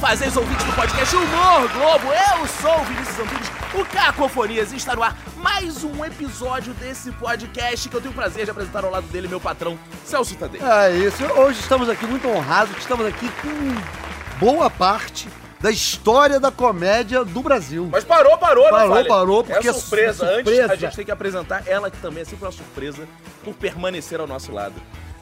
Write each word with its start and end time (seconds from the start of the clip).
fazeres 0.00 0.36
ouvintes 0.36 0.64
do 0.64 0.72
podcast 0.72 1.14
Humor 1.14 1.68
Globo. 1.72 2.08
Eu 2.12 2.46
sou 2.46 2.80
o 2.80 2.84
Vinícius 2.84 3.18
Antunes, 3.20 3.50
o 3.74 3.84
Cacofonias, 3.84 4.72
e 4.72 4.76
está 4.76 4.94
no 4.96 5.02
ar 5.02 5.16
mais 5.36 5.84
um 5.84 6.04
episódio 6.04 6.72
desse 6.74 7.10
podcast 7.12 7.88
que 7.88 7.94
eu 7.94 8.00
tenho 8.00 8.12
o 8.12 8.14
prazer 8.14 8.44
de 8.46 8.50
apresentar 8.50 8.84
ao 8.84 8.90
lado 8.90 9.06
dele, 9.08 9.28
meu 9.28 9.40
patrão, 9.40 9.78
Celso 10.04 10.34
Tadei. 10.36 10.60
É 10.62 10.90
isso. 10.96 11.22
Hoje 11.24 11.60
estamos 11.60 11.88
aqui 11.88 12.06
muito 12.06 12.26
honrados, 12.28 12.76
estamos 12.78 13.06
aqui 13.06 13.28
com 13.42 14.38
boa 14.44 14.70
parte 14.70 15.28
da 15.60 15.70
história 15.70 16.40
da 16.40 16.50
comédia 16.50 17.22
do 17.22 17.42
Brasil. 17.42 17.86
Mas 17.92 18.02
parou, 18.02 18.38
parou, 18.38 18.64
não 18.64 18.70
Parou, 18.70 19.04
parou, 19.06 19.44
porque 19.44 19.68
é 19.68 19.72
surpresa. 19.74 20.24
é 20.24 20.28
Antes, 20.28 20.44
surpresa. 20.46 20.72
a 20.72 20.76
gente 20.76 20.96
tem 20.96 21.04
que 21.04 21.10
apresentar 21.10 21.62
ela, 21.66 21.90
que 21.90 21.98
também 21.98 22.22
é 22.22 22.24
sempre 22.24 22.46
uma 22.46 22.52
surpresa, 22.52 23.06
por 23.44 23.52
permanecer 23.54 24.18
ao 24.18 24.26
nosso 24.26 24.50
lado. 24.50 24.74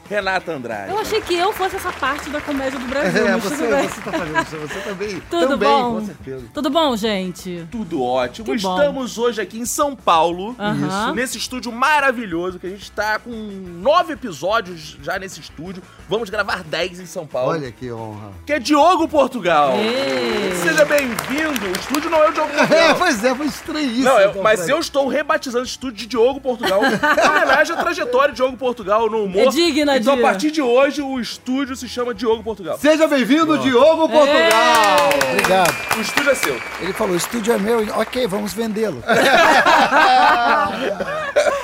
Renata 0.09 0.51
Andrade. 0.51 0.91
Eu 0.91 0.97
achei 0.99 1.21
que 1.21 1.35
eu 1.35 1.53
fosse 1.53 1.75
essa 1.75 1.91
parte 1.91 2.29
da 2.29 2.41
comédia 2.41 2.79
do 2.79 2.87
Brasil, 2.87 3.27
É, 3.27 3.31
mas 3.33 3.43
você, 3.43 3.55
tudo 3.57 3.69
bem. 3.75 3.87
você 3.87 4.01
tá 4.01 4.11
fazendo 4.11 4.41
isso, 4.41 4.57
você 4.57 4.79
também. 4.79 5.21
Tudo 5.29 5.47
também, 5.49 5.69
bom? 5.69 5.93
com 5.99 6.05
certeza. 6.05 6.45
Tudo 6.53 6.69
bom, 6.69 6.95
gente? 6.97 7.67
Tudo 7.71 8.03
ótimo. 8.03 8.45
Que 8.45 8.57
bom. 8.61 8.75
Estamos 8.79 9.17
hoje 9.17 9.39
aqui 9.41 9.59
em 9.59 9.65
São 9.65 9.95
Paulo, 9.95 10.55
Aham. 10.59 11.13
nesse 11.13 11.37
estúdio 11.37 11.71
maravilhoso, 11.71 12.57
que 12.59 12.65
a 12.67 12.69
gente 12.69 12.91
tá 12.91 13.19
com 13.19 13.29
nove 13.31 14.13
episódios 14.13 14.97
já 15.01 15.19
nesse 15.19 15.39
estúdio. 15.39 15.83
Vamos 16.07 16.29
gravar 16.29 16.63
dez 16.63 16.99
em 16.99 17.05
São 17.05 17.27
Paulo. 17.27 17.51
Olha 17.51 17.71
que 17.71 17.91
honra. 17.91 18.31
Que 18.45 18.53
é 18.53 18.59
Diogo 18.59 19.07
Portugal. 19.07 19.73
Ê. 19.77 20.55
Seja 20.55 20.85
bem-vindo. 20.85 21.67
O 21.67 21.71
estúdio 21.79 22.09
não 22.09 22.23
é 22.23 22.29
o 22.29 22.33
Diogo 22.33 22.49
É, 22.53 22.57
Portugal. 22.57 22.95
pois 22.97 23.23
é, 23.23 23.35
foi 23.35 23.45
estranho 23.45 23.91
isso. 23.91 24.03
Não, 24.03 24.19
eu- 24.19 24.29
então, 24.31 24.41
mas 24.43 24.67
eu 24.67 24.79
estou 24.79 25.07
rebatizando 25.07 25.63
o 25.63 25.67
estúdio 25.67 25.97
de 25.97 26.05
Diogo 26.07 26.41
Portugal 26.41 26.81
em 26.83 27.29
homenagem 27.29 27.75
à 27.75 27.77
trajetória 27.79 28.29
de 28.31 28.37
Diogo 28.37 28.57
Portugal 28.57 29.09
no 29.09 29.25
humor. 29.25 29.47
É 29.47 29.49
digna 29.49 29.98
Então, 29.99 30.13
a 30.13 30.17
partir 30.17 30.51
de 30.51 30.61
hoje, 30.61 31.01
o 31.01 31.19
estúdio 31.19 31.75
se 31.75 31.87
chama 31.87 32.13
Diogo 32.13 32.41
Portugal. 32.41 32.77
Seja 32.79 33.07
bem-vindo, 33.07 33.57
Diogo 33.59 34.07
Portugal! 34.07 35.09
Obrigado. 35.31 35.75
O 35.97 36.01
estúdio 36.01 36.31
é 36.31 36.35
seu. 36.35 36.61
Ele 36.79 36.93
falou, 36.93 37.13
o 37.13 37.17
estúdio 37.17 37.53
é 37.53 37.57
meu, 37.57 37.85
ok, 37.99 38.25
vamos 38.27 38.53
vendê-lo. 38.53 39.03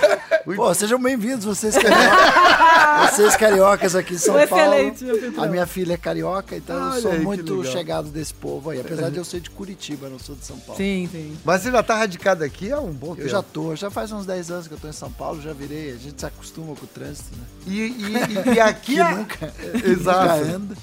Pô, 0.56 0.72
sejam 0.76 1.02
bem-vindos, 1.02 1.44
vocês 1.44 1.76
cariocas, 1.76 3.10
vocês 3.16 3.36
cariocas 3.36 3.96
aqui 3.96 4.14
em 4.14 4.18
São 4.20 4.36
Foi 4.36 4.46
Paulo. 4.46 4.74
excelente. 4.76 5.40
A 5.40 5.48
minha 5.48 5.66
filha 5.66 5.94
é 5.94 5.98
carioca, 5.98 6.56
então 6.56 6.76
Olha 6.76 6.96
eu 6.98 7.02
sou 7.02 7.12
aí, 7.14 7.20
muito 7.20 7.64
chegado 7.66 8.10
desse 8.10 8.32
povo 8.34 8.70
aí. 8.70 8.80
Apesar 8.80 9.10
de 9.10 9.18
eu 9.18 9.26
ser 9.26 9.40
de 9.40 9.50
Curitiba, 9.50 10.08
não 10.08 10.20
sou 10.20 10.36
de 10.36 10.46
São 10.46 10.60
Paulo. 10.60 10.78
Sim, 10.78 11.10
sim. 11.12 11.36
Mas 11.44 11.64
você 11.64 11.72
já 11.72 11.82
tá 11.82 11.96
radicado 11.96 12.44
aqui 12.44 12.72
há 12.72 12.80
um 12.80 12.92
bom 12.94 13.16
tempo. 13.16 13.22
Eu 13.28 13.30
já 13.30 13.42
tô, 13.42 13.76
já 13.76 13.90
faz 13.90 14.12
uns 14.12 14.28
10 14.28 14.52
anos 14.52 14.68
que 14.68 14.74
eu 14.76 14.78
tô 14.78 14.88
em 14.88 14.94
São 14.94 15.12
Paulo, 15.12 15.42
já 15.42 15.52
virei, 15.52 15.92
a 15.94 15.98
gente 15.98 16.20
se 16.20 16.26
acostuma 16.28 16.76
com 16.76 16.86
o 16.86 16.90
trânsito, 16.90 17.36
né? 17.36 17.44
E, 17.66 17.80
e- 17.80 18.54
e- 18.56 18.60
aqui 18.62 18.94
Que 18.96 19.00
é... 19.02 19.12
nunca, 19.16 19.54
Exato. 19.84 20.46
nunca 20.46 20.56
anda. 20.56 20.78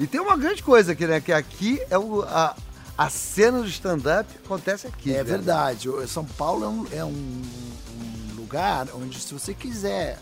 E 0.00 0.06
tem 0.06 0.20
uma 0.22 0.38
grande 0.38 0.62
coisa 0.62 0.92
aqui, 0.92 1.06
né? 1.06 1.20
Que 1.20 1.32
aqui 1.34 1.82
é 1.90 1.98
o, 1.98 2.22
a, 2.22 2.56
a 2.96 3.10
cena 3.10 3.60
do 3.60 3.68
stand-up 3.68 4.26
acontece 4.42 4.86
aqui. 4.86 5.10
É 5.12 5.18
né? 5.18 5.22
verdade. 5.24 5.90
São 6.08 6.24
Paulo 6.24 6.64
é 6.64 6.68
um, 6.68 6.86
é 7.00 7.04
um 7.04 7.42
lugar 8.52 8.86
onde, 8.94 9.18
se 9.18 9.32
você 9.32 9.54
quiser, 9.54 10.18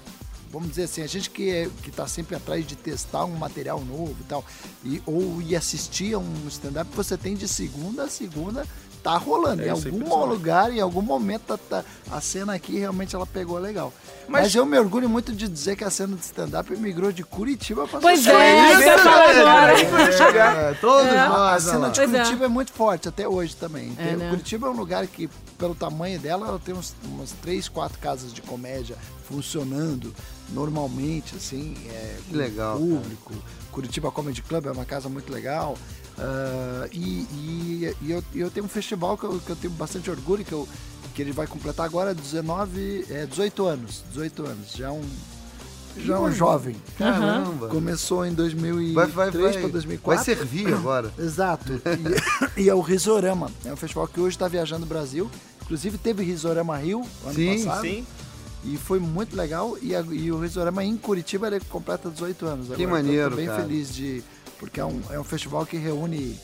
vamos 0.53 0.69
dizer 0.69 0.85
assim, 0.85 1.03
a 1.03 1.07
gente 1.09 1.29
que, 1.31 1.51
é, 1.51 1.69
que 1.83 1.91
tá 1.91 2.07
sempre 2.07 2.37
atrás 2.37 2.65
de 2.65 2.77
testar 2.77 3.25
um 3.25 3.35
material 3.35 3.81
novo 3.81 4.17
e 4.21 4.25
tal, 4.25 4.45
e, 4.85 5.03
ou 5.05 5.43
ir 5.43 5.57
assistir 5.57 6.15
a 6.15 6.19
um 6.19 6.47
stand-up, 6.49 6.89
você 6.95 7.17
tem 7.17 7.35
de 7.35 7.49
segunda 7.49 8.05
a 8.05 8.09
segunda. 8.09 8.65
Tá 9.03 9.17
rolando. 9.17 9.63
É, 9.63 9.65
em 9.65 9.69
é 9.69 9.71
algum 9.71 10.27
lugar, 10.27 10.71
em 10.71 10.79
algum 10.79 11.01
momento, 11.01 11.45
tá- 11.47 11.57
tá- 11.57 11.85
a 12.11 12.21
cena 12.21 12.53
aqui 12.53 12.79
realmente 12.79 13.17
ela 13.17 13.25
pegou 13.27 13.59
legal. 13.59 13.91
Mas- 14.29 14.43
Mas, 14.43 14.55
eu 14.55 14.67
me 14.67 14.79
orgulho 14.79 15.09
muito 15.09 15.33
de 15.33 15.49
dizer 15.49 15.75
que 15.75 15.83
a 15.83 15.89
cena 15.89 16.15
de 16.15 16.23
stand-up 16.23 16.71
migrou 16.77 17.11
de 17.11 17.25
Curitiba 17.25 17.89
para 17.89 17.99
Pois 17.99 18.21
São 18.21 18.39
é, 18.39 18.75
isso 18.75 19.03
falar 19.03 19.31
agora. 19.31 19.81
É, 19.81 20.75
todos 20.75 21.07
É. 21.07 21.19
A 21.19 21.29
nós. 21.31 21.63
cena 21.63 21.79
olha 21.79 21.91
de 21.93 22.01
é. 22.03 22.07
Curitiba 22.07 22.45
é. 22.45 22.49
muito 22.49 22.73
forte 22.73 23.09
até 23.09 23.27
hoje 23.27 23.57
também. 23.57 23.91
É, 23.97 24.17
né? 24.17 24.29
Curitiba 24.29 24.67
é 24.67 24.71
um 24.71 24.77
lugar 24.77 25.07
que, 25.07 25.31
pelo 25.61 25.75
tamanho 25.75 26.19
dela, 26.19 26.49
ela 26.49 26.59
tem 26.59 26.75
uns, 26.75 26.95
umas 27.05 27.31
três, 27.43 27.69
quatro 27.69 27.99
casas 27.99 28.33
de 28.33 28.41
comédia 28.43 28.97
funcionando 29.29 30.13
normalmente, 30.49 31.37
assim, 31.37 31.77
é, 31.89 32.19
Que 32.29 32.35
legal, 32.35 32.79
com 32.79 32.97
público. 32.97 33.35
Curitiba 33.71 34.11
Comedy 34.11 34.43
Club 34.43 34.67
é 34.67 34.73
uma 34.73 34.85
casa 34.87 35.09
muito 35.09 35.31
legal. 35.33 35.77
Ah, 36.19 36.89
e 36.93 36.99
e- 36.99 37.97
e 38.03 38.11
eu, 38.11 38.25
eu 38.35 38.51
tenho 38.51 38.67
um 38.67 38.69
festival 38.69 39.17
que 39.17 39.25
eu, 39.25 39.39
que 39.39 39.51
eu 39.51 39.57
tenho 39.57 39.73
bastante 39.75 40.11
orgulho, 40.11 40.45
que, 40.45 40.53
eu, 40.53 40.67
que 41.15 41.23
ele 41.23 41.31
vai 41.33 41.47
completar 41.47 41.87
agora 41.87 42.15
19, 42.15 43.05
é, 43.11 43.27
18 43.27 43.65
anos. 43.67 44.03
18 44.09 44.47
anos. 44.47 44.73
Já 44.73 44.89
é 44.89 44.91
um, 44.91 45.03
já 45.99 46.15
é 46.15 46.19
um 46.19 46.33
jovem. 46.33 46.77
Caramba. 46.99 47.69
Começou 47.69 48.25
em 48.25 48.33
2003 48.33 48.95
Vai, 48.95 49.07
vai, 49.07 49.31
vai, 49.31 49.51
para 49.53 49.61
vai 49.61 49.71
2004. 49.71 50.25
servir 50.25 50.67
agora. 50.75 51.13
Exato. 51.19 51.81
E, 52.57 52.63
e 52.65 52.69
é 52.69 52.75
o 52.75 52.81
Risorama. 52.81 53.51
É 53.65 53.73
um 53.73 53.77
festival 53.77 54.07
que 54.09 54.21
hoje 54.21 54.37
está 54.37 54.49
viajando 54.49 54.85
o 54.85 54.89
Brasil. 54.89 55.31
Inclusive 55.63 55.99
teve 55.99 56.23
Risorama 56.25 56.77
Rio 56.77 57.05
ano 57.25 57.35
Sim, 57.35 57.65
passado. 57.65 57.83
Sim. 57.83 58.07
E 58.65 58.77
foi 58.77 58.99
muito 58.99 59.35
legal. 59.37 59.77
E, 59.81 59.95
a- 59.95 60.05
e 60.11 60.31
o 60.31 60.41
Risorama 60.41 60.85
em 60.85 60.97
Curitiba 60.97 61.47
ele 61.47 61.61
completa 61.61 62.11
18 62.11 62.47
anos. 62.47 62.67
Que 62.69 62.75
agora. 62.85 62.89
maneiro, 62.91 63.21
Então, 63.27 63.31
tô 63.31 63.37
bem 63.37 63.47
cara. 63.47 63.63
feliz 63.63 63.95
de. 63.95 64.23
Porque 64.59 64.79
é 64.81 64.85
um, 64.85 65.01
é 65.11 65.19
um 65.19 65.25
festival 65.25 65.65
que 65.65 65.77
reúne. 65.79 66.39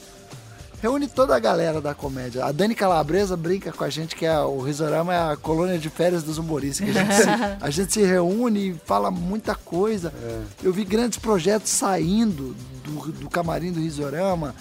Reúne 0.82 1.09
toda 1.09 1.34
a 1.34 1.38
galera 1.38 1.81
da 1.81 1.94
comédia. 1.94 2.44
A 2.44 2.53
Dani 2.53 2.75
Calabresa 2.75 3.37
brinca 3.37 3.72
com 3.72 3.82
a 3.82 3.88
gente 3.91 4.14
que 4.14 4.26
é, 4.26 4.38
o 4.41 4.60
Risorama 4.60 5.14
é 5.14 5.32
a 5.32 5.37
colônia 5.37 5.78
de 5.78 5.88
férias 5.88 6.22
dos 6.22 6.38
humoristas. 6.38 6.87
que 6.87 6.97
A 6.98 7.03
gente, 7.03 7.14
se, 7.14 7.28
a 7.60 7.70
gente 7.70 7.92
se 7.92 8.03
reúne 8.04 8.70
e 8.70 8.75
fala 8.84 9.10
muita 9.10 9.54
coisa. 9.54 10.12
É. 10.22 10.41
Eu 10.62 10.72
vi 10.72 10.84
grandes 10.84 11.19
projetos 11.19 11.70
saindo 11.70 12.54
do, 12.84 13.12
do 13.12 13.31
camarim 13.31 13.72
do 13.72 13.81
Risorama. 13.81 14.54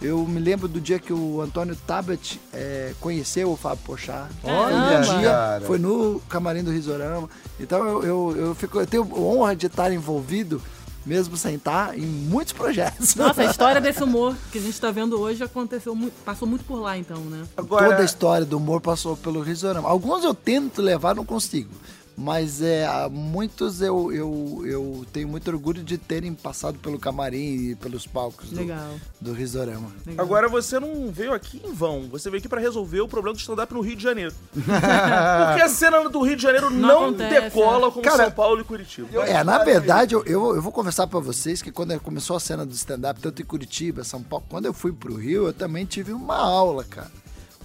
Eu 0.00 0.26
me 0.26 0.40
lembro 0.40 0.66
do 0.66 0.80
dia 0.80 0.98
que 0.98 1.12
o 1.12 1.40
Antônio 1.40 1.76
Tabet 1.86 2.40
eh, 2.52 2.92
conheceu 3.00 3.52
o 3.52 3.56
Fábio 3.56 3.84
Pochá. 3.84 4.26
Olha, 4.42 4.98
Um 4.98 5.20
dia, 5.20 5.30
cara. 5.30 5.64
foi 5.64 5.78
no 5.78 6.20
camarim 6.28 6.64
do 6.64 6.72
Risorama. 6.72 7.30
Então 7.60 7.78
eu, 7.86 8.02
eu, 8.02 8.36
eu, 8.46 8.54
fico, 8.56 8.80
eu 8.80 8.86
tenho 8.86 9.08
honra 9.16 9.54
de 9.54 9.66
estar 9.66 9.92
envolvido, 9.92 10.60
mesmo 11.04 11.36
sem 11.36 11.56
estar, 11.56 11.98
em 11.98 12.02
muitos 12.02 12.52
projetos. 12.52 13.14
Nossa, 13.14 13.42
a 13.42 13.44
história 13.46 13.80
desse 13.82 14.02
humor 14.02 14.36
que 14.50 14.58
a 14.58 14.60
gente 14.60 14.80
tá 14.80 14.90
vendo 14.90 15.18
hoje 15.20 15.42
aconteceu 15.42 15.94
muito, 15.94 16.14
passou 16.24 16.46
muito 16.46 16.64
por 16.64 16.76
lá, 16.80 16.96
então, 16.96 17.18
né? 17.18 17.44
Agora, 17.56 17.90
Toda 17.90 18.02
a 18.02 18.04
história 18.04 18.46
do 18.46 18.56
humor 18.56 18.80
passou 18.80 19.16
pelo 19.16 19.40
Risorama. 19.40 19.88
Alguns 19.88 20.24
eu 20.24 20.34
tento 20.34 20.80
levar, 20.80 21.14
não 21.14 21.24
consigo. 21.24 21.70
Mas 22.16 22.60
é, 22.60 22.86
há 22.86 23.08
muitos 23.08 23.80
eu, 23.80 24.12
eu, 24.12 24.62
eu 24.64 25.06
tenho 25.12 25.28
muito 25.28 25.48
orgulho 25.50 25.82
de 25.82 25.96
terem 25.96 26.34
passado 26.34 26.78
pelo 26.78 26.98
camarim 26.98 27.70
e 27.70 27.74
pelos 27.74 28.06
palcos 28.06 28.50
do, 28.50 28.56
Legal. 28.56 28.94
do 29.20 29.32
Risorama. 29.32 29.90
legal. 30.06 30.24
agora 30.24 30.48
você 30.48 30.78
não 30.78 31.10
veio 31.10 31.32
aqui 31.32 31.60
em 31.64 31.72
vão. 31.72 32.08
Você 32.10 32.28
veio 32.30 32.38
aqui 32.38 32.48
pra 32.48 32.60
resolver 32.60 33.00
o 33.00 33.08
problema 33.08 33.34
do 33.34 33.40
stand-up 33.40 33.72
no 33.72 33.80
Rio 33.80 33.96
de 33.96 34.02
Janeiro. 34.02 34.34
Porque 34.52 35.62
a 35.62 35.68
cena 35.68 36.08
do 36.08 36.22
Rio 36.22 36.36
de 36.36 36.42
Janeiro 36.42 36.70
não, 36.70 36.88
Não 36.88 37.04
acontece, 37.06 37.40
decola 37.40 37.90
como 37.90 38.04
Cara, 38.04 38.24
São 38.24 38.32
Paulo 38.32 38.60
e 38.60 38.64
Curitiba. 38.64 39.26
É, 39.26 39.42
na 39.42 39.58
verdade, 39.64 40.14
eu, 40.14 40.24
eu, 40.24 40.56
eu 40.56 40.62
vou 40.62 40.72
conversar 40.72 41.06
pra 41.06 41.20
vocês 41.20 41.62
que 41.62 41.72
quando 41.72 41.98
começou 42.00 42.36
a 42.36 42.40
cena 42.40 42.66
do 42.66 42.72
stand-up, 42.72 43.20
tanto 43.20 43.40
em 43.40 43.44
Curitiba, 43.44 44.04
São 44.04 44.22
Paulo, 44.22 44.44
quando 44.48 44.66
eu 44.66 44.72
fui 44.72 44.92
pro 44.92 45.14
Rio, 45.14 45.46
eu 45.46 45.52
também 45.52 45.84
tive 45.84 46.12
uma 46.12 46.36
aula, 46.36 46.84
cara, 46.84 47.10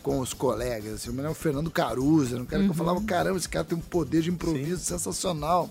com 0.08 0.22
os 0.22 0.34
colegas. 0.34 0.94
Assim, 0.94 1.10
eu 1.10 1.14
me 1.14 1.18
lembro 1.18 1.34
o 1.34 1.36
Fernando 1.36 1.70
Caruso, 1.70 2.34
era 2.34 2.42
um 2.42 2.46
cara 2.46 2.64
que 2.64 2.70
eu 2.70 2.74
falava, 2.74 3.02
caramba, 3.02 3.38
esse 3.38 3.50
cara 3.50 3.66
tem 3.66 3.78
um 3.78 3.82
poder 3.82 4.22
de 4.22 4.30
improviso 4.30 4.82
sensacional. 4.82 5.70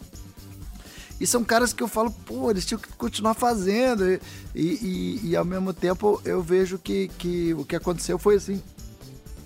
E 1.18 1.26
são 1.26 1.42
caras 1.42 1.72
que 1.72 1.82
eu 1.82 1.88
falo, 1.88 2.10
pô, 2.10 2.50
eles 2.50 2.66
tinham 2.66 2.78
que 2.78 2.88
continuar 2.98 3.32
fazendo. 3.32 4.04
E, 4.06 4.20
e, 4.54 5.20
e, 5.30 5.36
ao 5.36 5.44
mesmo 5.44 5.72
tempo 5.72 6.20
eu 6.22 6.42
vejo 6.42 6.78
que, 6.78 7.08
que 7.16 7.54
o 7.54 7.64
que 7.64 7.74
aconteceu 7.74 8.18
foi 8.18 8.34
assim. 8.34 8.62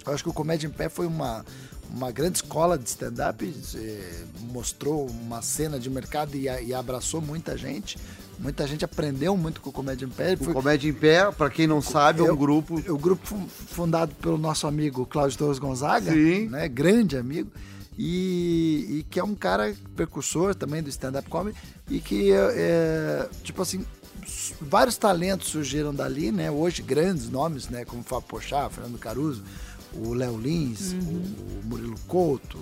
Eu 0.04 0.12
acho 0.12 0.24
que 0.24 0.30
o 0.30 0.32
Comédia 0.32 0.66
em 0.66 0.70
Pé 0.70 0.88
foi 0.88 1.06
uma, 1.06 1.46
uma 1.88 2.10
grande 2.10 2.38
escola 2.38 2.76
de 2.76 2.88
stand-up, 2.88 3.54
eh, 3.76 4.24
mostrou 4.50 5.06
uma 5.06 5.40
cena 5.40 5.78
de 5.78 5.88
mercado 5.88 6.34
e, 6.34 6.46
e 6.46 6.74
abraçou 6.74 7.20
muita 7.20 7.56
gente. 7.56 7.96
Muita 8.40 8.66
gente 8.66 8.84
aprendeu 8.84 9.37
muito 9.37 9.60
com 9.60 9.69
o 9.69 9.72
Comédia 9.72 10.06
em 10.06 10.08
Pé. 10.08 10.32
O 10.34 10.44
Foi- 10.44 10.54
Comédia 10.54 10.88
em 10.88 10.92
Pé, 10.94 11.31
pra 11.31 11.50
quem 11.50 11.66
não 11.66 11.82
sabe, 11.82 12.20
é 12.20 12.22
um 12.22 12.28
Eu- 12.28 12.37
grupo. 12.37 12.82
o 12.90 12.98
grupo 12.98 13.26
fu- 13.26 13.46
fundado 13.75 14.14
pelo 14.14 14.38
nosso 14.38 14.66
amigo 14.66 15.04
Cláudio 15.04 15.37
Torres 15.37 15.58
Gonzaga, 15.58 16.10
Sim. 16.12 16.48
né, 16.48 16.66
grande 16.69 17.19
amigo, 17.19 17.50
e, 17.98 18.87
e 19.00 19.06
que 19.10 19.20
é 19.20 19.25
um 19.25 19.34
cara 19.34 19.75
precursor 19.94 20.54
também 20.54 20.82
do 20.82 20.88
stand-up 20.88 21.28
comedy, 21.28 21.56
e 21.90 22.00
que, 22.00 22.32
é, 22.32 23.28
tipo 23.44 23.60
assim, 23.60 23.84
vários 24.60 24.96
talentos 24.96 25.48
surgiram 25.48 25.94
dali, 25.94 26.32
né, 26.32 26.50
hoje 26.50 26.81
grandes 26.82 27.28
nomes, 27.28 27.69
né, 27.69 27.84
como 27.84 28.02
Fábio 28.02 28.26
Pochá, 28.28 28.70
Fernando 28.70 28.98
Caruso, 28.98 29.43
o 29.94 30.14
Léo 30.14 30.38
Lins, 30.38 30.92
o 30.92 31.66
Murilo 31.69 31.96
Couto, 32.06 32.58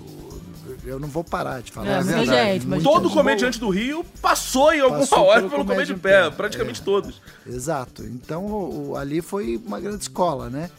eu 0.83 0.99
não 0.99 1.07
vou 1.07 1.23
parar 1.23 1.61
de 1.61 1.71
falar. 1.71 1.87
É, 1.87 2.03
verdade. 2.03 2.53
gente, 2.53 2.67
mas 2.67 2.83
Todo 2.83 3.07
gente 3.07 3.13
comediante 3.17 3.59
do 3.59 3.69
Rio 3.69 4.03
passou 4.21 4.73
em 4.73 4.79
alguma 4.81 4.99
Passou 4.99 5.25
hora 5.25 5.39
pelo 5.41 5.49
pelo 5.51 5.63
Comédia 5.65 5.93
Comédia 5.93 5.93
em 5.93 5.99
Pé, 5.99 6.29
Pé. 6.29 6.35
praticamente 6.35 6.81
É. 6.81 6.83
todos. 6.83 7.21
Exato. 7.47 8.03
Então 8.05 8.45
o- 8.45 8.89
o- 8.91 8.95
ali 8.97 9.21
foi 9.21 9.61
uma 9.65 9.79
grande 9.79 10.03
escola, 10.03 10.49
né? 10.49 10.69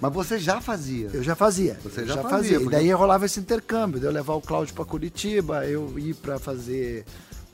Mas 0.00 0.12
você 0.12 0.38
já 0.38 0.60
fazia. 0.60 1.08
Eu 1.12 1.22
já 1.22 1.34
fazia. 1.34 1.78
Você 1.82 2.04
já 2.04 2.16
já 2.16 2.22
fazia, 2.22 2.30
fazia. 2.38 2.56
E 2.56 2.60
porque- 2.60 2.76
daí 2.76 2.90
rolava 2.92 3.24
esse 3.24 3.40
intercâmbio, 3.40 3.98
de 3.98 4.04
eu 4.06 4.12
levar 4.12 4.34
o 4.34 4.42
Cláudio 4.42 4.74
para 4.74 4.84
Curitiba, 4.84 5.64
eu 5.66 5.98
ir 5.98 6.14
para 6.14 6.38
fazer 6.38 7.04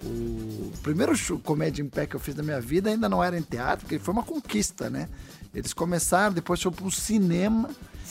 O 0.05 0.73
primeiro 0.83 1.15
show, 1.15 1.39
comédia 1.39 1.81
em 1.81 1.89
pé 1.89 2.07
que 2.09 2.17
eu 2.17 2.19
fiz 2.19 2.35
na 2.35 2.43
minha 2.43 2.61
vida 2.61 2.91
ainda 2.91 3.09
não 3.09 3.23
era 3.23 3.39
em 3.39 3.43
teatro, 3.43 3.85
porque 3.87 4.01
foi 4.01 4.13
uma 4.13 4.25
conquista, 4.25 4.91
né? 4.91 5.09
Eles 5.55 5.73
começaram, 5.73 6.33
depois 6.35 6.61
foi 6.61 6.73
para 6.73 6.85
o 6.87 6.91
cinema. 6.91 7.71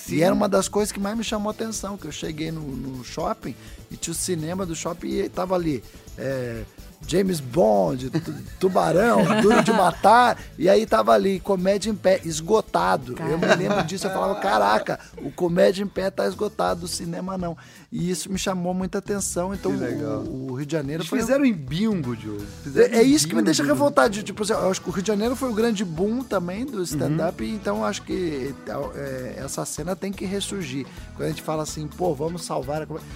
E 0.09 0.21
era 0.21 0.33
uma 0.33 0.49
das 0.49 0.67
coisas 0.67 0.91
que 0.91 0.99
mais 0.99 1.17
me 1.17 1.23
chamou 1.23 1.49
a 1.49 1.53
atenção, 1.53 1.97
que 1.97 2.05
eu 2.05 2.11
cheguei 2.11 2.51
no, 2.51 2.61
no 2.61 3.03
shopping 3.03 3.55
e 3.89 3.97
tinha 3.97 4.11
o 4.11 4.15
cinema 4.15 4.65
do 4.65 4.75
shopping 4.75 5.07
e 5.07 5.29
tava 5.29 5.55
ali. 5.55 5.83
é, 6.17 6.63
James 7.07 7.39
Bond, 7.39 8.09
tu- 8.09 8.33
Tubarão, 8.59 9.41
Duro 9.41 9.63
de 9.63 9.71
Matar, 9.71 10.37
e 10.57 10.69
aí 10.69 10.85
tava 10.85 11.11
ali, 11.13 11.39
comédia 11.39 11.89
em 11.89 11.95
pé, 11.95 12.21
esgotado. 12.23 13.15
Eu 13.29 13.37
me 13.37 13.47
lembro 13.55 13.83
disso, 13.83 14.07
eu 14.07 14.11
falava, 14.11 14.35
caraca, 14.39 14.99
o 15.17 15.31
comédia 15.31 15.83
em 15.83 15.87
pé 15.87 16.09
tá 16.09 16.25
esgotado, 16.27 16.85
o 16.85 16.87
cinema 16.87 17.37
não. 17.37 17.57
E 17.91 18.09
isso 18.09 18.31
me 18.31 18.37
chamou 18.37 18.73
muita 18.73 18.99
atenção, 18.99 19.53
então 19.53 19.71
o, 19.71 20.51
o 20.51 20.55
Rio 20.55 20.65
de 20.65 20.71
Janeiro 20.71 21.01
Eles 21.01 21.09
foi... 21.09 21.19
fizeram 21.19 21.43
em 21.43 21.53
bingo, 21.53 22.15
Diogo. 22.15 22.41
É, 22.75 22.99
é 22.99 23.03
isso 23.03 23.27
que 23.27 23.35
me 23.35 23.41
deixa 23.41 23.63
revoltado. 23.63 24.09
de, 24.13 24.23
Tipo, 24.23 24.43
assim, 24.43 24.53
eu 24.53 24.69
acho 24.71 24.81
que 24.81 24.89
o 24.89 24.91
Rio 24.93 25.01
de 25.03 25.07
Janeiro 25.07 25.35
foi 25.35 25.49
o 25.49 25.53
grande 25.53 25.83
boom 25.83 26.23
também 26.23 26.65
do 26.65 26.81
stand-up, 26.83 27.43
Uhum. 27.43 27.49
então 27.55 27.83
acho 27.83 28.03
que 28.03 28.53
é, 28.95 29.35
essa 29.43 29.65
cena 29.65 29.95
tem 29.95 30.11
que 30.13 30.23
ressurgir. 30.25 30.85
Quando 31.15 31.25
a 31.27 31.29
gente 31.29 31.41
fala 31.41 31.63
assim, 31.63 31.87
pô, 31.87 32.13
vamos 32.15 32.45
salvar 32.45 32.83
a 32.83 32.85
comédia. 32.85 33.07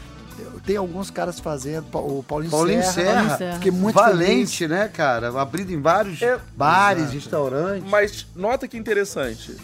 Tem 0.65 0.77
alguns 0.77 1.09
caras 1.09 1.39
fazendo, 1.39 1.85
o 1.93 2.23
Paulinho, 2.23 2.51
Paulinho 2.51 2.81
Serra, 2.81 2.93
Serra. 2.93 3.13
Paulinho 3.13 3.37
Serra. 3.37 3.53
Fiquei 3.55 3.71
muito 3.71 3.95
Valente, 3.95 4.57
feliz. 4.57 4.77
né, 4.77 4.87
cara? 4.87 5.39
Abrindo 5.41 5.71
em 5.71 5.81
vários 5.81 6.21
É, 6.21 6.39
bares, 6.55 7.03
exato. 7.03 7.15
restaurantes. 7.15 7.89
Mas 7.89 8.27
nota 8.35 8.67
que 8.67 8.77
interessante. 8.77 9.55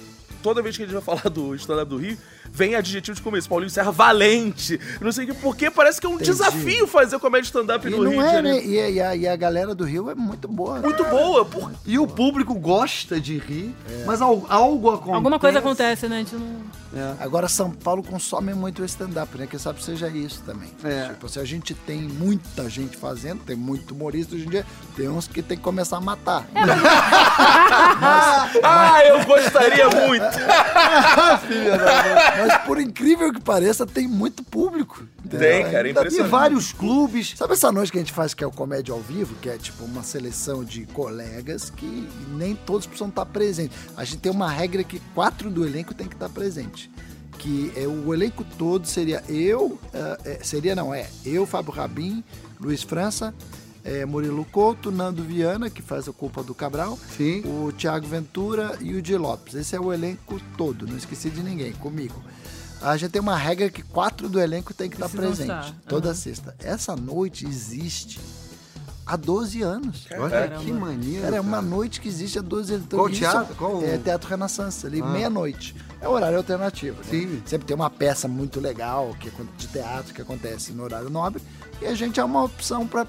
Toda 0.42 0.62
vez 0.62 0.76
que 0.78 0.84
a 0.84 0.86
gente 0.86 0.94
vai 0.94 1.04
falar 1.04 1.30
do 1.30 1.54
stand-up 1.56 1.90
do 1.90 1.98
Rio, 1.98 2.18
vem 2.54 2.76
adjetivo 2.76 3.16
de 3.16 3.22
começo. 3.22 3.50
Paulinho 3.50 3.70
Serra 3.70 3.92
valente. 3.92 4.80
Não 5.00 5.12
sei 5.12 5.26
o 5.26 5.28
que, 5.28 5.34
porque 5.42 5.70
parece 5.72 6.00
que 6.00 6.06
é 6.06 6.10
um 6.10 6.16
Entendi. 6.16 6.32
desafio 6.32 6.88
fazer 6.88 7.18
comédia 7.20 7.46
stand-up 7.48 7.88
no 7.90 7.98
Rio 7.98 8.04
não 8.04 8.12
de 8.12 8.18
é, 8.30 8.34
Janeiro. 8.34 8.58
né? 8.58 8.66
E, 8.66 8.80
a- 8.80 8.90
e 8.90 9.02
a, 9.02 9.16
e 9.16 9.28
a 9.28 9.36
galera 9.36 9.74
do 9.76 9.84
Rio 9.84 10.10
é 10.10 10.16
muito 10.16 10.48
boa. 10.48 10.80
Muito 10.80 11.04
boa. 11.06 11.46
Por... 11.46 11.72
E 11.86 11.98
o 11.98 12.08
público 12.08 12.54
gosta 12.56 13.20
de 13.20 13.38
rir, 13.38 13.74
mas 14.06 14.22
al- 14.22 14.46
algo 14.50 14.90
acontece. 14.90 15.16
Alguma 15.16 15.40
coisa 15.40 15.60
acontece, 15.60 16.08
né? 16.08 16.18
A 16.18 16.20
gente 16.20 16.36
não... 16.36 16.82
É. 16.94 17.24
Agora, 17.24 17.48
São 17.48 17.72
Paulo 17.72 18.04
consome 18.04 18.54
muito 18.54 18.82
o 18.82 18.86
stand-up, 18.86 19.38
né? 19.38 19.48
Quem 19.50 19.58
sabe 19.58 19.82
seja 19.82 20.10
isso 20.10 20.44
também. 20.46 20.70
É. 20.84 21.08
Tipo, 21.08 21.30
se 21.30 21.40
a 21.40 21.46
gente 21.46 21.74
tem 21.74 22.02
muita 22.02 22.70
gente 22.70 22.98
fazendo, 22.98 23.42
tem 23.46 23.56
muito 23.56 23.94
humorista 23.94 24.36
hoje 24.36 24.46
em 24.46 24.50
dia, 24.50 24.66
tem 24.98 25.08
uns 25.08 25.26
que 25.26 25.42
tem 25.42 25.56
que 25.58 25.64
começar 25.64 25.98
a 25.98 26.02
matar. 26.02 26.46
Ah, 28.64 29.00
eu 29.06 29.24
gostaria 29.26 29.90
muito. 29.90 30.26
Mas 32.48 32.58
por 32.66 32.80
incrível 32.80 33.32
que 33.34 33.40
pareça, 33.42 33.86
tem 33.86 34.08
muito 34.08 34.44
público. 34.44 35.04
Tem, 35.30 35.64
cara, 35.64 35.74
é 35.74 35.78
Ainda 35.78 35.88
E 35.88 35.92
impressionante. 35.92 36.30
vários 36.30 36.72
clubes. 36.74 37.34
Sabe 37.38 37.54
essa 37.54 37.72
noite 37.72 37.92
que 37.92 37.98
a 37.98 38.02
gente 38.02 38.14
faz 38.14 38.34
que 38.34 38.44
é 38.44 38.48
o 38.48 38.52
Comédia 38.52 38.94
ao 38.94 39.00
Vivo, 39.02 39.36
que 39.42 39.50
é 39.50 39.58
tipo 39.58 39.84
uma 39.84 40.04
seleção 40.04 40.64
de 40.64 40.86
colegas 40.88 41.70
que 41.70 42.08
nem 42.30 42.56
todos 42.56 42.86
precisam 42.86 43.10
estar 43.10 43.26
presentes. 43.26 43.78
A 43.96 44.04
gente 44.04 44.18
tem 44.20 44.32
uma 44.32 44.50
regra 44.50 44.84
que 44.84 45.00
quatro 45.14 45.50
do 45.50 45.66
elenco 45.66 45.94
tem 45.94 46.08
que 46.08 46.16
estar 46.16 46.30
presente. 46.30 46.92
Que 47.38 47.72
é 47.76 47.88
o 47.88 48.14
elenco 48.14 48.44
todo 48.58 48.86
seria 48.88 49.24
eu, 49.28 49.80
eh, 49.94 50.40
seria 50.44 50.76
não, 50.76 50.94
é 50.94 51.08
eu, 51.26 51.46
Fábio 51.48 51.72
Rabin, 51.74 52.24
Luiz 52.60 52.84
França, 52.84 53.34
eh, 53.84 54.06
Murilo 54.06 54.46
Couto, 54.46 54.92
Nando 54.92 55.24
Viana, 55.24 55.70
que 55.70 55.82
faz 55.82 56.08
a 56.08 56.14
culpa 56.14 56.44
do 56.44 56.54
Cabral, 56.54 56.98
Sim. 57.18 57.42
o 57.46 57.72
Thiago 57.72 58.06
Ventura 58.08 58.78
e 58.82 58.96
o 58.96 59.02
Di 59.02 59.16
Lopes. 59.18 59.56
Esse 59.56 59.76
é 59.76 59.80
o 59.80 59.92
elenco 59.94 60.40
todo, 60.58 60.88
não 60.88 60.98
esqueci 60.98 61.30
de 61.30 61.42
ninguém, 61.42 61.72
comigo. 61.74 62.22
A 62.82 62.98
gente 62.98 63.12
tem 63.12 63.22
uma 63.22 63.38
regra 63.38 63.70
que 63.70 63.84
quatro 63.84 64.28
do 64.28 64.40
elenco 64.40 64.74
tem 64.74 64.90
que 64.90 64.96
estar 64.96 65.08
Precisam 65.10 65.36
presente, 65.48 65.66
estar. 65.68 65.76
toda 65.88 66.14
sexta. 66.16 66.56
Essa 66.60 66.96
noite 66.96 67.46
existe 67.46 68.20
há 69.06 69.16
12 69.16 69.62
anos. 69.62 70.08
Olha 70.18 70.48
que 70.60 70.72
maneiro. 70.72 71.22
Cara, 71.22 71.36
é 71.36 71.42
uma 71.42 71.58
cara. 71.58 71.62
noite 71.62 72.02
que 72.02 72.08
existe 72.08 72.40
há 72.40 72.42
12 72.42 72.74
anos. 72.74 72.86
Então, 72.88 72.98
Qual 73.00 73.10
isso 73.10 73.20
teatro? 73.20 73.56
Qual- 73.56 73.84
É 73.84 73.98
Teatro 74.00 74.28
Renaissance, 74.30 74.86
ali, 74.88 75.00
Ah. 75.00 75.06
meia-noite. 75.06 75.76
É 76.02 76.08
o 76.08 76.12
horário 76.12 76.38
alternativo. 76.38 76.98
né? 76.98 77.04
Sim. 77.08 77.42
Sempre 77.46 77.68
tem 77.68 77.76
uma 77.76 77.90
peça 77.90 78.28
muito 78.28 78.60
legal 78.60 79.16
que, 79.20 79.28
acon- 79.28 79.46
de 79.58 79.68
teatro 79.68 80.12
que 80.14 80.22
acontece 80.22 80.72
no 80.72 80.82
horário 80.84 81.10
nobre. 81.12 81.40
E 81.80 81.86
a 81.86 81.94
gente 81.94 82.20
é 82.20 82.24
uma 82.24 82.44
opção 82.44 82.88
para 82.88 83.06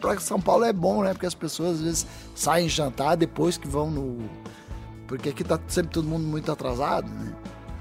para 0.00 0.18
São 0.20 0.40
Paulo 0.40 0.64
é 0.64 0.72
bom, 0.72 1.02
né? 1.02 1.12
Porque 1.12 1.26
as 1.26 1.34
pessoas 1.34 1.76
às 1.76 1.80
vezes 1.82 2.06
saem 2.34 2.68
jantar 2.68 3.16
depois 3.16 3.56
que 3.56 3.68
vão 3.68 3.90
no. 3.90 4.18
Porque 5.06 5.28
aqui 5.28 5.42
tá 5.44 5.58
sempre 5.68 5.92
todo 5.92 6.06
mundo 6.08 6.24
muito 6.26 6.50
atrasado, 6.50 7.08
né? 7.08 7.32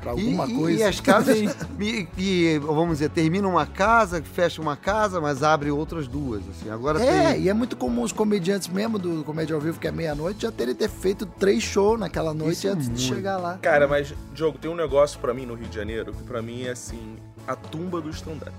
Pra 0.01 0.12
alguma 0.12 0.48
e- 0.48 0.56
coisa. 0.56 0.80
e 0.80 0.83
as 0.83 1.01
casas, 1.01 1.38
e, 1.77 2.07
e, 2.18 2.57
vamos 2.60 3.00
dizer, 3.00 3.10
termina 3.10 3.45
uma 3.50 3.66
casa, 3.66 4.24
fecha 4.24 4.62
uma 4.62 4.77
casa, 4.77 5.19
mas 5.19 5.44
abre 5.44 5.69
outras 5.71 6.07
duas. 6.07 6.42
Assim. 6.50 6.69
Agora 6.69 7.04
É, 7.04 7.33
tem. 7.33 7.42
e 7.44 7.50
é 7.50 7.54
muito 7.54 7.75
comum 7.75 8.04
os 8.04 8.13
comediantes 8.13 8.69
mesmo 8.69 8.98
do 8.98 9.25
Comédia 9.25 9.54
ao 9.56 9.62
Vivo, 9.62 9.77
que 9.77 9.89
é 9.89 9.92
meia-noite, 9.92 10.44
já 10.44 10.51
terem 10.54 10.74
ter 10.74 10.89
feito 10.89 11.25
três 11.25 11.62
shows 11.62 12.00
naquela 12.00 12.33
noite 12.33 12.54
Isso 12.54 12.68
é 12.68 12.72
antes 12.72 12.86
de 12.86 12.92
muito. 12.92 13.13
chegar 13.15 13.36
lá. 13.38 13.57
Cara, 13.62 13.89
mas, 13.89 14.13
Diogo, 14.33 14.57
tem 14.57 14.72
um 14.72 14.75
negócio 14.75 15.19
pra 15.19 15.33
mim 15.33 15.45
no 15.45 15.54
Rio 15.54 15.68
de 15.68 15.75
Janeiro 15.75 16.13
que 16.13 16.24
pra 16.24 16.42
mim 16.42 16.63
é 16.63 16.69
assim, 16.72 17.18
a 17.45 17.56
tumba 17.57 18.00
do 18.00 18.10
stand-up. 18.10 18.54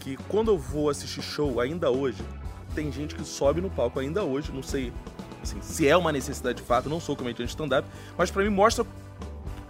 Que 0.00 0.16
quando 0.28 0.50
eu 0.52 0.58
vou 0.58 0.88
assistir 0.88 1.20
show, 1.20 1.60
ainda 1.60 1.90
hoje, 1.90 2.22
tem 2.76 2.92
gente 2.92 3.14
que 3.14 3.24
sobe 3.24 3.60
no 3.62 3.70
palco 3.70 3.98
ainda 3.98 4.22
hoje, 4.22 4.52
não 4.52 4.62
sei 4.62 4.92
assim, 5.42 5.60
se 5.62 5.88
é 5.88 5.96
uma 5.96 6.12
necessidade 6.12 6.60
de 6.60 6.62
fato, 6.66 6.90
não 6.90 7.00
sou 7.00 7.16
comediante 7.16 7.46
de 7.46 7.50
stand-up, 7.50 7.88
mas 8.18 8.30
pra 8.30 8.42
mim 8.42 8.50
mostra 8.50 8.84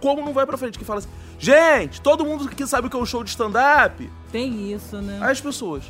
como 0.01 0.21
não 0.23 0.33
vai 0.33 0.45
pra 0.45 0.57
frente, 0.57 0.77
que 0.77 0.83
fala 0.85 0.99
assim, 0.99 1.09
gente, 1.39 2.01
todo 2.01 2.25
mundo 2.25 2.49
que 2.49 2.67
sabe 2.67 2.87
o 2.87 2.89
que 2.89 2.97
é 2.97 2.99
um 2.99 3.05
show 3.05 3.23
de 3.23 3.29
stand-up, 3.29 4.07
Tem 4.31 4.73
isso, 4.73 4.97
né? 4.97 5.19
as 5.21 5.39
pessoas. 5.39 5.83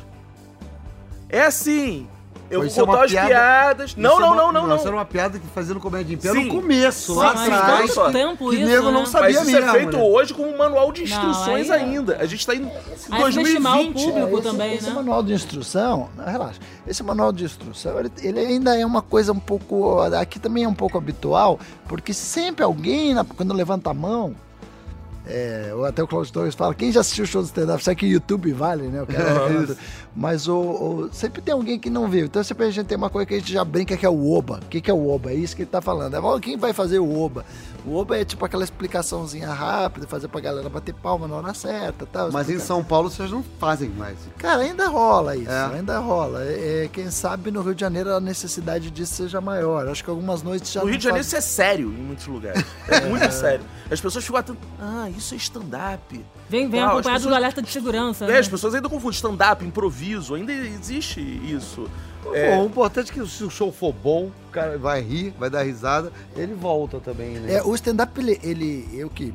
É 1.28 1.42
assim, 1.42 2.08
eu 2.50 2.60
vou 2.62 2.68
é 2.70 2.82
uma 2.82 2.86
contar 2.86 3.04
as 3.04 3.10
piada- 3.10 3.28
piadas. 3.28 3.96
Não, 3.96 4.16
é 4.16 4.20
não, 4.20 4.28
uma- 4.28 4.36
não, 4.36 4.52
não, 4.52 4.74
Isso 4.76 4.84
não. 4.84 4.86
era 4.92 4.96
uma 4.96 5.04
piada 5.04 5.38
que 5.38 5.46
fazendo 5.48 5.78
comédia 5.80 6.14
em 6.14 6.16
pé 6.16 6.32
no 6.32 6.48
começo, 6.48 7.12
Sim, 7.12 7.18
lá 7.18 7.30
atrás. 7.32 7.94
tanto 7.94 8.12
tempo 8.12 8.50
que 8.50 8.56
isso, 8.56 8.66
nego 8.66 8.86
né? 8.86 8.90
não 8.92 9.06
sabia 9.06 9.38
Mas 9.38 9.48
isso 9.48 9.56
mesmo, 9.56 9.68
é 9.70 9.72
feito 9.72 9.96
né? 9.96 10.02
hoje 10.02 10.34
com 10.34 10.42
um 10.42 10.56
manual 10.56 10.90
de 10.92 11.00
Não, 11.00 11.06
instruções 11.06 11.70
aí 11.70 11.80
é- 11.80 11.84
ainda. 11.84 12.16
A 12.18 12.26
gente 12.26 12.46
tá 12.46 12.54
em 12.54 12.64
Aí 13.10 13.22
é 13.22 13.30
subestimar 13.30 13.72
o 13.74 13.84
2020. 13.84 14.04
público 14.12 14.38
esse, 14.38 14.42
também, 14.42 14.74
esse 14.74 14.86
né? 14.88 14.94
manual 14.94 15.22
de 15.22 15.32
instrução, 15.32 16.08
não, 16.16 16.24
relaxa, 16.24 16.58
esse 16.86 17.02
manual 17.02 17.32
de 17.32 17.44
instrução, 17.44 17.98
ele, 17.98 18.10
ele 18.22 18.40
ainda 18.40 18.78
é 18.78 18.84
uma 18.86 19.02
coisa 19.02 19.32
um 19.32 19.38
pouco, 19.40 20.00
aqui 20.00 20.38
também 20.38 20.64
é 20.64 20.68
um 20.68 20.74
pouco 20.74 20.96
habitual, 20.98 21.58
porque 21.86 22.12
sempre 22.14 22.64
alguém, 22.64 23.14
na- 23.14 23.24
quando 23.24 23.52
levanta 23.54 23.90
a 23.90 23.94
mão, 23.94 24.34
é, 25.30 25.72
ou 25.74 25.84
até 25.84 26.02
o 26.02 26.06
Claudio 26.08 26.32
Torres 26.32 26.54
fala, 26.54 26.74
quem 26.74 26.90
já 26.90 27.00
assistiu 27.00 27.24
o 27.24 27.26
show 27.26 27.42
do 27.42 27.46
stand-up, 27.46 27.84
sabe 27.84 27.96
que 27.96 28.06
YouTube 28.06 28.50
vale, 28.52 28.84
né? 28.88 29.02
O 29.02 29.06
cara- 29.06 29.76
mas 30.14 30.48
o, 30.48 30.56
o- 30.58 31.08
sempre 31.12 31.40
tem 31.40 31.52
alguém 31.54 31.78
que 31.78 31.88
não 31.90 32.08
viu. 32.08 32.26
Então 32.26 32.42
sempre 32.42 32.66
a 32.66 32.70
gente 32.70 32.86
tem 32.86 32.96
uma 32.98 33.10
coisa 33.10 33.26
que 33.26 33.34
a 33.34 33.38
gente 33.38 33.52
já 33.52 33.64
brinca 33.64 33.96
que 33.96 34.04
é 34.04 34.08
o 34.10 34.30
Oba. 34.32 34.60
O 34.62 34.66
que, 34.68 34.80
que 34.80 34.90
é 34.90 34.94
o 34.94 35.08
Oba? 35.08 35.30
É 35.30 35.34
isso 35.34 35.54
que 35.54 35.62
ele 35.62 35.70
tá 35.70 35.80
falando. 35.80 36.14
É, 36.14 36.20
"Ó, 36.20 36.38
quem 36.38 36.56
vai 36.56 36.72
fazer 36.72 36.98
o 36.98 37.18
Oba? 37.20 37.44
O 37.86 37.94
Oba 37.94 38.18
é 38.18 38.24
tipo 38.24 38.44
aquela 38.44 38.64
explicaçãozinha 38.64 39.48
rápida, 39.52 40.06
fazer 40.06 40.28
pra 40.28 40.40
galera 40.40 40.68
bater 40.68 40.92
palma 40.94 41.26
na 41.28 41.36
hora 41.36 41.54
certa 41.54 42.04
tal. 42.06 42.30
Mas 42.32 42.50
em. 42.50 42.58
São 42.58 42.82
Paulo 42.84 43.10
vocês 43.10 43.30
não 43.30 43.42
fazem 43.58 43.88
mais. 43.90 44.16
Cara, 44.36 44.62
ainda 44.62 44.88
rola 44.88 45.36
isso, 45.36 45.50
É. 45.50 45.76
ainda 45.76 45.98
rola. 45.98 46.42
É, 46.44 46.84
é, 46.84 46.88
quem 46.92 47.10
sabe 47.10 47.50
no 47.50 47.62
Rio 47.62 47.74
de 47.74 47.80
Janeiro 47.80 48.12
a 48.14 48.20
necessidade 48.20 48.90
disso 48.90 49.14
seja 49.14 49.40
maior. 49.40 49.88
Acho 49.88 50.02
que 50.04 50.10
algumas 50.10 50.42
noites 50.42 50.72
já 50.72 50.80
No 50.82 50.88
Rio 50.88 50.98
de 50.98 51.04
Janeiro 51.04 51.24
faz- 51.24 51.26
isso 51.28 51.36
é 51.36 51.40
sério 51.64 51.88
em 51.88 52.02
muitos 52.02 52.26
lugares. 52.26 52.64
É 52.88 53.00
muito 53.08 53.30
sério. 53.32 53.64
As 53.90 54.00
pessoas 54.00 54.24
ficam 54.24 54.40
atento. 54.40 54.58
Ah, 54.80 55.08
isso 55.16 55.32
é 55.34 55.36
stand-up. 55.36 56.24
Vem, 56.48 56.68
vem 56.68 56.80
Não, 56.80 56.86
as 56.88 56.92
acompanhado 56.94 57.20
pessoas- 57.20 57.32
do 57.32 57.36
alerta 57.36 57.62
de 57.62 57.70
segurança. 57.70 58.24
É, 58.24 58.28
né? 58.28 58.38
as 58.38 58.48
pessoas 58.48 58.74
ainda 58.74 58.88
confundem 58.88 59.14
stand-up, 59.16 59.64
improviso. 59.64 60.34
Ainda 60.34 60.52
existe 60.52 61.20
isso. 61.20 61.88
Bom, 62.24 62.62
o 62.64 62.66
importante 62.66 63.10
é 63.10 63.14
que 63.14 63.26
se 63.28 63.44
o 63.44 63.50
show 63.50 63.70
for 63.72 63.92
bom, 63.92 64.30
o 64.48 64.50
cara 64.50 64.76
vai 64.76 65.00
rir, 65.00 65.32
vai 65.38 65.48
dar 65.48 65.62
risada, 65.62 66.12
ele 66.36 66.52
volta 66.54 66.98
também, 67.00 67.30
né? 67.38 67.54
É, 67.54 67.62
o 67.62 67.74
stand-up, 67.74 68.18
ele, 68.20 68.38
ele- 68.42 68.88
eu 68.92 69.08
que, 69.08 69.32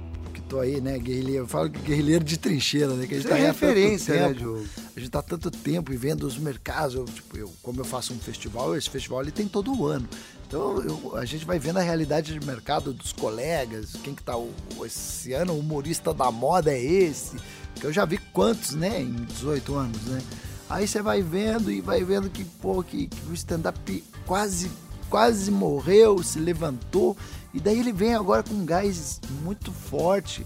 aí, 0.59 0.79
né, 0.81 0.97
guerrilheiro, 0.97 1.43
eu 1.43 1.47
falo 1.47 1.69
que 1.69 1.79
guerrilheiro 1.79 2.23
de 2.23 2.37
trincheira, 2.37 2.87
né, 2.93 3.07
que 3.07 3.13
a 3.15 3.17
gente 3.17 3.25
Isso 3.25 3.33
é 3.33 3.37
tá 3.37 3.37
tanto 3.37 3.45
referência, 3.61 4.13
né, 4.15 4.27
tempo. 4.27 4.39
Diogo? 4.39 4.65
A 4.95 4.99
gente 4.99 5.09
tá 5.09 5.21
tanto 5.21 5.51
tempo 5.51 5.93
e 5.93 5.97
vendo 5.97 6.23
os 6.27 6.37
mercados, 6.37 6.95
eu, 6.95 7.05
tipo, 7.05 7.37
eu, 7.37 7.51
como 7.61 7.79
eu 7.81 7.85
faço 7.85 8.13
um 8.13 8.19
festival, 8.19 8.75
esse 8.75 8.89
festival 8.89 9.21
ele 9.21 9.31
tem 9.31 9.47
todo 9.47 9.73
o 9.73 9.87
ano. 9.87 10.07
Então 10.47 10.81
eu- 10.83 11.15
a 11.15 11.25
gente 11.25 11.45
vai 11.45 11.57
vendo 11.57 11.77
a 11.77 11.81
realidade 11.81 12.37
de 12.37 12.45
mercado 12.45 12.93
dos 12.93 13.11
colegas, 13.11 13.93
quem 14.03 14.13
que 14.13 14.21
tá 14.23 14.37
o, 14.37 14.51
o- 14.77 14.85
esse 14.85 15.33
ano, 15.33 15.53
o 15.53 15.59
humorista 15.59 16.13
da 16.13 16.29
moda 16.31 16.71
é 16.71 16.79
esse, 16.81 17.35
que 17.75 17.85
eu 17.85 17.91
já 17.93 18.05
vi 18.05 18.17
quantos, 18.31 18.71
né, 18.71 19.01
em 19.01 19.11
18 19.25 19.73
anos, 19.75 20.01
né? 20.03 20.21
Aí 20.69 20.87
você 20.87 21.01
vai 21.01 21.21
vendo 21.21 21.71
e 21.71 21.81
vai 21.81 22.03
vendo 22.03 22.29
que, 22.29 22.43
pô, 22.45 22.81
que, 22.83 23.07
que 23.07 23.29
o 23.29 23.33
stand-up 23.33 24.03
quase, 24.25 24.69
quase 25.13 25.51
morreu, 25.51 26.23
se 26.23 26.39
levantou, 26.39 27.15
e 27.53 27.59
daí 27.59 27.79
ele 27.79 27.93
vem 27.93 28.15
agora 28.15 28.41
com 28.41 28.55
um 28.55 28.65
gás 28.65 29.21
muito 29.43 29.71
forte 29.71 30.43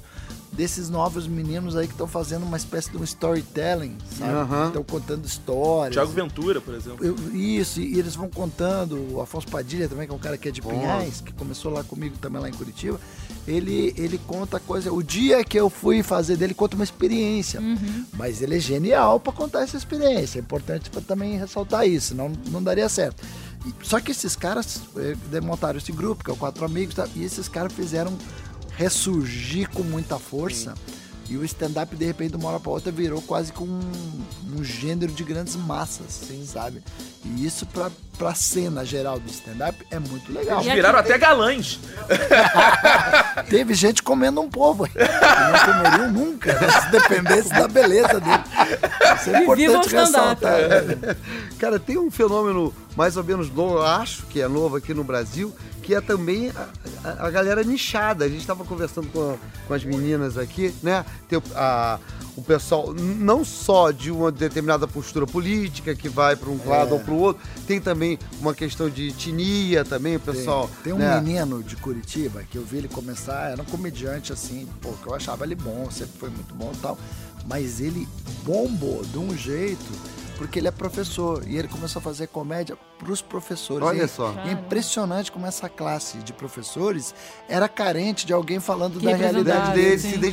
desses 0.51 0.89
novos 0.89 1.25
meninos 1.25 1.73
aí 1.77 1.87
que 1.87 1.93
estão 1.93 2.07
fazendo 2.07 2.43
uma 2.43 2.57
espécie 2.57 2.89
de 2.91 2.97
um 2.97 3.03
storytelling, 3.03 3.95
sabe? 4.17 4.33
Aham. 4.33 4.67
Estão 4.67 4.83
contando 4.83 5.23
histórias. 5.25 5.93
Tiago 5.93 6.11
Ventura, 6.11 6.59
por 6.59 6.73
exemplo. 6.73 7.05
Eu- 7.05 7.15
isso, 7.33 7.79
e 7.79 7.97
eles 7.97 8.13
vão 8.15 8.27
contando, 8.27 9.13
o 9.13 9.21
Afonso 9.21 9.47
Padilha 9.47 9.87
também, 9.87 10.05
que 10.05 10.11
é 10.11 10.15
um 10.15 10.19
cara 10.19 10.37
que 10.37 10.49
é 10.49 10.51
de 10.51 10.59
Bom. 10.61 10.71
Pinhais, 10.71 11.21
que 11.21 11.31
começou 11.31 11.71
lá 11.71 11.83
comigo 11.85 12.17
também 12.17 12.41
lá 12.41 12.49
em 12.49 12.53
Curitiba, 12.53 12.99
ele, 13.47 13.93
ele 13.95 14.17
conta 14.27 14.59
coisa, 14.59 14.91
o 14.91 15.01
dia 15.01 15.45
que 15.45 15.57
eu 15.57 15.69
fui 15.69 16.03
fazer 16.03 16.35
dele, 16.35 16.53
conta 16.53 16.75
uma 16.75 16.83
experiência, 16.83 17.61
mas 18.17 18.41
ele 18.41 18.57
é 18.57 18.59
genial 18.59 19.17
pra 19.17 19.31
contar 19.31 19.61
essa 19.61 19.77
experiência, 19.77 20.39
é 20.39 20.41
importante 20.41 20.89
pra 20.89 20.99
também 20.99 21.37
ressaltar 21.37 21.87
isso, 21.87 22.07
senão 22.09 22.29
não 22.51 22.61
daria 22.61 22.89
certo. 22.89 23.23
Só 23.81 23.99
que 23.99 24.11
esses 24.11 24.35
caras 24.35 24.81
eh, 24.95 25.41
montaram 25.41 25.77
esse 25.77 25.91
grupo, 25.91 26.23
que 26.23 26.29
é 26.29 26.33
o 26.33 26.37
Quatro 26.37 26.65
Amigos, 26.65 26.95
tá? 26.95 27.07
e 27.15 27.23
esses 27.23 27.47
caras 27.47 27.73
fizeram 27.73 28.17
ressurgir 28.75 29.69
com 29.69 29.83
muita 29.83 30.19
força. 30.19 30.73
E 31.29 31.35
o 31.35 31.43
stand-up, 31.43 31.93
de 31.93 32.05
repente, 32.05 32.31
de 32.31 32.37
uma 32.37 32.49
hora 32.49 32.59
pra 32.59 32.71
outra, 32.71 32.89
virou 32.91 33.21
quase 33.21 33.51
com 33.51 33.65
um, 33.65 33.81
um 34.57 34.63
gênero 34.63 35.11
de 35.11 35.23
grandes 35.25 35.57
massas, 35.57 36.21
sabe? 36.45 36.81
E 37.25 37.45
isso 37.45 37.65
pra, 37.65 37.91
pra 38.17 38.33
cena 38.33 38.85
geral 38.85 39.19
do 39.19 39.29
stand-up 39.29 39.85
é 39.91 39.99
muito 39.99 40.31
legal. 40.31 40.61
Eles 40.61 40.73
viraram 40.73 40.99
até 40.99 41.17
galãs. 41.17 41.79
Teve 43.49 43.73
gente 43.73 44.01
comendo 44.01 44.39
um 44.39 44.49
povo 44.49 44.87
que 44.87 44.97
não 44.97 45.73
comeriam 45.83 46.11
nunca, 46.11 46.53
né? 46.53 46.81
se 46.81 46.91
dependesse 46.91 47.49
da 47.49 47.67
beleza 47.67 48.19
dele. 48.21 48.43
Isso 49.19 49.29
é 49.29 49.39
E 49.39 49.43
importante 49.43 49.95
ressaltar. 49.95 50.59
Cara, 51.59 51.77
tem 51.77 51.97
um 51.97 52.09
fenômeno 52.09 52.73
mais 52.95 53.17
ou 53.17 53.23
menos 53.23 53.49
novo, 53.51 53.75
eu 53.75 53.85
acho 53.85 54.25
que 54.27 54.41
é 54.41 54.47
novo 54.47 54.77
aqui 54.77 54.93
no 54.93 55.03
Brasil, 55.03 55.53
que 55.87 55.95
é 55.95 56.01
também 56.01 56.51
a, 56.51 57.09
a- 57.09 57.27
a 57.27 57.29
galera 57.31 57.63
nichada. 57.63 58.25
A 58.25 58.27
gente 58.29 58.41
estava 58.41 58.65
conversando 58.65 59.07
com, 59.07 59.31
a- 59.31 59.37
com 59.65 59.73
as 59.73 59.85
meninas 59.85 60.37
aqui, 60.37 60.75
né? 60.83 61.05
Tem 61.29 61.39
o, 61.39 61.43
a- 61.55 61.97
o 62.35 62.41
pessoal, 62.43 62.93
não 62.93 63.43
só 63.45 63.89
de 63.89 64.11
uma 64.11 64.29
determinada 64.31 64.85
postura 64.87 65.25
política 65.25 65.95
que 65.95 66.07
vai 66.09 66.35
para 66.35 66.49
um 66.49 66.59
lado 66.67 66.93
ou 66.93 66.99
para 66.99 67.13
o 67.13 67.17
outro, 67.17 67.41
tem 67.65 67.79
também 67.81 68.19
uma 68.39 68.53
questão 68.53 68.89
de 68.89 69.07
etnia 69.07 69.83
também, 69.85 70.17
o 70.17 70.19
pessoal. 70.19 70.69
Tem 70.83 70.91
um 70.93 70.97
né? 70.97 71.19
menino 71.21 71.63
de 71.63 71.75
Curitiba 71.77 72.43
que 72.43 72.57
eu 72.57 72.63
vi 72.65 72.77
ele 72.79 72.87
começar, 72.89 73.49
era 73.51 73.61
um 73.61 73.65
comediante 73.65 74.31
assim, 74.33 74.67
pô, 74.81 74.91
que 75.01 75.07
eu 75.07 75.15
achava 75.15 75.45
ele 75.45 75.55
bom, 75.55 75.89
sempre 75.89 76.19
foi 76.19 76.29
muito 76.29 76.53
bom 76.53 76.71
e 76.75 76.77
tal. 76.77 76.97
Mas 77.47 77.79
ele 77.79 78.05
bombou 78.43 79.03
de 79.05 79.17
um 79.17 79.35
jeito 79.35 79.85
porque 80.37 80.59
ele 80.59 80.67
é 80.67 80.71
professor 80.71 81.43
e 81.47 81.57
ele 81.57 81.67
começou 81.69 81.99
a 82.01 82.03
fazer 82.03 82.27
comédia 82.27 82.77
pros 82.97 83.21
professores. 83.21 83.85
Olha 83.87 84.07
só. 84.07 84.33
e 84.45 84.49
É 84.49 84.51
impressionante 84.53 85.31
como 85.31 85.45
essa 85.45 85.69
classe 85.69 86.17
de 86.19 86.33
professores 86.33 87.13
era 87.47 87.69
carente 87.69 88.25
de 88.25 88.33
alguém 88.33 88.59
falando 88.59 88.99
Que 88.99 89.05
da 89.05 89.15
realidade 89.15 89.73
dele 89.73 89.97
sim. 89.99 90.09
se 90.09 90.13
quando 90.15 90.23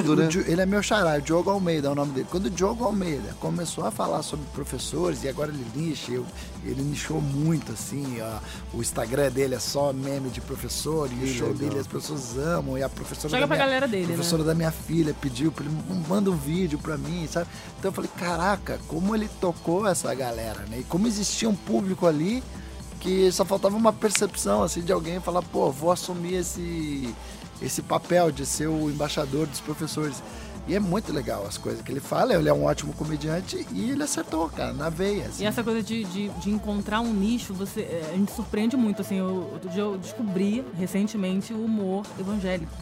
identificando, 0.00 0.12
o 0.12 0.16
né? 0.16 0.28
Ele 0.46 0.60
é 0.60 0.66
meu 0.66 0.82
xará, 0.82 1.16
o 1.18 1.22
Diogo 1.22 1.50
Almeida 1.50 1.88
é 1.88 1.90
o 1.90 1.94
nome 1.94 2.12
dele. 2.12 2.26
Quando 2.30 2.46
o 2.46 2.50
Diogo 2.50 2.84
Almeida 2.84 3.34
começou 3.40 3.84
a 3.86 3.90
falar 3.90 4.22
sobre 4.22 4.44
professores, 4.52 5.24
e 5.24 5.28
agora 5.28 5.50
ele 5.50 5.64
nicha, 5.74 6.12
eu- 6.12 6.26
ele 6.64 6.82
nichou 6.82 7.20
muito, 7.20 7.72
assim, 7.72 8.18
ó, 8.20 8.38
o 8.76 8.80
Instagram 8.82 9.30
dele 9.30 9.54
é 9.54 9.58
só 9.58 9.92
meme 9.92 10.28
de 10.30 10.40
professor, 10.40 11.08
e 11.10 11.24
o 11.24 11.28
show 11.34 11.54
dele 11.54 11.78
as 11.78 11.86
pessoas 11.86 12.36
amam, 12.36 12.76
e 12.76 12.82
a 12.82 12.88
professora 12.88 13.30
da 13.32 13.46
pra 13.46 13.46
minha, 13.56 13.58
galera 13.66 13.88
dele, 13.88 14.06
né? 14.08 14.14
professora 14.14 14.42
da 14.44 14.54
minha 14.54 14.70
filha 14.72 15.14
pediu 15.20 15.50
pra 15.50 15.64
ele, 15.64 15.72
"M- 15.88 16.04
manda 16.08 16.30
um 16.30 16.36
vídeo 16.36 16.78
pra 16.78 16.98
mim, 16.98 17.26
sabe? 17.30 17.46
Então 17.78 17.88
eu 17.90 17.94
falei, 17.94 18.10
caraca, 18.18 18.78
como 18.86 19.14
ele 19.14 19.28
tocou 19.40 19.86
essa 19.86 20.12
galera, 20.14 20.60
né? 20.68 20.80
E 20.80 20.84
como 20.84 21.06
existia 21.06 21.48
um 21.48 21.54
público 21.54 21.85
ali 22.06 22.42
que 23.00 23.30
só 23.30 23.44
faltava 23.44 23.76
uma 23.76 23.92
percepção 23.92 24.62
assim 24.62 24.80
de 24.80 24.92
alguém 24.92 25.20
falar, 25.20 25.42
pô, 25.42 25.70
vou 25.70 25.92
assumir 25.92 26.34
esse 26.34 27.14
esse 27.62 27.80
papel 27.82 28.30
de 28.30 28.44
ser 28.44 28.66
o 28.66 28.90
embaixador 28.90 29.46
dos 29.46 29.60
professores. 29.60 30.22
E 30.68 30.74
é 30.74 30.80
muito 30.80 31.12
legal 31.12 31.44
as 31.46 31.56
coisas 31.56 31.80
que 31.80 31.92
ele 31.92 32.00
fala, 32.00 32.34
ele 32.34 32.48
é 32.48 32.52
um 32.52 32.64
ótimo 32.64 32.92
comediante 32.92 33.64
e 33.72 33.90
ele 33.90 34.02
acertou, 34.02 34.48
cara, 34.48 34.72
na 34.72 34.88
veia. 34.88 35.26
assim. 35.26 35.44
E 35.44 35.46
essa 35.46 35.62
coisa 35.62 35.80
de, 35.82 36.02
de, 36.04 36.28
de 36.28 36.50
encontrar 36.50 37.00
um 37.00 37.12
nicho, 37.12 37.54
você, 37.54 37.82
é, 37.82 38.10
a 38.12 38.16
gente 38.16 38.32
surpreende 38.32 38.76
muito. 38.76 39.00
Assim, 39.02 39.16
eu, 39.18 39.48
outro 39.52 39.68
dia 39.70 39.82
eu 39.82 39.96
descobri 39.96 40.64
recentemente 40.76 41.52
o 41.52 41.64
humor 41.64 42.04
evangélico. 42.18 42.72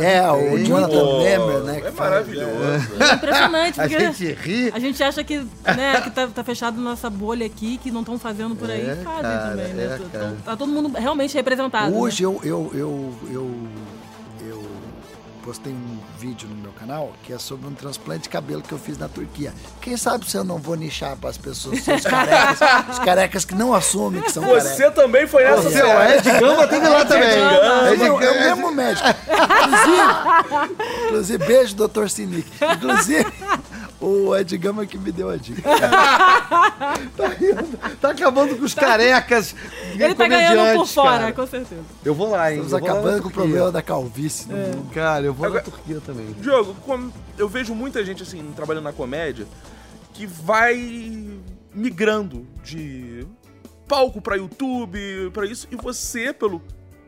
É, 0.00 0.30
o 0.30 0.56
tem. 0.56 0.64
Jonathan 0.66 1.18
Demer, 1.18 1.58
né? 1.64 1.80
que 1.80 1.86
É 1.88 1.90
faz- 1.90 2.10
maravilhoso. 2.10 2.52
É 3.00 3.14
impressionante, 3.14 3.80
A 3.80 3.88
porque 3.88 3.98
gente 4.12 4.32
ri. 4.34 4.70
a 4.72 4.78
gente 4.78 5.02
acha 5.02 5.24
que, 5.24 5.38
né, 5.38 6.00
que 6.02 6.10
tá, 6.10 6.26
tá 6.28 6.44
fechado 6.44 6.80
nossa 6.80 7.10
bolha 7.10 7.44
aqui, 7.46 7.76
que 7.78 7.90
não 7.90 8.00
estão 8.00 8.18
fazendo 8.18 8.54
por 8.54 8.70
aí. 8.70 8.82
É, 8.88 8.96
Fazem 8.96 9.22
cara, 9.22 9.50
também, 9.50 9.72
né? 9.74 9.84
é, 9.84 10.00
cara. 10.16 10.36
Tá 10.44 10.56
todo 10.56 10.70
mundo 10.70 10.96
realmente 10.96 11.34
representado. 11.34 11.90
né? 11.90 11.98
Hoje 11.98 12.22
eu, 12.22 12.38
eu, 12.44 12.70
eu, 12.72 13.14
eu, 13.30 13.30
eu 13.32 13.50
postei 15.46 15.72
um 15.72 15.98
vídeo 16.18 16.48
no 16.48 16.56
meu 16.56 16.72
canal 16.72 17.12
que 17.22 17.32
é 17.32 17.38
sobre 17.38 17.68
um 17.68 17.72
transplante 17.72 18.22
de 18.24 18.28
cabelo 18.28 18.62
que 18.62 18.72
eu 18.72 18.78
fiz 18.78 18.98
na 18.98 19.06
Turquia. 19.06 19.54
Quem 19.80 19.96
sabe 19.96 20.28
se 20.28 20.36
eu 20.36 20.42
não 20.42 20.58
vou 20.58 20.74
nichar 20.74 21.14
para 21.16 21.30
as 21.30 21.38
pessoas, 21.38 21.82
se 21.84 21.92
os 21.92 22.02
carecas, 22.02 22.58
os 22.90 22.98
carecas 22.98 23.44
que 23.44 23.54
não 23.54 23.72
assumem 23.72 24.20
que 24.22 24.32
são 24.32 24.42
carecas. 24.42 24.70
Você 24.72 24.90
também 24.90 25.24
foi 25.24 25.44
nessa 25.44 25.62
Você, 25.62 25.80
o 25.84 26.02
Ed 26.02 26.40
Gama 26.40 26.66
teve 26.66 26.88
lá 26.88 27.04
também. 27.04 27.28
Gama. 27.38 27.88
É 27.88 27.92
Ed 27.92 28.02
o, 28.02 28.04
é 28.04 28.10
o 28.10 28.18
Gama- 28.18 28.40
mesmo 28.40 28.72
médico. 28.72 29.06
Inclusive, 29.62 31.06
inclusive 31.06 31.46
beijo, 31.46 31.76
doutor 31.76 32.10
Sinic. 32.10 32.50
Inclusive, 32.74 33.32
o 34.00 34.36
Ed 34.36 34.56
Gama 34.58 34.84
que 34.86 34.98
me 34.98 35.10
deu 35.12 35.28
a 35.30 35.36
dica. 35.36 35.62
Tá 38.00 38.10
acabando 38.10 38.56
com 38.56 38.64
os 38.64 38.74
carecas. 38.74 39.54
Ele 39.94 40.14
tá 40.14 40.28
ganhando 40.28 40.78
por 40.78 40.86
fora, 40.86 41.18
cara. 41.18 41.32
com 41.32 41.46
certeza. 41.46 41.82
Eu 42.04 42.14
vou 42.14 42.30
lá, 42.30 42.52
hein? 42.52 42.60
Estamos 42.62 42.72
eu 42.86 42.92
acabando 42.92 43.22
com 43.22 43.28
o 43.28 43.32
problema 43.32 43.72
da 43.72 43.82
calvície 43.82 44.48
no 44.48 44.56
mundo. 44.56 44.90
Cara, 44.92 45.24
eu 45.26 45.34
vou 45.34 45.46
Agora- 45.46 45.62
na 45.64 45.70
Turquia 45.70 46.00
também. 46.04 46.26
Diogo, 46.40 46.74
como 46.84 47.12
eu 47.38 47.48
vejo 47.48 47.74
muita 47.74 48.04
gente 48.04 48.22
assim, 48.22 48.52
trabalhando 48.54 48.84
na 48.84 48.92
comédia, 48.92 49.46
que 50.12 50.26
vai 50.26 50.76
migrando 51.74 52.46
de 52.64 53.26
palco 53.88 54.20
pra 54.20 54.36
YouTube, 54.36 55.30
pra 55.32 55.46
isso, 55.46 55.66
e 55.70 55.76
você, 55.76 56.32
pelo 56.32 56.62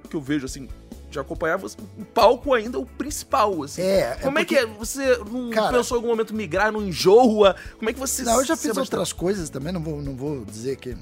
que 0.09 0.17
eu 0.17 0.21
vejo 0.21 0.47
assim, 0.47 0.69
de 1.11 1.19
acompanhar, 1.19 1.57
você, 1.57 1.77
o 1.99 2.05
palco 2.05 2.53
ainda 2.55 2.77
é 2.77 2.81
o 2.81 2.85
principal, 2.87 3.63
assim. 3.63 3.83
É, 3.83 4.01
é 4.01 4.15
Como 4.17 4.39
é, 4.39 4.43
porque- 4.45 4.57
que 4.57 4.61
é? 4.63 4.67
Você 4.67 5.17
não 5.31 5.51
Cara- 5.51 5.77
pensou 5.77 5.97
em 5.97 5.99
algum 5.99 6.09
momento 6.09 6.35
migrar, 6.35 6.71
não 6.71 6.83
enjoa? 6.83 7.57
Como 7.79 7.89
é 7.89 7.93
que 7.93 7.99
você 7.99 8.23
Não, 8.23 8.39
eu 8.41 8.45
já 8.45 8.57
fiz 8.57 8.77
outras 8.77 9.13
coisas 9.13 9.49
também, 9.49 9.73
não 9.73 9.83
vou, 9.83 10.03
não 10.03 10.15
vou 10.15 10.45
dizer 10.45 10.77
que. 10.77 10.97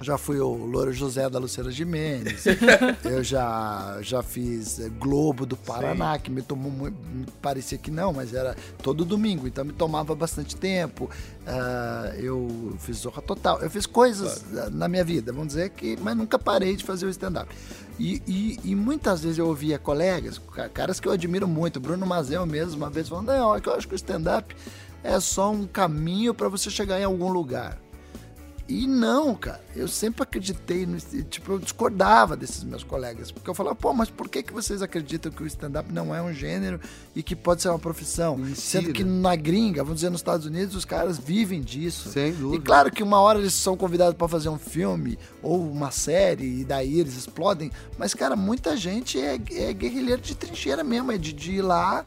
Já 0.00 0.16
fui 0.16 0.38
o 0.38 0.48
Louro 0.54 0.92
José 0.92 1.28
da 1.28 1.38
Luciana 1.40 1.70
Gimenez. 1.72 2.44
eu 3.04 3.22
já, 3.24 3.98
já 4.00 4.22
fiz 4.22 4.78
eh, 4.78 4.88
Globo 4.90 5.44
do 5.44 5.56
Paraná, 5.56 6.16
que 6.20 6.30
me 6.30 6.40
tomou 6.40 6.70
muito. 6.70 6.96
Me 7.12 7.26
parecia 7.42 7.76
que 7.76 7.90
não, 7.90 8.12
mas 8.12 8.32
era 8.32 8.56
todo 8.80 9.04
domingo, 9.04 9.48
então 9.48 9.64
me 9.64 9.72
tomava 9.72 10.14
bastante 10.14 10.54
tempo. 10.54 11.10
Ah, 11.44 12.12
eu 12.16 12.76
fiz 12.78 12.98
Zorra 12.98 13.20
Total. 13.22 13.60
Eu 13.60 13.68
fiz 13.68 13.86
coisas 13.86 14.44
ah, 14.56 14.70
na 14.70 14.86
minha 14.86 15.02
vida, 15.04 15.32
vamos 15.32 15.48
dizer 15.48 15.70
que. 15.70 15.96
Mas 16.00 16.16
nunca 16.16 16.38
parei 16.38 16.76
de 16.76 16.84
fazer 16.84 17.06
o 17.06 17.10
stand-up. 17.10 17.52
E, 17.98 18.22
e- 18.26 18.60
e 18.70 18.74
muitas 18.76 19.22
vezes 19.22 19.38
eu 19.38 19.48
ouvia 19.48 19.76
colegas, 19.80 20.38
ca- 20.54 20.68
caras 20.68 21.00
que 21.00 21.08
eu 21.08 21.12
admiro 21.12 21.48
muito, 21.48 21.80
Bruno 21.80 22.06
Mazel 22.06 22.46
mesmo, 22.46 22.76
uma 22.76 22.88
vez 22.90 23.08
falando: 23.08 23.26
não, 23.26 23.56
é 23.56 23.60
eu 23.64 23.74
acho 23.74 23.88
que 23.88 23.94
o 23.94 23.96
stand-up 23.96 24.54
é 25.02 25.18
só 25.18 25.50
um 25.50 25.66
caminho 25.66 26.32
para 26.32 26.48
você 26.48 26.70
chegar 26.70 27.00
em 27.00 27.04
algum 27.04 27.28
lugar. 27.32 27.78
E 28.68 28.86
não, 28.86 29.34
cara, 29.34 29.64
eu 29.74 29.88
sempre 29.88 30.22
acreditei 30.22 30.84
no. 30.84 30.98
Tipo, 31.00 31.52
eu 31.52 31.58
discordava 31.58 32.36
desses 32.36 32.62
meus 32.62 32.84
colegas. 32.84 33.30
Porque 33.30 33.48
eu 33.48 33.54
falava, 33.54 33.74
pô, 33.74 33.94
mas 33.94 34.10
por 34.10 34.28
que, 34.28 34.42
que 34.42 34.52
vocês 34.52 34.82
acreditam 34.82 35.32
que 35.32 35.42
o 35.42 35.46
stand-up 35.46 35.90
não 35.90 36.14
é 36.14 36.20
um 36.20 36.34
gênero 36.34 36.78
e 37.16 37.22
que 37.22 37.34
pode 37.34 37.62
ser 37.62 37.70
uma 37.70 37.78
profissão? 37.78 38.36
Mentira. 38.36 38.56
Sendo 38.56 38.92
que 38.92 39.02
na 39.02 39.34
gringa, 39.34 39.82
vamos 39.82 39.96
dizer, 40.00 40.10
nos 40.10 40.20
Estados 40.20 40.44
Unidos, 40.44 40.74
os 40.74 40.84
caras 40.84 41.16
vivem 41.18 41.62
disso. 41.62 42.10
Sem 42.10 42.28
E 42.28 42.32
dúvida. 42.32 42.62
claro 42.62 42.92
que 42.92 43.02
uma 43.02 43.18
hora 43.18 43.38
eles 43.38 43.54
são 43.54 43.74
convidados 43.74 44.14
para 44.14 44.28
fazer 44.28 44.50
um 44.50 44.58
filme 44.58 45.18
ou 45.42 45.66
uma 45.70 45.90
série 45.90 46.60
e 46.60 46.64
daí 46.64 47.00
eles 47.00 47.16
explodem. 47.16 47.70
Mas, 47.96 48.12
cara, 48.12 48.36
muita 48.36 48.76
gente 48.76 49.18
é, 49.18 49.40
é 49.52 49.72
guerrilheiro 49.72 50.20
de 50.20 50.34
trincheira 50.34 50.84
mesmo, 50.84 51.10
é 51.10 51.16
de, 51.16 51.32
de 51.32 51.52
ir 51.52 51.62
lá. 51.62 52.04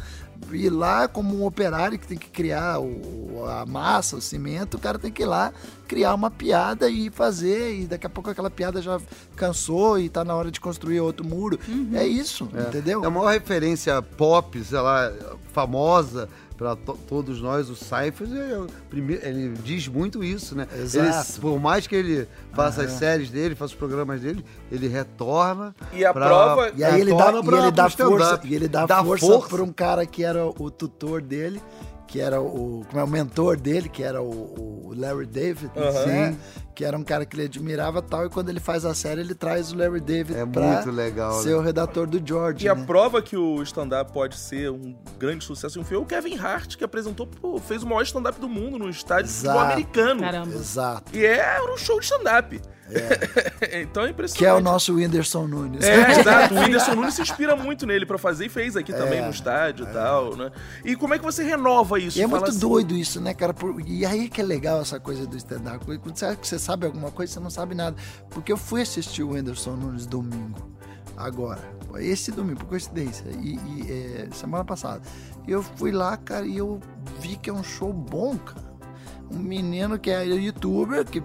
Ir 0.51 0.69
lá 0.69 1.07
como 1.07 1.35
um 1.35 1.45
operário 1.45 1.97
que 1.97 2.07
tem 2.07 2.17
que 2.17 2.29
criar 2.29 2.79
o, 2.79 3.45
a 3.47 3.65
massa, 3.65 4.15
o 4.17 4.21
cimento, 4.21 4.75
o 4.75 4.79
cara 4.79 4.99
tem 4.99 5.11
que 5.11 5.23
ir 5.23 5.25
lá 5.25 5.53
criar 5.87 6.13
uma 6.13 6.31
piada 6.31 6.89
e 6.89 7.09
fazer, 7.09 7.81
e 7.81 7.85
daqui 7.85 8.07
a 8.07 8.09
pouco 8.09 8.29
aquela 8.29 8.49
piada 8.49 8.81
já 8.81 8.97
cansou 9.35 9.99
e 9.99 10.07
tá 10.07 10.23
na 10.23 10.33
hora 10.33 10.49
de 10.49 10.59
construir 10.59 11.01
outro 11.01 11.25
muro. 11.25 11.59
É 11.93 12.07
isso, 12.07 12.49
entendeu? 12.67 13.03
É 13.03 13.07
a 13.07 13.09
maior 13.09 13.31
referência 13.31 14.01
pop, 14.01 14.63
sei 14.63 14.79
lá, 14.79 15.11
famosa 15.51 16.29
para 16.61 16.75
todos 17.07 17.41
nós, 17.41 17.71
o 17.71 17.75
Seinfeld, 17.75 18.37
é 18.37 18.55
o 18.55 18.67
primeiro- 18.87 19.25
ele 19.25 19.51
diz 19.63 19.87
muito 19.87 20.23
isso, 20.23 20.55
né? 20.55 20.67
Exato. 20.79 21.31
Ele, 21.31 21.41
por 21.41 21.59
mais 21.59 21.87
que 21.87 21.95
ele 21.95 22.27
faça 22.53 22.83
as 22.83 22.91
séries 22.91 23.31
dele, 23.31 23.55
faça 23.55 23.73
os 23.73 23.79
programas 23.79 24.21
dele, 24.21 24.45
ele 24.71 24.87
retorna. 24.87 25.73
E 25.91 26.05
a 26.05 26.13
pra- 26.13 26.27
prova- 26.27 26.71
E 26.77 26.83
aí 26.83 27.01
ele 27.01 27.09
dá, 27.15 27.31
e 27.33 27.37
ele 27.57 27.71
dá 27.71 27.89
força, 27.89 28.41
e 28.43 28.53
ele 28.53 28.67
dá, 28.67 28.85
Dá 28.85 29.03
força, 29.03 29.25
força. 29.25 29.47
para 29.49 29.63
um 29.63 29.71
cara 29.73 30.05
que 30.05 30.23
era 30.23 30.45
o 30.45 30.69
tutor 30.69 31.19
dele, 31.19 31.59
que 32.11 32.19
era 32.19 32.41
o, 32.41 32.85
como 32.89 32.99
é, 32.99 33.03
o 33.05 33.07
mentor 33.07 33.55
dele, 33.55 33.87
que 33.87 34.03
era 34.03 34.21
o, 34.21 34.89
o 34.89 34.93
Larry 34.93 35.25
David, 35.25 35.71
Aham. 35.77 36.05
né? 36.05 36.37
que 36.75 36.83
era 36.83 36.97
um 36.97 37.03
cara 37.05 37.25
que 37.25 37.37
ele 37.37 37.45
admirava 37.45 38.01
tal, 38.01 38.25
e 38.25 38.29
quando 38.29 38.49
ele 38.49 38.59
faz 38.59 38.83
a 38.83 38.93
série, 38.93 39.21
ele 39.21 39.33
traz 39.33 39.71
o 39.71 39.77
Larry 39.77 40.01
David 40.01 40.37
É 40.37 40.45
pra 40.45 40.61
muito 40.61 40.91
legal, 40.91 41.31
ser 41.41 41.51
né? 41.51 41.55
o 41.55 41.61
redator 41.61 42.05
do 42.05 42.21
George. 42.25 42.65
E 42.65 42.69
a 42.69 42.75
né? 42.75 42.83
prova 42.85 43.21
que 43.21 43.37
o 43.37 43.63
stand-up 43.63 44.11
pode 44.11 44.35
ser 44.35 44.69
um 44.69 44.93
grande 45.17 45.45
sucesso 45.45 45.79
em 45.79 45.81
um 45.81 45.85
filme 45.85 46.01
é 46.01 46.05
o 46.05 46.07
Kevin 46.07 46.37
Hart, 46.37 46.75
que 46.75 46.83
apresentou, 46.83 47.27
pô, 47.27 47.57
fez 47.59 47.81
o 47.81 47.87
maior 47.87 48.01
stand-up 48.01 48.41
do 48.41 48.49
mundo 48.49 48.77
no 48.77 48.89
estádio 48.89 49.29
Exato. 49.29 49.57
americano. 49.59 50.19
Caramba. 50.19 50.53
Exato. 50.53 51.15
E 51.17 51.25
é 51.25 51.61
um 51.61 51.77
show 51.77 51.97
de 51.97 52.05
stand-up. 52.05 52.59
então 53.81 54.03
é 54.05 54.09
impressionante. 54.09 54.37
Que 54.37 54.45
é 54.45 54.53
o 54.53 54.59
nosso 54.59 54.95
Whindersson 54.95 55.47
Nunes. 55.47 55.83
É, 55.83 56.11
exato. 56.19 56.53
O 56.53 56.59
Whindersson 56.59 56.95
Nunes 56.95 57.13
se 57.13 57.21
inspira 57.21 57.55
muito 57.55 57.85
nele 57.85 58.05
pra 58.05 58.17
fazer 58.17 58.45
e 58.45 58.49
fez 58.49 58.75
aqui 58.75 58.91
também 58.93 59.19
É, 59.19 59.25
no 59.25 59.31
estádio 59.31 59.87
e 59.89 59.93
tal, 59.93 60.35
né? 60.35 60.51
E 60.83 60.95
como 60.95 61.13
é 61.13 61.17
que 61.19 61.23
você 61.23 61.43
renova 61.43 61.99
isso? 61.99 62.17
E 62.17 62.21
é 62.21 62.27
muito 62.27 62.49
assim, 62.49 62.59
doido 62.59 62.95
isso, 62.95 63.19
né, 63.21 63.33
cara? 63.33 63.53
Por- 63.53 63.81
E 63.87 64.05
aí 64.05 64.29
que 64.29 64.41
é 64.41 64.43
legal 64.43 64.81
essa 64.81 64.99
coisa 64.99 65.25
do 65.25 65.35
stand-up. 65.37 65.85
Quando 65.85 66.15
você 66.17 66.25
acha 66.25 66.35
que 66.37 66.47
você 66.47 66.59
sabe 66.59 66.85
alguma 66.85 67.11
coisa, 67.11 67.33
você 67.33 67.39
não 67.39 67.49
sabe 67.49 67.75
nada. 67.75 67.95
Porque 68.29 68.51
eu 68.51 68.57
fui 68.57 68.81
assistir 68.81 69.23
o 69.23 69.31
Whindersson 69.31 69.71
Nunes 69.71 70.05
domingo. 70.05 70.71
Agora. 71.17 71.59
Esse 71.97 72.31
domingo, 72.31 72.59
por 72.61 72.67
coincidência. 72.67 73.25
E, 73.41 73.55
e, 73.55 73.91
é, 73.91 74.27
semana 74.33 74.63
passada. 74.63 75.01
E 75.45 75.51
eu 75.51 75.61
fui 75.61 75.91
lá, 75.91 76.15
cara, 76.15 76.45
e 76.45 76.57
eu 76.57 76.79
vi 77.19 77.35
que 77.35 77.49
é 77.49 77.53
um 77.53 77.63
show 77.63 77.91
bom, 77.91 78.37
cara. 78.37 78.71
Um 79.29 79.39
menino 79.39 79.99
que 79.99 80.09
é 80.09 80.25
youtuber, 80.25 81.05
que 81.05 81.21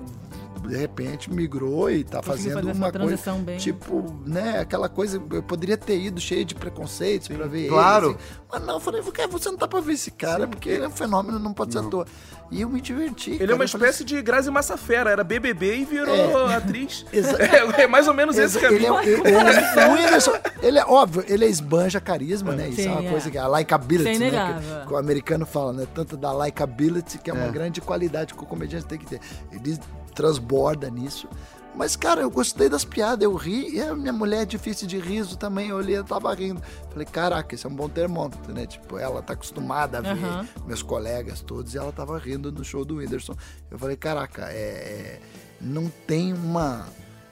de 0.66 0.76
repente 0.76 1.32
migrou 1.32 1.90
e 1.90 2.04
tá 2.04 2.23
Conseguiu 2.23 2.52
fazendo 2.54 2.73
uma 2.75 2.90
transição 2.92 3.35
coisa. 3.35 3.46
bem. 3.46 3.58
Tipo, 3.58 4.20
né? 4.26 4.61
Aquela 4.61 4.88
coisa. 4.88 5.23
Eu 5.32 5.42
poderia 5.42 5.76
ter 5.76 5.99
ido 5.99 6.20
cheio 6.20 6.44
de 6.44 6.54
preconceitos 6.54 7.28
pra 7.28 7.46
ver 7.46 7.68
claro. 7.68 8.06
ele. 8.11 8.14
assim. 8.16 8.40
Mas 8.50 8.62
não, 8.64 8.75
eu 8.75 8.80
falei, 8.80 9.02
você 9.02 9.50
não 9.50 9.56
tá 9.58 9.66
pra 9.66 9.80
ver 9.80 9.94
esse 9.94 10.11
cara, 10.11 10.46
porque 10.46 10.68
ele 10.68 10.85
é 10.85 10.88
um 10.88 10.90
fenômeno, 10.92 11.38
não 11.38 11.52
pode 11.52 11.73
ser 11.73 11.80
ator. 11.80 12.06
E 12.50 12.61
eu 12.62 12.68
me 12.68 12.80
diverti. 12.80 13.30
Ele 13.30 13.38
cara. 13.40 13.52
é 13.52 13.54
uma 13.56 13.64
espécie 13.64 14.04
de 14.04 14.23
Grazi 14.23 14.50
Massafera, 14.52 15.11
era 15.11 15.25
BBB 15.25 15.78
e 15.78 15.85
virou 15.85 16.46
atriz. 16.46 17.04
Exa- 17.12 17.37
É, 17.42 17.82
é 17.82 17.87
mais 17.88 18.06
ou 18.06 18.14
menos 18.14 18.38
esse 18.38 18.56
Exa- 18.58 18.68
ele 18.73 18.87
é, 18.87 18.88
caminho. 18.88 19.02
ele- 19.26 19.37
o, 19.37 19.90
o 19.90 19.92
Whindersson, 19.94 20.32
ele 20.62 20.78
é 20.78 20.85
óbvio, 20.87 21.25
ele 21.26 21.44
é 21.44 21.49
esbanja 21.49 22.00
carisma, 22.00 22.52
né? 22.54 22.68
Isso 22.68 22.80
é 22.82 22.85
Sim, 22.85 22.90
uma 22.90 23.04
é. 23.04 23.11
coisa 23.11 23.30
que 23.30 23.37
a 23.37 23.49
likability, 23.49 24.23
é 24.25 24.30
né? 24.30 24.61
Que, 24.82 24.87
que 24.87 24.92
o 24.92 24.96
americano 24.96 25.44
fala, 25.44 25.73
né? 25.73 25.87
Tanto 25.92 26.16
da 26.16 26.32
likability, 26.32 27.18
que 27.18 27.28
é 27.30 27.32
uma 27.35 27.49
grande 27.49 27.80
qualidade 27.80 28.32
que 28.32 28.42
o 28.42 28.46
comediante 28.46 28.87
tem 28.87 28.99
que 28.99 29.06
ter. 29.06 29.20
Ele 29.50 29.76
transborda 30.16 30.90
nisso. 30.90 31.28
Mas, 31.75 31.94
cara, 31.94 32.23
eu 32.23 32.30
gostei 32.30 32.70
das 32.70 32.87
piadas, 32.87 33.23
eu 33.23 33.35
ri, 33.35 33.76
e 33.76 33.82
a 33.82 33.94
minha 33.94 34.12
mulher 34.12 34.42
é 34.42 34.44
difícil 34.46 34.88
de 34.88 34.99
riso 34.99 35.37
também, 35.37 35.68
eu 35.68 35.76
olhei, 35.76 35.94
ela 35.96 36.04
tava 36.04 36.32
rindo. 36.35 36.62
Falei, 36.90 37.04
caraca, 37.06 37.54
esse 37.54 37.66
é 37.66 37.68
um 37.68 37.75
bom 37.75 37.87
termômetro, 37.87 38.50
né? 38.54 38.66
Tipo, 38.66 38.96
ela 38.99 39.20
tá 39.20 39.35
acostumada 39.35 39.99
a 39.99 40.00
ver 40.00 40.25
Aham. 40.25 40.49
meus 40.66 40.82
colegas 40.82 41.42
todos, 41.42 41.75
e 41.75 41.78
ela 41.78 41.92
tava 41.92 42.18
rindo 42.18 42.50
no 42.50 42.64
show 42.64 42.82
do 42.82 42.96
Whindersson. 42.96 43.35
Eu 43.70 43.78
falei, 43.78 43.94
caraca, 43.94 44.46
é, 44.50 44.54
é- 44.54 45.20
não 45.61 45.88
tem 46.06 46.32
uma 46.32 46.87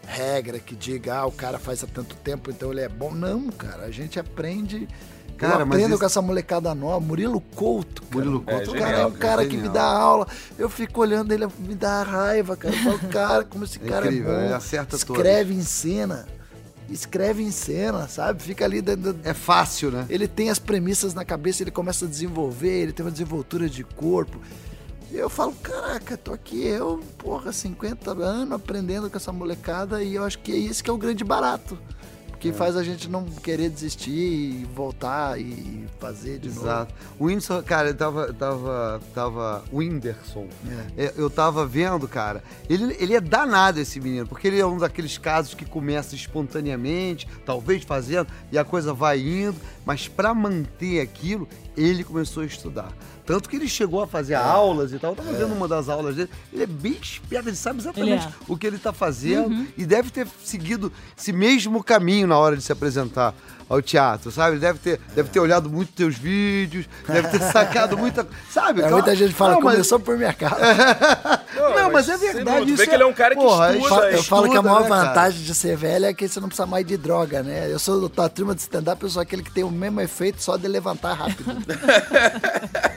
regra 0.06 0.58
que 0.58 0.76
diga, 0.76 1.14
ah, 1.20 1.26
o 1.26 1.32
cara 1.32 1.58
faz 1.58 1.82
há 1.82 1.86
tanto 1.86 2.14
tempo, 2.16 2.50
então 2.50 2.70
ele 2.70 2.82
é 2.82 2.88
bom. 2.88 3.12
Não, 3.14 3.48
cara, 3.48 3.84
a 3.84 3.90
gente 3.90 4.20
aprende. 4.20 4.86
Cara, 5.36 5.56
eu 5.60 5.62
aprendo 5.66 5.88
isso- 5.90 5.98
com 5.98 6.06
essa 6.06 6.22
molecada 6.22 6.74
nova, 6.74 7.00
Murilo 7.00 7.40
Couto. 7.40 8.02
Cara. 8.02 8.14
Murilo 8.14 8.40
Couto 8.40 8.70
É, 8.70 8.78
o 8.78 8.78
cara 8.80 8.98
é 8.98 9.06
um 9.06 9.10
cara 9.12 9.46
que 9.46 9.56
me 9.56 9.68
dá 9.68 9.84
aula. 9.84 10.26
Eu 10.58 10.68
fico 10.70 11.00
olhando 11.00 11.32
ele, 11.32 11.46
me 11.58 11.74
dá 11.74 12.02
raiva, 12.02 12.56
cara. 12.56 12.74
Eu 12.74 12.82
falo, 12.82 12.98
cara, 13.12 13.44
como 13.44 13.64
esse 13.64 13.78
É 13.82 13.88
cara 13.88 14.06
incrível, 14.06 14.32
é 14.32 14.40
ele 14.40 14.48
bom. 14.50 14.54
acerta 14.54 14.96
Escreve 14.96 15.54
em 15.54 15.62
cena. 15.62 16.26
Escreve 16.88 17.42
em 17.42 17.50
cena, 17.50 18.06
sabe? 18.08 18.42
Fica 18.42 18.64
ali 18.64 18.82
dentro. 18.82 19.16
É 19.24 19.32
fácil, 19.32 19.90
né? 19.90 20.04
Ele 20.08 20.28
tem 20.28 20.50
as 20.50 20.58
premissas 20.58 21.14
na 21.14 21.24
cabeça, 21.24 21.62
ele 21.62 21.70
começa 21.70 22.04
a 22.04 22.08
desenvolver, 22.08 22.82
ele 22.82 22.92
tem 22.92 23.04
uma 23.04 23.10
desenvoltura 23.12 23.68
de 23.68 23.82
corpo. 23.82 24.38
E 25.10 25.16
eu 25.16 25.30
falo, 25.30 25.52
caraca, 25.62 26.16
tô 26.16 26.32
aqui 26.32 26.62
eu, 26.66 27.00
porra, 27.18 27.52
50 27.52 28.10
anos 28.12 28.52
aprendendo 28.52 29.08
com 29.08 29.16
essa 29.16 29.32
molecada 29.32 30.02
e 30.02 30.14
eu 30.16 30.24
acho 30.24 30.38
que 30.40 30.52
é 30.52 30.56
isso 30.56 30.82
que 30.84 30.90
é 30.90 30.92
o 30.92 30.98
grande 30.98 31.22
barato. 31.24 31.78
Que 32.44 32.52
faz 32.52 32.76
a 32.76 32.84
gente 32.84 33.08
não 33.08 33.24
querer 33.24 33.70
desistir 33.70 34.10
e 34.10 34.68
voltar 34.74 35.40
e 35.40 35.86
fazer 35.98 36.38
de 36.38 36.48
novo. 36.48 36.60
Exato. 36.60 36.94
O 37.18 37.24
Whindersson, 37.24 37.62
cara, 37.62 37.88
eu 37.88 37.94
tava. 37.94 38.34
tava, 38.34 39.00
tava 39.14 39.64
o 39.72 39.78
Whindersson. 39.78 40.46
É. 40.98 41.06
É, 41.06 41.14
Eu 41.16 41.30
tava 41.30 41.64
vendo, 41.64 42.06
cara. 42.06 42.44
Ele, 42.68 42.94
ele 43.00 43.14
é 43.14 43.20
danado 43.22 43.80
esse 43.80 43.98
menino, 43.98 44.26
porque 44.26 44.46
ele 44.46 44.60
é 44.60 44.66
um 44.66 44.76
daqueles 44.76 45.16
casos 45.16 45.54
que 45.54 45.64
começa 45.64 46.14
espontaneamente, 46.14 47.26
talvez 47.46 47.82
fazendo, 47.82 48.28
e 48.52 48.58
a 48.58 48.64
coisa 48.64 48.92
vai 48.92 49.20
indo, 49.20 49.56
mas 49.86 50.06
pra 50.06 50.34
manter 50.34 51.00
aquilo, 51.00 51.48
ele 51.74 52.04
começou 52.04 52.42
a 52.42 52.46
estudar. 52.46 52.92
Tanto 53.26 53.48
que 53.48 53.56
ele 53.56 53.66
chegou 53.68 54.02
a 54.02 54.06
fazer 54.06 54.34
aulas 54.34 54.92
e 54.92 54.98
tal. 54.98 55.12
Eu 55.12 55.16
tava 55.16 55.32
vendo 55.32 55.54
uma 55.54 55.66
das 55.66 55.88
aulas 55.88 56.14
dele. 56.16 56.28
Ele 56.52 56.62
é 56.64 56.66
bem 56.66 56.92
esperto, 57.00 57.48
ele 57.48 57.56
sabe 57.56 57.80
exatamente 57.80 58.24
Ele 58.26 58.32
é. 58.34 58.36
o 58.46 58.56
que 58.56 58.66
ele 58.66 58.78
tá 58.78 58.92
fazendo 58.92 59.66
e 59.78 59.86
deve 59.86 60.10
ter 60.10 60.26
seguido 60.44 60.92
esse 61.18 61.32
mesmo 61.32 61.82
caminho 61.82 62.26
na 62.26 62.36
hora 62.38 62.56
de 62.56 62.62
se 62.62 62.70
apresentar 62.70 63.34
ao 63.66 63.80
teatro, 63.80 64.30
sabe? 64.30 64.52
Ele 64.56 64.60
deve 64.60 64.78
ter, 64.78 65.00
deve 65.16 65.30
ter 65.30 65.40
olhado 65.40 65.70
muito 65.70 65.90
teus 65.92 66.16
vídeos, 66.18 66.86
deve 67.08 67.28
ter 67.28 67.40
sacado 67.50 67.96
muita. 67.96 68.26
Sabe? 68.50 68.80
É, 68.80 68.82
Claro- 68.82 68.96
muita 68.96 69.16
gente 69.16 69.32
fala, 69.32 69.54
Não, 69.54 69.60
mas- 69.62 69.72
começou 69.72 69.98
por 69.98 70.18
minha 70.18 70.34
casa. 70.34 70.58
Não, 71.74 71.90
mas 71.90 72.06
é 72.10 72.18
sem 72.18 72.32
verdade. 72.34 72.66
Isso 72.68 72.76
vê 72.76 72.86
que 72.86 72.94
ele 72.94 73.02
é 73.04 73.06
um 73.06 73.14
cara 73.14 73.34
que 73.34 73.40
porra, 73.40 73.74
estuda, 73.74 73.84
Eu 73.86 73.88
falo, 73.88 74.04
eu 74.16 74.22
falo 74.22 74.42
que 74.42 74.56
a 74.56 74.60
estuda, 74.60 74.68
maior 74.70 74.82
né, 74.82 74.88
cara? 74.90 75.08
vantagem 75.08 75.42
de 75.44 75.54
ser 75.54 75.76
velho 75.78 76.04
é 76.04 76.12
que 76.12 76.28
você 76.28 76.40
não 76.40 76.48
precisa 76.48 76.66
mais 76.66 76.84
de 76.86 76.96
droga, 76.98 77.42
né? 77.42 77.72
Eu 77.72 77.78
sou 77.78 78.06
da 78.06 78.28
turma 78.28 78.54
de 78.54 78.60
stand-up, 78.60 79.02
eu 79.02 79.08
sou 79.08 79.22
aquele 79.22 79.42
que 79.42 79.50
tem 79.50 79.64
o 79.64 79.70
mesmo 79.70 79.98
efeito 80.02 80.42
só 80.42 80.58
de 80.58 80.68
levantar 80.68 81.14
rápido. 81.14 81.44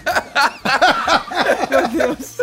Meu 1.69 1.87
Deus. 1.87 2.37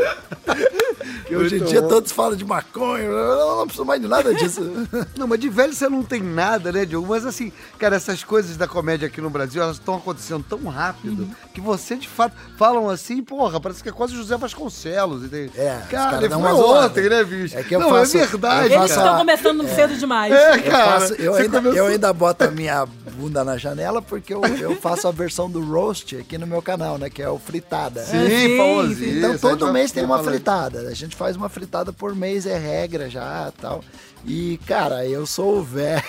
Que 1.39 1.45
hoje 1.45 1.57
em 1.57 1.65
dia 1.65 1.83
bom. 1.83 1.89
todos 1.89 2.13
falam 2.13 2.37
de 2.37 2.45
maconha, 2.45 3.05
eu 3.05 3.57
não 3.57 3.65
preciso 3.67 3.85
mais 3.85 4.01
de 4.01 4.09
nada 4.09 4.35
disso. 4.35 4.61
Não, 5.19 5.27
mas 5.27 5.39
de 5.41 5.49
velho 5.49 5.73
você 5.73 5.89
não 5.89 6.03
tem 6.03 6.21
nada, 6.23 6.71
né, 6.73 6.85
Diogo? 6.85 7.07
Mas 7.09 7.25
assim, 7.27 7.53
cara, 7.79 7.97
essas 7.97 8.23
coisas 8.25 8.57
da 8.57 8.67
comédia 8.67 9.07
aqui 9.07 9.21
no 9.21 9.31
Brasil, 9.31 9.63
elas 9.63 9.77
estão 9.77 9.95
acontecendo 9.97 10.45
tão 10.49 10.65
rápido 10.69 11.23
Uhum. 11.23 11.31
que 11.53 11.61
você, 11.61 11.97
de 11.97 12.09
fato, 12.09 12.35
falam 12.57 12.89
assim, 12.91 13.23
porra, 13.23 13.61
parece 13.61 13.83
que 13.83 13.89
é 13.89 13.93
quase 13.93 14.15
José 14.15 14.37
Vasconcelos, 14.37 15.25
entende? 15.25 15.53
É, 15.57 15.81
cara, 15.91 16.29
dão 16.29 16.41
foi 16.41 16.53
ontem, 16.53 17.09
né, 17.09 17.25
bicho? 17.25 17.57
É 17.57 17.63
que 17.63 17.75
eu 17.75 17.81
não, 17.81 17.91
faço- 17.91 18.17
é 18.19 18.27
verdade, 18.27 18.59
eu 18.59 18.65
Eles 18.65 18.77
faço 18.77 18.95
cara. 18.95 19.07
estão 19.07 19.19
começando 19.19 19.69
cedo 19.75 19.97
demais. 19.97 20.33
É, 20.33 20.57
Eu, 20.59 20.63
cara. 20.71 21.01
faço- 21.01 21.15
eu 21.15 21.35
ainda, 21.35 21.59
começou- 21.59 21.79
eu 21.79 21.87
ainda 21.87 22.13
boto 22.13 22.45
a 22.45 22.51
minha 22.51 22.87
bunda 23.17 23.45
na 23.45 23.57
janela 23.57 24.03
porque 24.03 24.35
eu, 24.35 24.43
eu 24.45 24.77
faço 24.77 25.07
a 25.07 25.13
versão 25.13 25.49
do 25.49 25.65
roast 25.65 26.17
aqui 26.17 26.37
no 26.37 26.47
meu 26.47 26.61
canal, 26.61 26.99
né? 26.99 27.09
Que 27.09 27.23
é 27.23 27.29
o 27.31 27.39
fritada. 27.39 28.03
Sim, 28.05 28.29
sim, 28.29 28.57
famosinho. 28.57 28.97
sim. 28.97 29.19
Então 29.19 29.39
todo 29.39 29.65
vai 29.67 29.73
mês 29.75 29.93
tem 29.93 30.05
uma 30.05 30.23
fritada. 30.23 30.81
A 30.89 30.95
gente 30.95 31.15
faz 31.15 31.24
uma 31.37 31.49
fritada 31.49 31.93
por 31.93 32.15
mês, 32.15 32.47
é 32.47 32.59
regra 32.59 33.09
já 33.09 33.53
tal. 33.61 33.83
E, 34.25 34.59
cara, 34.67 35.07
eu 35.07 35.27
sou 35.27 35.59
o 35.59 35.63
velho. 35.63 36.03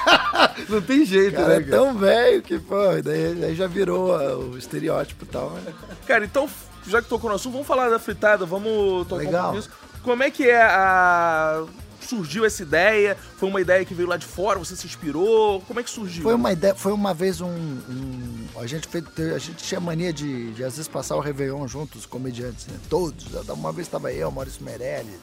Não 0.68 0.80
tem 0.82 1.04
jeito, 1.04 1.36
Cara, 1.36 1.48
né, 1.48 1.66
é 1.66 1.70
tão 1.70 1.94
velho 1.96 2.42
que, 2.42 2.58
pô, 2.58 2.76
daí, 3.02 3.34
daí 3.34 3.54
já 3.54 3.66
virou 3.66 4.14
o 4.50 4.58
estereótipo 4.58 5.24
e 5.24 5.28
tal. 5.28 5.50
né? 5.50 5.72
Cara, 6.06 6.24
então, 6.24 6.48
já 6.86 7.00
que 7.00 7.08
tocou 7.08 7.30
no 7.30 7.36
assunto, 7.36 7.52
vamos 7.52 7.66
falar 7.66 7.88
da 7.88 7.98
fritada, 7.98 8.44
vamos 8.44 9.06
tocar 9.06 9.22
um 9.22 9.26
Legal. 9.26 9.42
pouco 9.52 9.58
disso. 9.58 9.70
Como 10.02 10.22
é 10.22 10.30
que 10.30 10.48
é 10.48 10.62
a... 10.62 11.64
Surgiu 12.08 12.44
essa 12.44 12.62
ideia? 12.62 13.16
Foi 13.36 13.48
uma 13.48 13.60
ideia 13.60 13.84
que 13.84 13.94
veio 13.94 14.08
lá 14.08 14.16
de 14.16 14.26
fora? 14.26 14.58
Você 14.58 14.76
se 14.76 14.86
inspirou? 14.86 15.60
Como 15.62 15.80
é 15.80 15.82
que 15.82 15.90
surgiu? 15.90 16.22
Foi 16.22 16.34
uma 16.34 16.52
ideia, 16.52 16.74
foi 16.74 16.92
uma 16.92 17.12
vez 17.12 17.40
um. 17.40 17.48
um- 17.48 18.46
a, 18.56 18.66
gente 18.66 18.86
fez, 18.88 19.04
a 19.34 19.38
gente 19.38 19.62
tinha 19.64 19.80
mania 19.80 20.12
de, 20.12 20.52
de, 20.52 20.64
às 20.64 20.72
vezes 20.76 20.88
passar 20.88 21.16
o 21.16 21.20
Réveillon 21.20 21.66
juntos, 21.66 22.00
os 22.02 22.06
comediantes, 22.06 22.66
né? 22.68 22.78
Todos. 22.88 23.26
Uma 23.48 23.72
vez 23.72 23.86
estava 23.86 24.12
eu, 24.12 24.30
Maurício 24.30 24.62
Meirelles, 24.64 25.18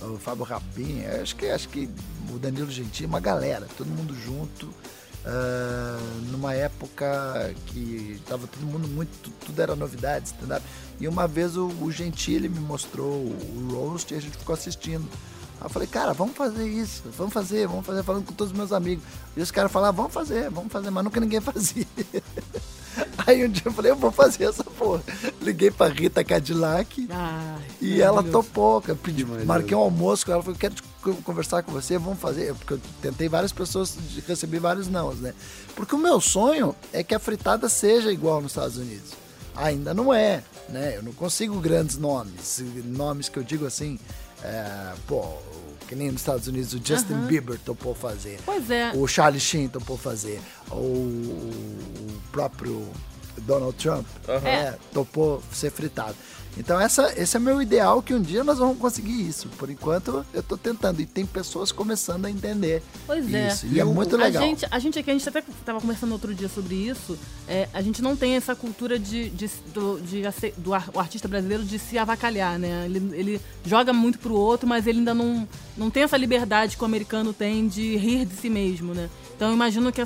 o 0.00 0.16
Fábio 0.16 0.44
Rapim, 0.44 1.04
acho 1.22 1.36
que, 1.36 1.46
acho 1.46 1.68
que 1.68 1.88
o 2.32 2.38
Danilo 2.38 2.70
Gentili, 2.70 3.06
uma 3.06 3.20
galera, 3.20 3.66
todo 3.76 3.88
mundo 3.88 4.14
junto. 4.14 4.68
ah, 5.24 5.98
numa 6.30 6.54
época 6.54 7.54
que 7.66 8.20
tava 8.28 8.46
todo 8.46 8.62
mundo 8.66 8.88
muito, 8.88 9.30
tudo 9.44 9.60
era 9.62 9.74
novidade, 9.76 10.26
stand-up. 10.28 10.64
E 11.00 11.06
uma 11.08 11.26
vez 11.26 11.56
o, 11.56 11.66
o 11.80 11.90
Gentili 11.92 12.48
me 12.48 12.60
mostrou 12.60 13.06
o 13.26 13.68
roast 13.72 14.12
e 14.12 14.16
a 14.16 14.20
gente 14.20 14.36
ficou 14.36 14.54
assistindo. 14.54 15.06
Aí 15.62 15.66
eu 15.66 15.70
falei, 15.70 15.86
cara, 15.86 16.12
vamos 16.12 16.36
fazer 16.36 16.66
isso, 16.66 17.04
vamos 17.16 17.32
fazer, 17.32 17.68
vamos 17.68 17.86
fazer, 17.86 18.02
falando 18.02 18.24
com 18.24 18.32
todos 18.32 18.52
os 18.52 18.58
meus 18.58 18.72
amigos. 18.72 19.04
E 19.36 19.40
os 19.40 19.52
caras 19.52 19.70
falavam, 19.70 20.02
vamos 20.02 20.12
fazer, 20.12 20.50
vamos 20.50 20.72
fazer, 20.72 20.90
mas 20.90 21.04
nunca 21.04 21.20
ninguém 21.20 21.38
fazia. 21.40 21.86
Aí 23.24 23.46
um 23.46 23.48
dia 23.48 23.62
eu 23.66 23.72
falei, 23.72 23.92
eu 23.92 23.96
vou 23.96 24.10
fazer 24.10 24.44
essa 24.44 24.64
porra. 24.64 25.04
Liguei 25.40 25.70
pra 25.70 25.86
Rita 25.86 26.24
Cadillac 26.24 27.06
Ai, 27.08 27.62
e 27.80 28.02
ela 28.02 28.24
topou, 28.24 28.82
cara. 28.82 28.98
Pedi, 29.00 29.24
marquei 29.24 29.76
um 29.76 29.80
almoço 29.80 30.26
com 30.26 30.32
ela, 30.32 30.42
falei, 30.42 30.58
quero 30.58 30.74
conversar 31.22 31.62
com 31.62 31.70
você, 31.70 31.96
vamos 31.96 32.18
fazer. 32.18 32.52
Porque 32.54 32.74
eu 32.74 32.80
tentei 33.00 33.28
várias 33.28 33.52
pessoas, 33.52 33.96
recebi 34.26 34.58
vários 34.58 34.88
nãos, 34.88 35.20
né? 35.20 35.32
Porque 35.76 35.94
o 35.94 35.98
meu 35.98 36.20
sonho 36.20 36.74
é 36.92 37.04
que 37.04 37.14
a 37.14 37.20
fritada 37.20 37.68
seja 37.68 38.10
igual 38.10 38.42
nos 38.42 38.50
Estados 38.50 38.76
Unidos. 38.76 39.12
Ainda 39.54 39.94
não 39.94 40.12
é, 40.12 40.42
né? 40.68 40.96
Eu 40.96 41.04
não 41.04 41.12
consigo 41.12 41.60
grandes 41.60 41.98
nomes. 41.98 42.60
Nomes 42.84 43.28
que 43.28 43.38
eu 43.38 43.44
digo 43.44 43.64
assim, 43.64 44.00
é, 44.42 44.92
pô, 45.06 45.24
que 45.88 45.94
nem 45.94 46.10
nos 46.10 46.20
Estados 46.20 46.46
Unidos 46.46 46.72
o 46.72 46.80
Justin 46.84 47.26
Bieber 47.26 47.58
topou 47.64 47.94
fazer. 47.94 48.38
Pois 48.44 48.70
é. 48.70 48.92
O 48.94 49.06
Charlie 49.06 49.40
Sheen 49.40 49.68
topou 49.68 49.96
fazer. 49.96 50.40
O, 50.70 50.74
o 50.74 52.22
próprio 52.30 52.86
Donald 53.38 53.76
Trump, 53.76 54.06
Aham. 54.28 54.48
é, 54.48 54.78
topou 54.92 55.42
ser 55.52 55.70
fritado. 55.70 56.14
Então 56.56 56.78
essa, 56.78 57.12
esse 57.20 57.36
é 57.36 57.40
meu 57.40 57.62
ideal, 57.62 58.02
que 58.02 58.12
um 58.12 58.20
dia 58.20 58.44
nós 58.44 58.58
vamos 58.58 58.76
conseguir 58.78 59.26
isso. 59.26 59.48
Por 59.56 59.70
enquanto, 59.70 60.24
eu 60.34 60.42
tô 60.42 60.56
tentando. 60.56 61.00
E 61.00 61.06
tem 61.06 61.24
pessoas 61.24 61.72
começando 61.72 62.26
a 62.26 62.30
entender 62.30 62.82
Pois 63.06 63.32
é. 63.32 63.48
isso. 63.48 63.66
E 63.66 63.80
é 63.80 63.84
muito 63.84 64.14
A 64.16 64.18
legal. 64.18 64.42
gente, 64.42 64.66
a 64.70 64.78
gente 64.78 64.98
aqui, 64.98 65.10
a 65.10 65.14
gente 65.14 65.28
até 65.28 65.38
estava 65.38 65.80
conversando 65.80 66.12
outro 66.12 66.34
dia 66.34 66.48
sobre 66.48 66.74
isso. 66.74 67.18
é, 67.48 67.68
a 67.72 67.80
gente 67.80 68.02
não 68.02 68.14
tem 68.14 68.34
essa 68.36 68.54
cultura 68.54 68.98
de, 68.98 69.30
de- 69.30 69.50
do, 69.72 69.98
de 70.00 70.22
do 70.58 70.74
ar- 70.74 70.90
o 70.92 71.00
artista 71.00 71.26
brasileiro 71.26 71.64
de 71.64 71.78
se 71.78 71.96
avacalhar, 71.96 72.58
né? 72.58 72.84
Ele, 72.84 72.98
ele 73.18 73.40
joga 73.64 73.92
muito 73.92 74.18
pro 74.18 74.34
outro, 74.34 74.68
mas 74.68 74.86
ele 74.86 74.98
ainda 74.98 75.14
não, 75.14 75.48
não 75.76 75.88
tem 75.90 76.02
essa 76.02 76.16
liberdade 76.16 76.76
que 76.76 76.82
o 76.82 76.86
americano 76.86 77.32
tem 77.32 77.66
de 77.66 77.96
rir 77.96 78.26
de 78.26 78.34
si 78.36 78.50
mesmo, 78.50 78.92
né? 78.94 79.08
Então 79.34 79.48
eu 79.48 79.54
imagino 79.54 79.90
que 79.90 80.00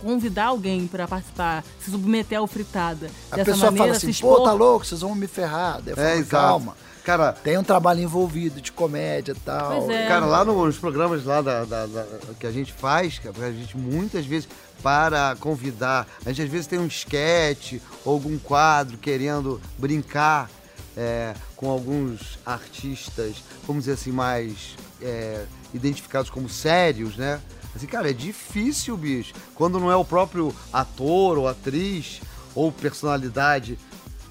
convidar 0.00 0.46
alguém 0.46 0.86
para 0.86 1.06
participar, 1.08 1.64
se 1.80 1.90
submeter 1.90 2.38
ao 2.38 2.46
fritada 2.46 3.10
A 3.30 3.36
dessa 3.36 3.52
pessoa 3.52 3.70
maneira, 3.70 3.86
fala 3.86 3.96
assim, 3.96 4.12
se 4.12 4.20
pô, 4.22 4.32
expor, 4.32 4.44
tá 4.46 4.52
louco, 4.52 4.86
vocês 4.86 5.00
vão 5.00 5.14
me 5.14 5.26
ferrar. 5.26 5.80
Daí 5.82 5.94
eu 5.96 6.02
É, 6.02 6.08
falo, 6.08 6.20
exato. 6.20 6.30
calma. 6.30 6.76
Cara, 7.04 7.32
Tem 7.32 7.56
um 7.56 7.64
trabalho 7.64 8.00
envolvido 8.02 8.60
de 8.60 8.70
comédia 8.70 9.32
e 9.32 9.34
tal. 9.40 9.80
Pois 9.84 9.88
é. 9.88 10.06
Cara, 10.06 10.26
lá 10.26 10.44
no- 10.44 10.66
nos 10.66 10.76
programas 10.76 11.24
lá 11.24 11.40
da, 11.40 11.64
da- 11.64 11.86
da- 11.86 12.06
que 12.38 12.46
a 12.46 12.52
gente 12.52 12.72
faz, 12.74 13.18
cara, 13.18 13.46
a 13.46 13.50
gente 13.52 13.76
muitas 13.76 14.26
vezes 14.26 14.46
para 14.82 15.34
convidar, 15.40 16.06
a 16.24 16.28
gente 16.30 16.42
às 16.42 16.50
vezes 16.50 16.66
tem 16.66 16.78
um 16.78 16.86
esquete 16.86 17.80
ou 18.04 18.12
algum 18.14 18.38
quadro 18.38 18.98
querendo 18.98 19.60
brincar 19.78 20.50
é, 20.96 21.34
com 21.56 21.70
alguns 21.70 22.38
artistas, 22.44 23.36
vamos 23.66 23.84
dizer 23.84 23.92
assim, 23.94 24.10
mais 24.12 24.76
é, 25.00 25.44
identificados 25.72 26.28
como 26.30 26.48
sérios, 26.48 27.16
né? 27.16 27.40
Assim, 27.74 27.86
cara, 27.86 28.10
é 28.10 28.12
difícil, 28.12 28.96
bicho. 28.96 29.34
Quando 29.54 29.78
não 29.78 29.90
é 29.90 29.96
o 29.96 30.04
próprio 30.04 30.54
ator 30.72 31.38
ou 31.38 31.48
atriz 31.48 32.20
ou 32.54 32.72
personalidade 32.72 33.78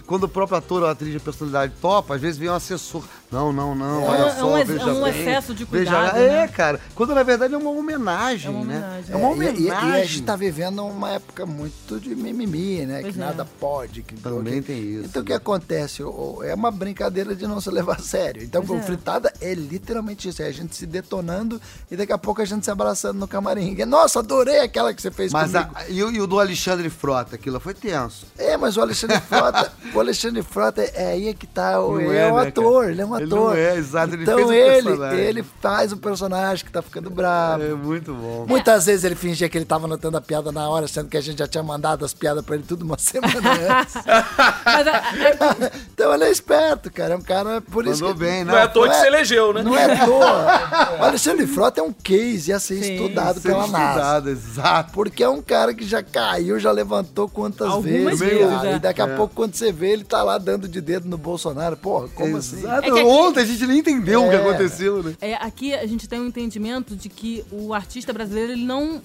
quando 0.09 0.23
o 0.23 0.27
próprio 0.27 0.57
ator 0.57 0.81
ou 0.81 0.89
atriz 0.89 1.13
de 1.13 1.19
personalidade 1.19 1.73
topa, 1.79 2.15
às 2.15 2.21
vezes 2.21 2.39
vem 2.39 2.49
um 2.49 2.55
assessor. 2.55 3.03
Não, 3.31 3.53
não, 3.53 3.75
não. 3.75 4.01
É 4.01 4.07
olha 4.09 4.25
um- 4.25 4.27
é 4.27 4.31
só, 4.31 4.47
um 4.55 4.65
veja 4.65 4.81
é 4.81 4.85
um 4.93 5.03
bem, 5.03 5.21
excesso 5.21 5.53
de 5.53 5.63
veja- 5.65 5.91
cuidado, 5.91 6.17
É, 6.17 6.29
né? 6.29 6.47
cara. 6.47 6.79
Quando 6.95 7.13
na 7.13 7.21
verdade 7.21 7.53
é 7.53 7.57
uma 7.57 7.69
homenagem, 7.69 8.47
É 8.47 8.49
uma 8.49 8.65
né? 8.65 8.75
homenagem. 8.77 9.13
É 9.13 9.15
uma 9.15 9.27
É, 9.27 9.29
e- 9.29 9.33
homenagem. 9.33 9.89
E, 9.89 9.91
e 9.91 10.01
a 10.01 10.05
gente 10.05 10.21
tá 10.23 10.35
vivendo 10.35 10.83
uma 10.83 11.11
época 11.11 11.45
muito 11.45 11.99
de 11.99 12.15
mimimi, 12.15 12.85
né? 12.87 13.01
Pois 13.01 13.13
que 13.15 13.21
é. 13.21 13.25
nada 13.25 13.45
pode. 13.59 14.01
Que, 14.01 14.15
Também 14.15 14.55
que- 14.55 14.67
tem 14.67 14.79
isso, 14.81 15.05
Então 15.05 15.21
o 15.21 15.25
que 15.25 15.31
né? 15.31 15.37
acontece? 15.37 16.01
O- 16.01 16.37
o- 16.39 16.43
É 16.43 16.53
uma 16.55 16.71
brincadeira 16.71 17.35
de 17.35 17.45
não 17.45 17.61
se 17.61 17.69
levar 17.69 17.97
a 17.97 17.99
sério. 18.01 18.41
Então 18.43 18.65
Pois 18.65 18.79
é. 18.81 18.83
fritada 18.83 19.31
é 19.39 19.53
literalmente 19.53 20.27
isso. 20.27 20.41
É 20.41 20.47
a 20.47 20.51
gente 20.51 20.75
se 20.75 20.87
detonando 20.87 21.61
e 21.91 21.95
daqui 21.95 22.11
a 22.11 22.17
pouco 22.17 22.41
a 22.41 22.45
gente 22.45 22.63
se 22.65 22.71
abraçando 22.71 23.19
no 23.19 23.27
camarim. 23.27 23.75
Nossa, 23.85 24.19
adorei 24.19 24.61
aquela 24.61 24.91
que 24.93 25.01
você 25.01 25.11
fez 25.11 25.31
Mas 25.31 25.51
comigo. 25.51 25.71
a- 25.75 25.87
e, 25.87 26.03
o- 26.03 26.11
e 26.11 26.19
o 26.19 26.25
do 26.25 26.39
Alexandre 26.39 26.89
Frota, 26.89 27.35
aquilo 27.35 27.59
foi 27.59 27.75
tenso. 27.75 28.25
É, 28.39 28.57
mas 28.57 28.75
o 28.75 28.81
Alexandre 28.81 29.19
Frota, 29.21 29.71
o 29.93 29.99
Alexandre 29.99 30.41
Frota 30.41 30.81
é 30.81 31.11
aí 31.11 31.27
é 31.27 31.33
que 31.35 31.45
tá. 31.45 31.79
O, 31.79 31.93
Não 31.93 32.01
ele 32.01 32.15
é, 32.17 32.27
é, 32.27 32.33
um 32.33 32.37
né, 32.37 32.47
ator, 32.47 32.89
ele 32.89 33.01
é 33.01 33.05
um 33.05 33.18
Ele 33.21 33.33
ator. 33.33 33.49
não 33.49 33.53
é, 33.55 33.75
exato, 33.77 34.13
ele 34.13 34.23
então 34.23 34.51
ele, 34.53 34.81
personagem. 34.83 35.19
ele 35.19 35.43
faz 35.61 35.91
o 35.91 35.97
personagem 35.97 36.65
que 36.65 36.71
tá 36.71 36.81
ficando 36.81 37.09
bravo. 37.09 37.63
É 37.63 37.73
muito 37.73 38.13
bom. 38.13 38.45
Muitas 38.47 38.85
vezes 38.85 39.03
ele 39.03 39.15
fingia 39.15 39.47
que 39.49 39.57
ele 39.57 39.65
tava 39.65 39.85
anotando 39.85 40.17
a 40.17 40.21
piada 40.21 40.51
na 40.51 40.67
hora, 40.69 40.87
sendo 40.87 41.09
que 41.09 41.17
a 41.17 41.21
gente 41.21 41.39
já 41.39 41.47
tinha 41.47 41.63
mandado 41.63 42.03
as 42.05 42.13
piadas 42.13 42.43
pra 42.45 42.55
ele 42.55 42.63
tudo 42.67 42.83
uma 42.83 42.97
semana 42.99 43.31
antes. 43.79 43.95
A- 43.97 44.25
a- 44.65 45.71
então 45.93 46.13
ele 46.13 46.23
é 46.25 46.31
esperto, 46.31 46.91
cara. 46.91 47.13
É 47.13 47.17
um 47.17 47.21
cara. 47.21 47.61
Por 47.61 47.85
isso 47.85 48.03
Mandou 48.03 48.13
que- 48.17 48.25
bem, 48.25 48.43
Não 48.43 48.55
é 48.57 48.63
à 48.63 48.67
toa 48.67 48.85
Não 48.87 48.93
que 48.93 48.97
é- 48.97 49.01
se 49.01 49.07
elegeu, 49.07 49.53
né? 49.53 49.61
Não 49.63 49.75
é 49.77 49.85
à 49.93 50.05
toa. 50.05 50.97
O 50.99 51.03
Alexandre 51.03 51.45
Frota 51.47 51.81
é 51.81 51.83
um 51.83 51.91
case 51.93 52.51
a 52.53 52.59
ser 52.59 52.83
Sim, 52.83 52.93
estudado 52.95 53.41
pela 53.41 53.67
NASA. 53.67 53.89
estudado, 53.89 54.29
exato. 54.29 54.93
Porque 54.93 55.23
é 55.23 55.29
um 55.29 55.41
cara 55.41 55.73
que 55.73 55.85
já 55.85 56.01
caiu, 56.03 56.59
já 56.59 56.71
levantou 56.71 57.27
quantas 57.29 57.67
Algumas 57.69 58.19
vezes. 58.19 58.37
vezes, 58.39 58.63
é. 58.63 58.75
E 58.75 58.79
daqui 58.79 59.01
a 59.01 59.07
É. 59.07 59.15
pouco, 59.15 59.33
quando 59.35 59.53
você 59.55 59.71
vê, 59.71 59.91
ele 59.91 60.03
tá 60.03 60.23
lá 60.23 60.37
dando 60.37 60.67
de 60.67 60.81
dedo 60.81 61.07
no 61.07 61.17
Bolsonaro. 61.17 61.75
Porra, 61.77 62.07
como 62.15 62.37
assim? 62.37 62.59
Exato. 62.59 62.87
É 62.87 62.91
que 62.91 62.99
aqui- 62.99 63.08
Ontem 63.09 63.41
a 63.41 63.45
gente 63.45 63.65
nem 63.65 63.79
entendeu 63.79 64.25
o 64.25 64.29
que 64.29 64.35
É. 64.35 64.39
aconteceu, 64.39 65.01
né? 65.03 65.15
É, 65.21 65.33
aqui 65.35 65.73
a 65.73 65.85
gente 65.87 66.07
tem 66.07 66.19
um 66.19 66.27
entendimento 66.27 66.95
de 66.95 67.09
que 67.09 67.43
o 67.51 67.73
artista 67.73 68.13
brasileiro 68.13 68.51
ele 68.53 68.63
não 68.65 69.01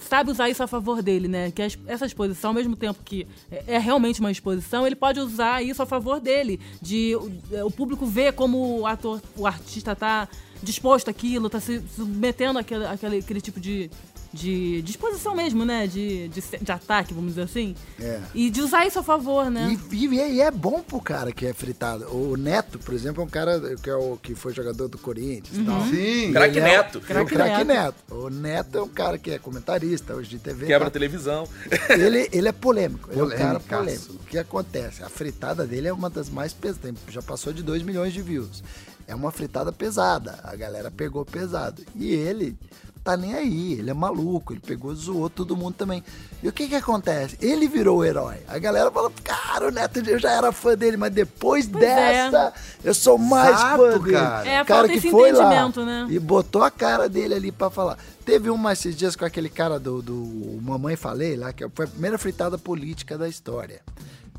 sabe 0.00 0.30
usar 0.30 0.48
isso 0.48 0.62
a 0.62 0.66
favor 0.66 1.02
dele, 1.02 1.28
né? 1.28 1.50
Que 1.50 1.62
essa 1.86 2.06
exposição, 2.06 2.50
ao 2.50 2.54
mesmo 2.54 2.74
tempo 2.76 2.98
que 3.04 3.26
é, 3.50 3.64
é 3.74 3.78
realmente 3.78 4.20
uma 4.20 4.30
exposição, 4.30 4.86
ele 4.86 4.96
pode 4.96 5.20
usar 5.20 5.62
isso 5.62 5.82
a 5.82 5.86
favor 5.86 6.20
dele. 6.20 6.58
De 6.80 7.14
o, 7.16 7.30
é, 7.52 7.64
o 7.64 7.70
público 7.70 8.06
ver 8.06 8.32
como 8.32 8.80
o 8.80 8.86
ator, 8.86 9.20
o 9.36 9.46
artista 9.46 9.94
tá 9.94 10.28
disposto 10.62 11.08
àquilo, 11.10 11.50
tá 11.50 11.60
se 11.60 11.82
submetendo 11.94 12.58
àquele, 12.58 12.86
àquele, 12.86 13.18
àquele 13.18 13.40
tipo 13.40 13.60
de, 13.60 13.90
de 14.32 14.82
disposição 14.82 15.34
mesmo, 15.34 15.64
né? 15.64 15.86
De, 15.86 16.28
de, 16.28 16.42
de 16.60 16.72
ataque, 16.72 17.14
vamos 17.14 17.30
dizer 17.30 17.42
assim. 17.42 17.74
É. 18.00 18.20
E 18.34 18.50
de 18.50 18.60
usar 18.60 18.86
isso 18.86 18.98
a 18.98 19.02
favor, 19.02 19.50
né? 19.50 19.76
E, 19.90 20.06
e- 20.06 20.08
e 20.34 20.40
é 20.40 20.50
bom 20.50 20.82
pro 20.82 21.00
cara 21.00 21.32
que 21.32 21.46
é 21.46 21.52
fritado. 21.52 22.04
O 22.14 22.36
Neto, 22.36 22.78
por 22.78 22.92
exemplo, 22.94 23.22
é 23.22 23.24
um 23.26 23.28
cara 23.28 23.58
que, 23.76 23.88
é 23.88 23.94
o, 23.94 24.16
que 24.16 24.34
foi 24.34 24.52
jogador 24.52 24.88
do 24.88 24.98
Corinthians 24.98 25.56
e 25.58 25.64
tal. 25.64 25.80
Sim. 25.86 26.32
Craque 26.32 26.58
é 26.58 26.62
o- 26.62 26.64
Neto. 26.64 26.98
É 26.98 27.00
Craque 27.24 27.36
Neto. 27.36 27.64
Neto. 27.66 27.94
O 28.14 28.28
Neto 28.30 28.78
é 28.78 28.82
um 28.82 28.88
cara 28.88 29.18
que 29.18 29.30
é 29.30 29.38
comentarista 29.38 30.14
hoje 30.14 30.28
de 30.30 30.38
TV. 30.38 30.66
Quebra 30.66 30.86
tá? 30.86 30.90
televisão. 30.92 31.48
ele, 31.88 32.28
ele 32.32 32.48
é 32.48 32.52
polêmico. 32.52 33.10
Ele 33.10 33.20
é 33.20 33.24
um 33.24 33.30
cara 33.30 33.60
polêmico. 33.60 34.12
O 34.14 34.18
que 34.26 34.38
acontece? 34.38 35.02
A 35.02 35.08
fritada 35.08 35.66
dele 35.66 35.88
é 35.88 35.92
uma 35.92 36.10
das 36.10 36.28
mais 36.28 36.52
pesadas. 36.52 36.94
Já 37.08 37.22
passou 37.22 37.52
de 37.52 37.62
2 37.62 37.82
milhões 37.82 38.12
de 38.12 38.20
views. 38.20 38.62
É 39.06 39.14
uma 39.14 39.32
fritada 39.32 39.72
pesada. 39.72 40.38
A 40.44 40.54
galera 40.54 40.90
pegou 40.90 41.24
pesado. 41.24 41.82
E 41.96 42.12
ele 42.12 42.54
tá 43.02 43.16
nem 43.16 43.34
aí. 43.34 43.72
Ele 43.74 43.90
é 43.90 43.94
maluco. 43.94 44.52
Ele 44.52 44.60
pegou, 44.60 44.94
zoou 44.94 45.28
todo 45.30 45.56
mundo 45.56 45.74
também. 45.74 46.02
E 46.42 46.48
o 46.48 46.52
que 46.52 46.68
que 46.68 46.74
acontece? 46.74 47.36
Ele 47.40 47.66
virou 47.68 47.98
o 47.98 48.04
herói. 48.04 48.36
A 48.46 48.58
galera 48.58 48.90
fala, 48.90 49.10
cara, 49.24 49.68
o 49.68 49.70
Neto, 49.70 49.98
eu 50.00 50.18
já 50.18 50.30
era 50.32 50.52
fã 50.52 50.76
dele, 50.76 50.96
mas 50.96 51.12
depois 51.12 51.66
Pois 51.66 51.82
é. 51.82 52.30
dessa, 52.30 52.52
eu 52.84 52.94
sou 52.94 53.18
mais 53.18 53.54
Exato, 53.56 53.76
fã 53.82 53.98
dele. 53.98 54.12
cara. 54.12 54.48
É, 54.48 54.62
o 54.62 54.66
cara 54.66 54.88
que 54.88 55.00
foi 55.10 55.32
lá 55.32 55.44
entendimento, 55.46 55.84
né? 55.84 56.06
e 56.10 56.18
botou 56.18 56.62
a 56.62 56.70
cara 56.70 57.08
dele 57.08 57.34
ali 57.34 57.52
pra 57.52 57.70
falar. 57.70 57.98
Teve 58.24 58.50
uma 58.50 58.72
esses 58.72 58.94
dias 58.94 59.16
com 59.16 59.24
aquele 59.24 59.48
cara 59.48 59.80
do, 59.80 60.02
do 60.02 60.58
Mamãe 60.62 60.96
Falei 60.96 61.36
lá, 61.36 61.52
que 61.52 61.66
foi 61.70 61.86
a 61.86 61.88
primeira 61.88 62.18
fritada 62.18 62.58
política 62.58 63.16
da 63.16 63.28
história. 63.28 63.80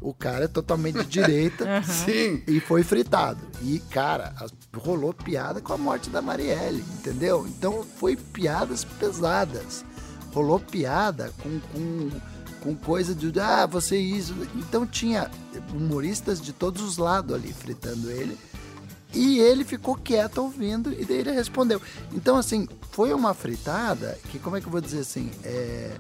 O 0.02 0.14
cara 0.14 0.46
é 0.46 0.48
totalmente 0.48 1.00
de 1.00 1.06
direita 1.06 1.84
Sim. 1.84 2.42
e 2.48 2.60
foi 2.60 2.84
fritado. 2.84 3.40
E, 3.62 3.80
cara, 3.80 4.34
rolou 4.74 5.14
piada 5.14 5.60
com 5.60 5.74
a 5.74 5.78
morte 5.78 6.10
da 6.10 6.22
Marielle, 6.22 6.84
entendeu? 7.00 7.46
Então 7.48 7.84
foi 7.84 8.16
piadas 8.16 8.84
pesadas. 8.86 9.84
Rolou 10.34 10.60
piada 10.60 11.34
com, 11.42 11.60
com, 11.60 12.10
com 12.62 12.76
coisa 12.76 13.14
de, 13.14 13.38
ah, 13.40 13.66
você 13.66 13.98
isso. 13.98 14.34
Então 14.56 14.86
tinha 14.86 15.30
humoristas 15.74 16.40
de 16.40 16.54
todos 16.54 16.82
os 16.82 16.98
lados 16.98 17.36
ali 17.36 17.52
fritando 17.52 18.10
ele. 18.10 18.38
E 19.14 19.40
ele 19.40 19.66
ficou 19.66 19.96
quieto 19.96 20.38
ouvindo 20.38 20.94
e 20.94 21.04
daí 21.04 21.18
ele 21.18 21.32
respondeu. 21.32 21.82
Então, 22.14 22.38
assim, 22.38 22.68
foi 22.92 23.12
uma 23.12 23.34
fritada 23.34 24.18
que, 24.30 24.38
como 24.38 24.56
é 24.56 24.62
que 24.62 24.68
eu 24.68 24.72
vou 24.72 24.82
dizer 24.82 25.00
assim? 25.00 25.32
É. 25.44 25.96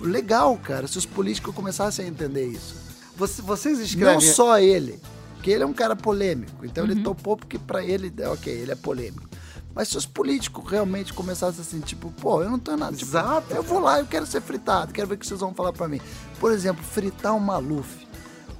Legal, 0.00 0.56
cara, 0.58 0.86
se 0.86 0.98
os 0.98 1.06
políticos 1.06 1.54
começassem 1.54 2.04
a 2.04 2.08
entender 2.08 2.46
isso. 2.46 2.87
Você- 3.18 3.42
vocês 3.42 3.78
escrevem. 3.80 4.14
Não 4.14 4.20
só 4.20 4.58
ele, 4.58 4.98
porque 5.34 5.50
ele 5.50 5.62
é 5.62 5.66
um 5.66 5.72
cara 5.74 5.94
polêmico. 5.94 6.64
Então 6.64 6.84
ele 6.84 7.02
topou 7.02 7.36
porque 7.36 7.58
pra 7.58 7.84
ele, 7.84 8.12
é, 8.18 8.28
ok, 8.28 8.52
ele 8.52 8.72
é 8.72 8.76
polêmico. 8.76 9.28
Mas 9.74 9.88
se 9.88 9.96
os 9.96 10.06
políticos 10.06 10.68
realmente 10.68 11.12
começassem 11.12 11.60
assim, 11.60 11.80
tipo, 11.80 12.10
pô, 12.20 12.42
eu 12.42 12.50
não 12.50 12.58
tô 12.58 12.76
nada. 12.76 12.96
Tipo, 12.96 13.10
Exato, 13.10 13.54
Eu 13.54 13.62
vou 13.62 13.78
lá, 13.80 14.00
eu 14.00 14.06
quero 14.06 14.26
ser 14.26 14.40
fritado, 14.40 14.92
quero 14.92 15.06
ver 15.06 15.14
o 15.14 15.18
que 15.18 15.26
vocês 15.26 15.38
vão 15.38 15.54
falar 15.54 15.72
pra 15.72 15.86
mim. 15.86 16.00
Por 16.40 16.50
exemplo, 16.52 16.82
fritar 16.82 17.34
um 17.34 17.38
Maluf. 17.40 18.06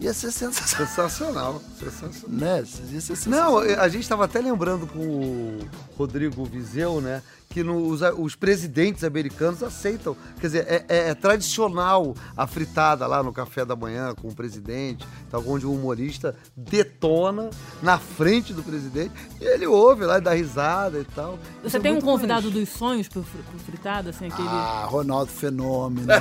Ia 0.01 0.15
ser 0.15 0.31
sensacional, 0.31 0.87
Sensacional. 0.87 1.63
Sensacional. 1.77 2.39
né? 2.41 2.59
Ia 2.61 2.65
ser 2.67 3.01
sensacional. 3.01 3.51
Não, 3.65 3.81
a 3.81 3.89
gente 3.89 4.03
estava 4.03 4.27
até 4.27 4.41
lembrando 4.41 4.87
com 4.87 4.99
o 5.01 5.59
Rodrigo 5.97 6.45
Vizeu, 6.45 7.01
né? 7.01 7.21
Que 7.49 7.63
no- 7.65 7.89
os, 7.89 8.03
os 8.19 8.37
presidentes 8.37 9.03
americanos 9.05 9.63
aceitam. 9.63 10.15
Quer 10.39 10.47
dizer, 10.49 10.67
é, 10.69 10.85
é- 10.89 11.09
é 11.11 11.15
tradicional 11.15 12.15
a 12.37 12.47
fritada 12.47 13.07
lá 13.07 13.23
no 13.23 13.33
café 13.33 13.65
da 13.65 13.75
manhã 13.75 14.15
com 14.15 14.29
o 14.29 14.35
presidente, 14.35 15.07
tal, 15.31 15.43
onde 15.47 15.65
o 15.65 15.73
humorista 15.73 16.37
detona 16.55 17.49
na 17.83 17.99
frente 17.99 18.53
do 18.53 18.63
presidente 18.63 19.13
e 19.41 19.45
ele 19.47 19.67
ouve 19.67 20.05
lá 20.05 20.19
e 20.19 20.21
dá 20.21 20.35
risada 20.35 20.99
e 21.01 21.05
tal. 21.05 21.39
Isso 21.65 21.71
Você 21.71 21.77
é 21.79 21.81
tem 21.81 21.91
um 21.91 21.95
muito 21.95 22.05
convidado 22.05 22.51
mais- 22.51 22.55
dos 22.55 22.69
sonhos 22.69 23.09
pro, 23.09 23.23
pro 23.23 23.59
fritado, 23.61 24.11
assim, 24.11 24.27
aquele. 24.27 24.47
Ah, 24.49 24.85
Ronaldo 24.87 25.31
Fenômeno. 25.33 26.07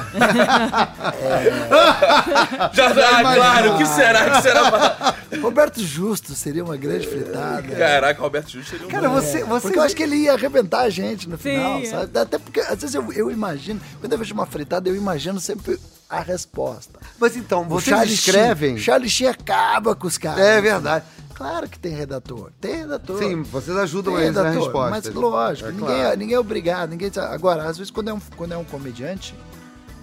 Já 2.74 2.88
ah, 2.88 3.36
claro, 3.36 3.74
o 3.76 3.78
que 3.78 3.86
será? 3.86 4.28
O 4.28 4.32
que 4.32 4.42
será? 4.42 5.16
Roberto 5.42 5.82
Justo 5.84 6.34
seria 6.34 6.64
uma 6.64 6.78
grande 6.78 7.08
fritada. 7.08 7.62
Caraca, 7.64 8.22
Roberto 8.22 8.50
Justo 8.50 8.72
seria 8.72 8.88
um 8.88 8.90
Cara, 8.90 9.10
você, 9.10 9.44
você 9.44 9.62
Porque 9.68 9.80
eu 9.80 9.84
acho 9.84 9.96
que 9.96 10.04
ele 10.04 10.16
ia 10.16 10.34
arrebentar 10.34 10.82
a 10.82 10.90
gente 10.90 11.17
no 11.26 11.38
Sim, 11.38 11.44
final, 11.44 11.80
é. 11.80 11.86
sabe? 11.86 12.20
Até 12.20 12.38
porque, 12.38 12.60
às 12.60 12.80
vezes, 12.80 12.94
eu, 12.94 13.12
eu 13.14 13.32
imagino, 13.32 13.80
quando 14.00 14.12
eu 14.12 14.20
vejo 14.20 14.34
uma 14.34 14.46
fritada, 14.46 14.90
eu 14.90 14.96
imagino 14.96 15.40
sempre 15.40 15.80
a 16.10 16.20
resposta. 16.20 17.00
Mas 17.20 17.36
então, 17.36 17.64
vocês 17.64 17.96
Charlie 17.96 18.14
escrevem. 18.14 18.76
Sheen, 18.76 18.84
Charlie 18.84 19.10
Sheen 19.10 19.30
acaba 19.30 19.96
com 19.96 20.08
os 20.08 20.18
caras. 20.18 20.40
É 20.40 20.62
verdade. 20.62 21.06
Claro 21.34 21.70
que 21.70 21.78
tem 21.78 21.94
redator. 21.94 22.52
Tem 22.60 22.78
redator. 22.78 23.20
Sim, 23.20 23.44
vocês 23.44 23.78
ajudam 23.78 24.16
Tem 24.16 24.24
eles 24.24 24.36
na 24.36 24.44
redator, 24.44 24.64
resposta. 24.64 24.90
Mas 24.90 25.14
lógico, 25.14 25.70
É 25.70 25.72
ninguém, 25.72 25.88
claro. 25.88 26.14
é, 26.14 26.18
ninguém 26.18 26.36
é 26.36 26.40
obrigado. 26.40 26.90
Ninguém... 26.90 27.12
Agora, 27.16 27.64
às 27.68 27.78
vezes, 27.78 27.92
quando 27.92 28.10
é 28.10 28.14
um, 28.14 28.20
quando 28.36 28.54
é 28.54 28.58
um 28.58 28.64
comediante, 28.64 29.36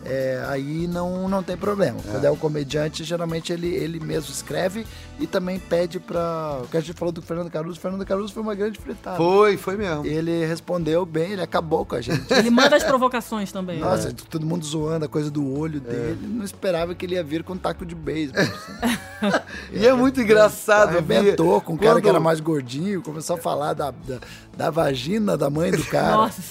é, 0.04 0.44
aí 0.48 0.86
não, 0.86 1.28
não 1.28 1.42
tem 1.42 1.56
problema. 1.56 1.98
Quando 2.02 2.24
é 2.24 2.30
o 2.30 2.36
comediante, 2.36 3.02
geralmente 3.04 3.52
ele, 3.52 3.68
ele 3.68 3.98
mesmo 4.00 4.30
escreve 4.32 4.86
e 5.18 5.26
também 5.26 5.58
pede 5.58 5.98
pra. 5.98 6.60
O 6.64 6.68
que 6.68 6.76
a 6.76 6.80
gente 6.80 6.92
falou 6.94 7.12
do 7.12 7.22
Fernando 7.22 7.50
Caruso, 7.50 7.78
o 7.78 7.80
Fernando 7.80 8.04
Caruso 8.04 8.32
foi 8.32 8.42
uma 8.42 8.54
grande 8.54 8.78
fritada. 8.78 9.16
Foi, 9.16 9.56
foi 9.56 9.76
mesmo. 9.76 10.04
Ele 10.04 10.44
respondeu 10.44 11.04
bem, 11.06 11.32
ele 11.32 11.42
acabou 11.42 11.84
com 11.84 11.94
a 11.94 12.00
gente. 12.00 12.32
Ele 12.32 12.50
manda 12.50 12.76
as 12.76 12.84
provocações 12.84 13.50
também. 13.50 13.78
né? 13.80 13.84
Nossa, 13.86 14.12
todo 14.30 14.44
mundo 14.46 14.64
zoando 14.64 15.04
a 15.04 15.08
coisa 15.08 15.30
do 15.30 15.58
olho 15.58 15.80
dele. 15.80 16.18
Não 16.22 16.44
esperava 16.44 16.94
que 16.94 17.06
ele 17.06 17.14
ia 17.14 17.24
vir 17.24 17.42
com 17.42 17.54
um 17.54 17.58
taco 17.58 17.84
de 17.86 17.94
beisebol. 17.94 18.42
assim. 18.42 18.98
E 19.72 19.86
é 19.86 19.92
muito 19.94 20.20
engraçado. 20.20 20.90
Arrebentou 20.90 21.60
com 21.60 21.74
um 21.74 21.76
cara 21.76 22.00
que 22.00 22.08
era 22.08 22.20
mais 22.20 22.40
gordinho, 22.40 23.00
começou 23.02 23.36
a 23.36 23.38
falar 23.38 23.72
da, 23.72 23.90
da, 23.90 24.18
da 24.56 24.70
vagina 24.70 25.36
da 25.36 25.48
mãe 25.48 25.70
do 25.70 25.84
cara. 25.84 26.16
Nossa. 26.16 26.42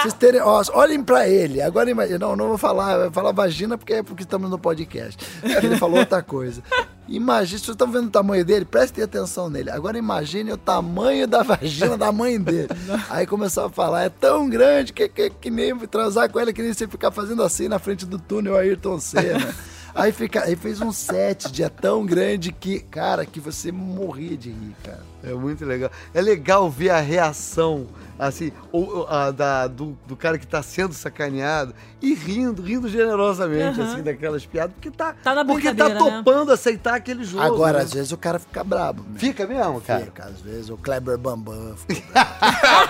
Vocês 0.00 0.14
terem, 0.14 0.40
ó, 0.40 0.62
olhem 0.74 1.02
pra 1.02 1.28
ele. 1.28 1.60
Agora 1.60 1.90
imagina, 1.90 2.18
não, 2.18 2.36
não 2.36 2.48
vou 2.48 2.58
falar, 2.58 3.04
vou 3.04 3.10
falar 3.10 3.32
vagina 3.32 3.76
porque 3.76 3.94
é 3.94 4.02
porque 4.02 4.22
estamos 4.22 4.50
no 4.50 4.58
podcast. 4.58 5.24
Ele 5.42 5.76
falou 5.76 5.98
outra 5.98 6.22
coisa. 6.22 6.62
Imagine, 7.08 7.58
vocês 7.58 7.70
estão 7.70 7.90
vendo 7.90 8.08
o 8.08 8.10
tamanho 8.10 8.44
dele, 8.44 8.66
prestem 8.66 9.02
atenção 9.02 9.48
nele. 9.48 9.70
Agora 9.70 9.96
imagine 9.96 10.52
o 10.52 10.58
tamanho 10.58 11.26
da 11.26 11.42
vagina 11.42 11.96
da 11.96 12.12
mãe 12.12 12.38
dele. 12.38 12.68
Aí 13.08 13.26
começou 13.26 13.64
a 13.64 13.70
falar, 13.70 14.02
é 14.02 14.08
tão 14.10 14.48
grande 14.48 14.92
que, 14.92 15.08
que, 15.08 15.30
que 15.30 15.50
nem 15.50 15.76
transar 15.78 16.30
com 16.30 16.38
ela, 16.38 16.52
que 16.52 16.62
nem 16.62 16.72
você 16.72 16.86
ficar 16.86 17.10
fazendo 17.10 17.42
assim 17.42 17.66
na 17.66 17.78
frente 17.78 18.04
do 18.04 18.18
túnel 18.18 18.56
Ayrton 18.56 19.00
Senna. 19.00 19.54
Aí, 19.94 20.12
fica, 20.12 20.44
aí 20.44 20.54
fez 20.54 20.80
um 20.80 20.92
set 20.92 21.50
de 21.50 21.62
é 21.62 21.68
tão 21.68 22.04
grande 22.04 22.52
que, 22.52 22.78
cara, 22.78 23.24
que 23.24 23.40
você 23.40 23.72
morria 23.72 24.36
de 24.36 24.50
rir, 24.50 24.76
cara. 24.84 25.07
É 25.22 25.32
muito 25.32 25.64
legal. 25.64 25.90
É 26.14 26.20
legal 26.20 26.70
ver 26.70 26.90
a 26.90 27.00
reação, 27.00 27.88
assim, 28.18 28.52
ou, 28.70 28.98
ou, 28.98 29.08
a, 29.08 29.30
da, 29.32 29.66
do, 29.66 29.98
do 30.06 30.16
cara 30.16 30.38
que 30.38 30.46
tá 30.46 30.62
sendo 30.62 30.94
sacaneado 30.94 31.74
e 32.00 32.14
rindo, 32.14 32.62
rindo 32.62 32.88
generosamente, 32.88 33.80
Aham. 33.80 33.92
assim, 33.92 34.02
daquelas 34.02 34.46
piadas, 34.46 34.72
porque 34.74 34.90
tá, 34.92 35.14
Tá 35.22 35.34
na 35.34 35.44
porque 35.44 35.74
tá 35.74 35.88
né? 35.88 35.96
topando 35.96 36.52
aceitar 36.52 36.94
aquele 36.94 37.24
jogo. 37.24 37.42
Agora, 37.42 37.78
né? 37.78 37.84
às 37.84 37.92
vezes 37.92 38.12
o 38.12 38.16
cara 38.16 38.38
fica 38.38 38.62
brabo. 38.62 39.02
né? 39.02 39.18
Fica 39.18 39.44
mesmo, 39.44 39.80
cara. 39.80 40.04
Fica, 40.04 40.24
às 40.24 40.40
vezes 40.40 40.70
o 40.70 40.76
Kleber 40.76 41.18
Bambam. 41.18 41.74
fica 41.88 42.04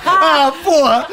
Ah, 0.04 0.52
porra! 0.62 1.06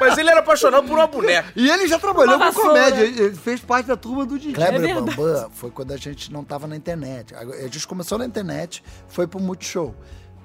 Mas 0.00 0.18
ele 0.18 0.28
era 0.30 0.40
apaixonado 0.40 0.86
por 0.86 0.94
uma 0.98 1.06
boneca. 1.06 1.48
E 1.56 1.68
ele 1.70 1.88
já 1.88 1.98
trabalhou 1.98 2.36
Uma 2.36 2.52
com 2.52 2.60
vassoura. 2.62 2.68
comédia, 2.90 3.04
ele 3.04 3.34
fez 3.36 3.60
parte 3.60 3.86
da 3.86 3.96
turma 3.96 4.26
do 4.26 4.38
DJ. 4.38 4.52
Kleber 4.54 4.84
É. 4.90 4.94
Bambam 4.94 5.50
foi 5.52 5.70
quando 5.70 5.92
a 5.92 5.96
gente 5.96 6.30
não 6.32 6.44
tava 6.44 6.66
na 6.66 6.76
internet. 6.76 7.34
A 7.34 7.40
a 7.40 7.62
gente 7.68 7.86
começou 7.86 8.18
na 8.18 8.26
internet, 8.26 8.82
foi 9.08 9.26
pro 9.26 9.40
Multishow. 9.40 9.94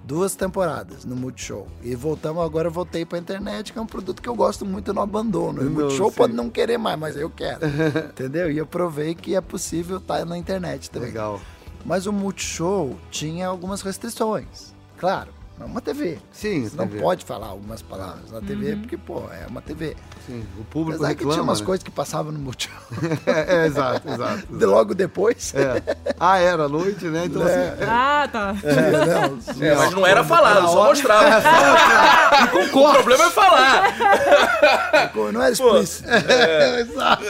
Duas 0.07 0.35
temporadas 0.35 1.03
no 1.03 1.17
Multishow. 1.17 1.67
E 1.83 1.93
voltamos, 1.93 2.41
agora 2.41 2.69
eu 2.69 2.71
voltei 2.71 3.05
pra 3.05 3.19
internet, 3.19 3.73
que 3.73 3.77
é 3.77 3.81
um 3.81 3.85
produto 3.85 4.21
que 4.21 4.29
eu 4.29 4.35
gosto 4.35 4.65
muito 4.65 4.89
e 4.89 4.93
não 4.93 5.01
abandono. 5.01 5.59
O 5.61 5.65
Não, 5.65 5.71
Multishow 5.71 6.09
sim. 6.09 6.15
pode 6.15 6.33
não 6.33 6.49
querer 6.49 6.77
mais, 6.77 6.97
mas 6.97 7.17
eu 7.17 7.29
quero. 7.29 7.59
Entendeu? 8.11 8.49
E 8.49 8.57
eu 8.57 8.65
provei 8.65 9.13
que 9.13 9.35
é 9.35 9.41
possível 9.41 9.97
estar 9.97 10.25
na 10.25 10.37
internet 10.37 10.89
também. 10.89 11.09
Legal. 11.09 11.41
Mas 11.85 12.07
o 12.07 12.13
Multishow 12.13 12.97
tinha 13.11 13.47
algumas 13.47 13.81
restrições. 13.81 14.73
Claro, 14.97 15.33
uma 15.65 15.81
TV. 15.81 16.17
Sim, 16.31 16.67
Você 16.67 16.75
não 16.77 16.87
TV. 16.87 17.01
pode 17.01 17.25
falar 17.25 17.47
algumas 17.47 17.81
palavras 17.81 18.31
na 18.31 18.41
TV, 18.41 18.75
porque, 18.75 18.97
pô, 18.97 19.23
é 19.31 19.47
uma 19.47 19.61
TV. 19.61 19.95
Sim, 20.25 20.45
o 20.59 20.63
público 20.65 20.97
Apesar 21.03 21.07
que 21.15 21.19
reclama, 21.19 21.33
tinha 21.33 21.43
umas 21.43 21.59
né? 21.61 21.65
coisas 21.65 21.83
que 21.83 21.91
passavam 21.91 22.31
no 22.31 22.39
Multishow. 22.39 22.75
É, 23.25 23.55
é, 23.63 23.65
exato, 23.65 24.07
exato. 24.09 24.47
De 24.55 24.65
logo 24.65 24.93
depois. 24.93 25.53
É. 25.55 25.81
Ah, 26.19 26.37
era 26.39 26.63
à 26.65 26.69
noite, 26.69 27.05
né? 27.05 27.25
Então, 27.25 27.47
É. 27.47 27.69
assim, 27.69 27.83
Ah, 27.87 28.29
tá. 28.31 28.53
não, 28.53 29.63
É, 29.67 29.75
mas 29.75 29.91
não 29.93 30.05
era 30.07 30.23
falado, 30.23 30.67
só 30.67 30.85
mostrava. 30.85 31.41
o 32.73 32.91
problema 32.93 33.23
é 33.25 33.29
falar. 33.29 33.93
Não 35.33 35.41
era 35.41 35.51
explícito. 35.51 36.09
é, 36.09 36.81
exato. 36.81 37.23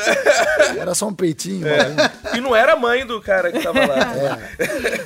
Era 0.78 0.94
só 0.96 1.08
um 1.08 1.14
peitinho. 1.14 1.68
É. 1.68 1.88
E 2.36 2.42
não 2.42 2.56
era 2.56 2.74
a 2.74 2.76
mãe 2.78 3.06
do 3.06 3.22
cara 3.22 3.52
que 3.52 3.60
tava 3.62 3.80
lá. 3.86 4.38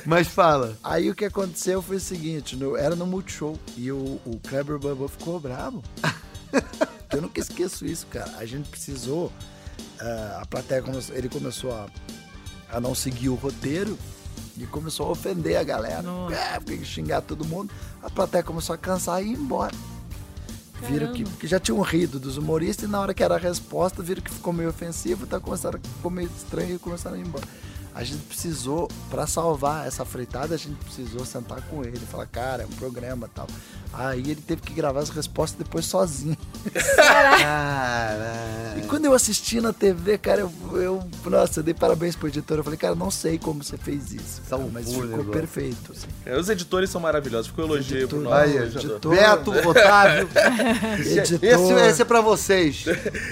Mas 0.04 0.26
fala. 0.28 0.76
Aí 0.82 1.10
o 1.10 1.14
que 1.14 1.24
aconteceu 1.24 1.80
foi 1.82 1.96
o 1.96 2.00
seguinte, 2.00 2.56
no- 2.56 2.76
era 2.76 2.94
no 2.96 3.06
Multishow 3.12 3.58
e 3.76 3.92
o, 3.92 4.18
o 4.24 4.40
Kleber 4.48 4.78
Bambam 4.78 5.06
ficou 5.06 5.38
bravo. 5.38 5.82
Eu 7.12 7.20
nunca 7.20 7.40
esqueço 7.40 7.84
isso, 7.84 8.06
cara. 8.06 8.38
A 8.38 8.46
gente 8.46 8.70
precisou, 8.70 9.30
ah, 10.00 10.38
a 10.42 10.46
plateia, 10.46 10.80
começou- 10.82 11.14
ele 11.14 11.28
começou 11.28 11.72
a, 11.74 11.86
a 12.70 12.80
não 12.80 12.94
seguir 12.94 13.28
o 13.28 13.34
roteiro 13.34 13.98
e 14.56 14.64
começou 14.66 15.06
a 15.06 15.10
ofender 15.10 15.56
a 15.58 15.62
galera. 15.62 16.02
É, 16.32 16.84
xingar 16.84 17.20
todo 17.20 17.44
mundo. 17.44 17.70
A 18.02 18.08
plateia 18.08 18.42
começou 18.42 18.74
a 18.74 18.78
cansar 18.78 19.22
e 19.22 19.26
ir 19.28 19.32
embora. 19.34 19.74
Viram 20.88 21.12
que, 21.12 21.22
que 21.24 21.46
já 21.46 21.60
tinham 21.60 21.80
rido 21.80 22.18
dos 22.18 22.38
humoristas 22.38 22.88
e 22.88 22.90
na 22.90 22.98
hora 23.00 23.14
que 23.14 23.22
era 23.22 23.34
a 23.36 23.38
resposta, 23.38 24.02
viram 24.02 24.20
que 24.22 24.30
ficou 24.32 24.52
meio 24.52 24.68
ofensivo, 24.70 25.26
tá 25.26 25.38
começaram 25.38 25.78
ficou 25.78 26.10
meio 26.10 26.28
estranho 26.36 26.74
e 26.74 26.78
começaram 26.78 27.16
a 27.16 27.20
ir 27.20 27.26
embora. 27.26 27.46
A 27.94 28.02
gente 28.04 28.22
precisou, 28.24 28.88
pra 29.10 29.26
salvar 29.26 29.86
essa 29.86 30.04
freitada, 30.04 30.54
a 30.54 30.58
gente 30.58 30.76
precisou 30.76 31.26
sentar 31.26 31.60
com 31.62 31.84
ele, 31.84 31.98
falar, 31.98 32.26
cara, 32.26 32.62
é 32.62 32.66
um 32.66 32.70
programa 32.70 33.26
e 33.26 33.30
tal. 33.30 33.46
Aí 33.92 34.20
ele 34.20 34.40
teve 34.40 34.62
que 34.62 34.72
gravar 34.72 35.00
as 35.00 35.10
respostas 35.10 35.58
depois 35.58 35.84
sozinho. 35.84 36.36
Caralho. 36.96 38.71
Quando 38.92 39.04
eu 39.06 39.14
assisti 39.14 39.60
na 39.60 39.72
TV, 39.72 40.18
cara, 40.18 40.40
eu, 40.42 40.52
eu 40.74 41.02
nossa, 41.30 41.60
eu 41.60 41.64
dei 41.64 41.72
parabéns 41.74 42.14
pro 42.14 42.28
editor. 42.28 42.58
Eu 42.58 42.64
falei, 42.64 42.78
cara, 42.78 42.94
não 42.94 43.10
sei 43.10 43.38
como 43.38 43.64
você 43.64 43.76
fez 43.78 44.12
isso. 44.12 44.36
cara, 44.42 44.48
Salvou 44.50 44.70
mas 44.70 44.86
ficou 44.88 45.04
negócio. 45.06 45.30
perfeito. 45.32 45.92
assim. 45.92 46.06
É, 46.26 46.36
Os 46.38 46.48
editores 46.48 46.90
são 46.90 47.00
maravilhosos. 47.00 47.46
Ficou 47.46 47.64
elogio 47.64 48.06
pro 48.06 48.20
nosso 48.20 48.36
Aí, 48.36 48.56
editor. 48.58 48.82
editor. 48.90 49.14
Beto, 49.16 49.50
Otávio. 49.68 50.28
Editor, 51.00 51.38
Esse, 51.42 51.72
esse 51.88 52.02
é 52.02 52.04
pra 52.04 52.20
vocês. 52.20 52.84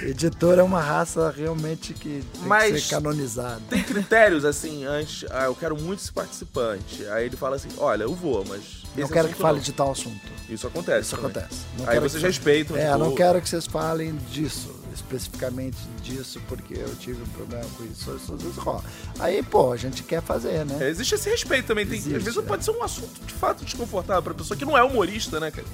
editor 0.03 0.57
é 0.59 0.63
uma 0.63 0.81
raça 0.81 1.31
realmente 1.35 1.93
que 1.93 2.23
tem 2.33 2.41
Mas- 2.43 2.73
que 2.73 2.81
ser 2.81 2.95
canonizada. 2.95 3.61
Tem 3.69 3.83
critérios, 3.83 4.43
assim, 4.45 4.85
antes. 4.85 5.25
Ah, 5.29 5.45
eu 5.45 5.55
quero 5.55 5.79
muito 5.79 5.99
esse 5.99 6.11
participante. 6.11 7.05
Aí 7.07 7.25
ele 7.27 7.37
fala 7.37 7.55
assim: 7.55 7.69
olha, 7.77 8.03
eu 8.03 8.13
vou, 8.15 8.43
mas. 8.47 8.81
Não 8.95 9.07
quero 9.07 9.27
que 9.27 9.33
assunto 9.33 9.41
fale 9.41 9.57
não. 9.57 9.63
de 9.63 9.71
tal 9.71 9.91
assunto. 9.91 10.19
Isso 10.49 10.67
acontece. 10.67 11.01
Isso 11.07 11.15
também. 11.15 11.31
acontece. 11.31 11.61
Não 11.77 11.87
Aí 11.89 11.99
vocês 11.99 12.21
que- 12.21 12.27
respeitam. 12.27 12.75
É, 12.75 12.87
tipo, 12.87 12.97
não 12.97 13.15
quero 13.15 13.41
que 13.41 13.47
vocês 13.47 13.65
falem 13.65 14.15
disso, 14.29 14.69
especificamente 14.93 15.77
disso, 16.03 16.41
porque 16.47 16.73
eu 16.73 16.93
tive 16.95 17.21
um 17.21 17.27
problema 17.27 17.65
com 17.77 17.83
isso. 17.85 18.15
Isso 18.15 18.59
rola. 18.61 18.83
Aí, 19.19 19.41
pô, 19.43 19.71
a 19.71 19.77
gente 19.77 20.03
quer 20.03 20.21
fazer, 20.21 20.65
né? 20.65 20.77
É, 20.81 20.89
existe 20.89 21.15
esse 21.15 21.29
respeito 21.29 21.67
também. 21.67 21.85
Tem, 21.85 21.97
Existe, 21.97 22.17
às 22.17 22.23
vezes 22.23 22.39
é. 22.39 22.41
pode 22.41 22.63
ser 22.65 22.71
um 22.71 22.83
assunto 22.83 23.25
de 23.25 23.33
fato 23.33 23.63
desconfortável 23.63 24.21
pra 24.23 24.33
pessoa 24.33 24.57
que 24.57 24.65
não 24.65 24.77
é 24.77 24.83
humorista, 24.83 25.39
né, 25.39 25.51
cara? 25.51 25.67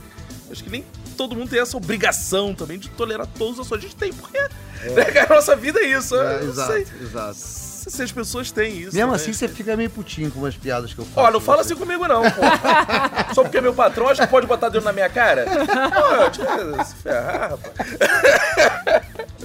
Acho 0.50 0.64
que 0.64 0.70
nem 0.70 0.86
todo 1.18 1.36
mundo 1.36 1.50
tem 1.50 1.60
essa 1.60 1.76
obrigação 1.76 2.54
também 2.56 2.80
de 2.80 2.90
tolerar 2.90 3.28
todos 3.38 3.56
os 3.60 3.66
assuntos. 3.68 3.80
A 3.80 3.82
gente 3.82 3.96
tem, 3.98 4.14
porque 4.14 4.38
né, 4.40 5.06
cara, 5.14 5.34
a 5.34 5.36
nossa 5.36 5.56
vida 5.58 5.80
é 5.80 5.88
isso. 5.88 6.16
É, 6.16 6.36
eu 6.36 6.44
não 6.44 6.50
exato, 6.52 6.72
sei 6.72 6.88
exato. 7.02 7.36
se 7.36 8.02
as 8.02 8.12
pessoas 8.14 8.50
têm 8.50 8.78
isso. 8.80 8.96
Mesmo 8.96 9.12
né? 9.12 9.16
assim, 9.18 9.34
você 9.34 9.48
fica 9.50 9.76
meio 9.76 9.90
putinho 9.90 10.32
com 10.32 10.40
umas 10.40 10.56
piadas 10.56 10.94
que 10.94 11.00
eu 11.00 11.06
faço. 11.06 11.20
Ó, 11.28 11.32
não 11.32 11.42
fala 11.42 11.64
Você- 11.64 11.74
assim 11.74 11.82
comigo 11.82 12.08
não, 12.08 12.22
pô. 12.22 12.42
Só 13.36 13.44
porque 13.44 13.58
é 13.58 13.62
meu 13.62 13.74
patrão, 13.74 14.08
acho 14.08 14.22
que 14.22 14.28
pode 14.28 14.48
botar 14.48 14.70
dedo 14.70 14.84
na 14.86 14.94
minha 14.94 15.10
cara? 15.10 15.46
Pô, 15.48 16.84
se 16.86 16.96
ferrar, 16.96 17.50
rapaz. 17.52 17.90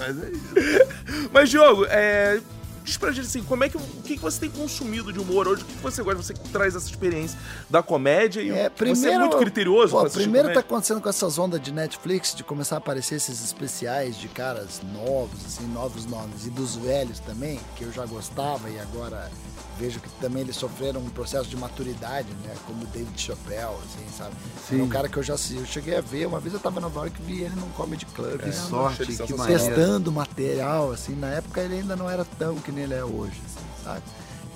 Mas 0.02 0.20
é 0.20 0.30
isso. 0.30 1.30
Mas, 1.32 1.50
Diogo, 1.50 1.86
é... 1.88 2.40
Diz 2.84 2.96
pra 2.96 3.12
gente 3.12 3.26
assim, 3.26 3.42
como 3.42 3.62
é 3.64 3.68
que, 3.68 3.76
o 3.76 3.80
que, 3.80 4.16
que 4.16 4.22
você 4.22 4.40
tem 4.40 4.50
consumido 4.50 5.12
de 5.12 5.18
humor 5.18 5.46
hoje? 5.46 5.62
O 5.62 5.66
que, 5.66 5.74
que 5.74 5.82
você 5.82 6.02
gosta? 6.02 6.22
Você 6.22 6.34
que 6.34 6.48
traz 6.48 6.74
essa 6.74 6.88
experiência 6.88 7.38
da 7.70 7.82
comédia 7.82 8.40
e 8.40 8.50
É, 8.50 8.70
você 8.70 9.10
é 9.10 9.18
muito 9.18 9.36
criterioso 9.36 9.96
pô, 9.96 10.08
primeiro 10.10 10.48
tá 10.48 10.54
comédia? 10.54 10.60
acontecendo 10.60 11.00
com 11.00 11.08
essas 11.08 11.38
ondas 11.38 11.60
de 11.60 11.72
Netflix 11.72 12.34
de 12.34 12.42
começar 12.42 12.76
a 12.76 12.78
aparecer 12.78 13.16
esses 13.16 13.44
especiais 13.44 14.16
de 14.16 14.28
caras 14.28 14.80
novos, 14.92 15.44
assim, 15.46 15.66
novos 15.72 16.06
nomes, 16.06 16.46
e 16.46 16.50
dos 16.50 16.76
velhos 16.76 17.20
também, 17.20 17.60
que 17.76 17.84
eu 17.84 17.92
já 17.92 18.04
gostava 18.06 18.68
e 18.68 18.78
agora 18.80 19.30
vejo 19.78 20.00
que 20.00 20.08
também 20.20 20.42
eles 20.42 20.56
sofreram 20.56 21.00
um 21.00 21.08
processo 21.08 21.48
de 21.48 21.56
maturidade, 21.56 22.28
né? 22.44 22.54
Como 22.66 22.82
o 22.82 22.86
David 22.86 23.20
Chappelle, 23.20 23.76
assim, 23.84 24.06
sabe? 24.16 24.34
Sim. 24.68 24.80
É 24.80 24.82
um 24.82 24.88
cara 24.88 25.08
que 25.08 25.16
eu 25.16 25.22
já 25.22 25.34
assisti, 25.34 25.56
eu 25.56 25.66
cheguei 25.66 25.96
a 25.96 26.00
ver, 26.00 26.26
uma 26.26 26.40
vez 26.40 26.54
eu 26.54 26.60
tava 26.60 26.78
em 26.78 26.82
Nova 26.82 27.00
York 27.00 27.20
e 27.20 27.24
vi 27.24 27.42
ele 27.42 27.54
num 27.56 27.68
comedy 27.70 28.06
club. 28.06 28.38
Que 28.38 28.46
né? 28.46 28.52
sorte, 28.52 29.06
que 29.06 29.34
maneiro. 29.34 29.64
testando 29.64 30.12
material, 30.12 30.92
assim, 30.92 31.14
na 31.14 31.28
época 31.28 31.60
ele 31.60 31.76
ainda 31.76 31.96
não 31.96 32.08
era 32.08 32.24
tão 32.38 32.56
que 32.56 32.70
nem 32.72 32.84
ele 32.84 32.94
é 32.94 33.04
hoje, 33.04 33.40
assim, 33.46 33.84
sabe? 33.84 34.02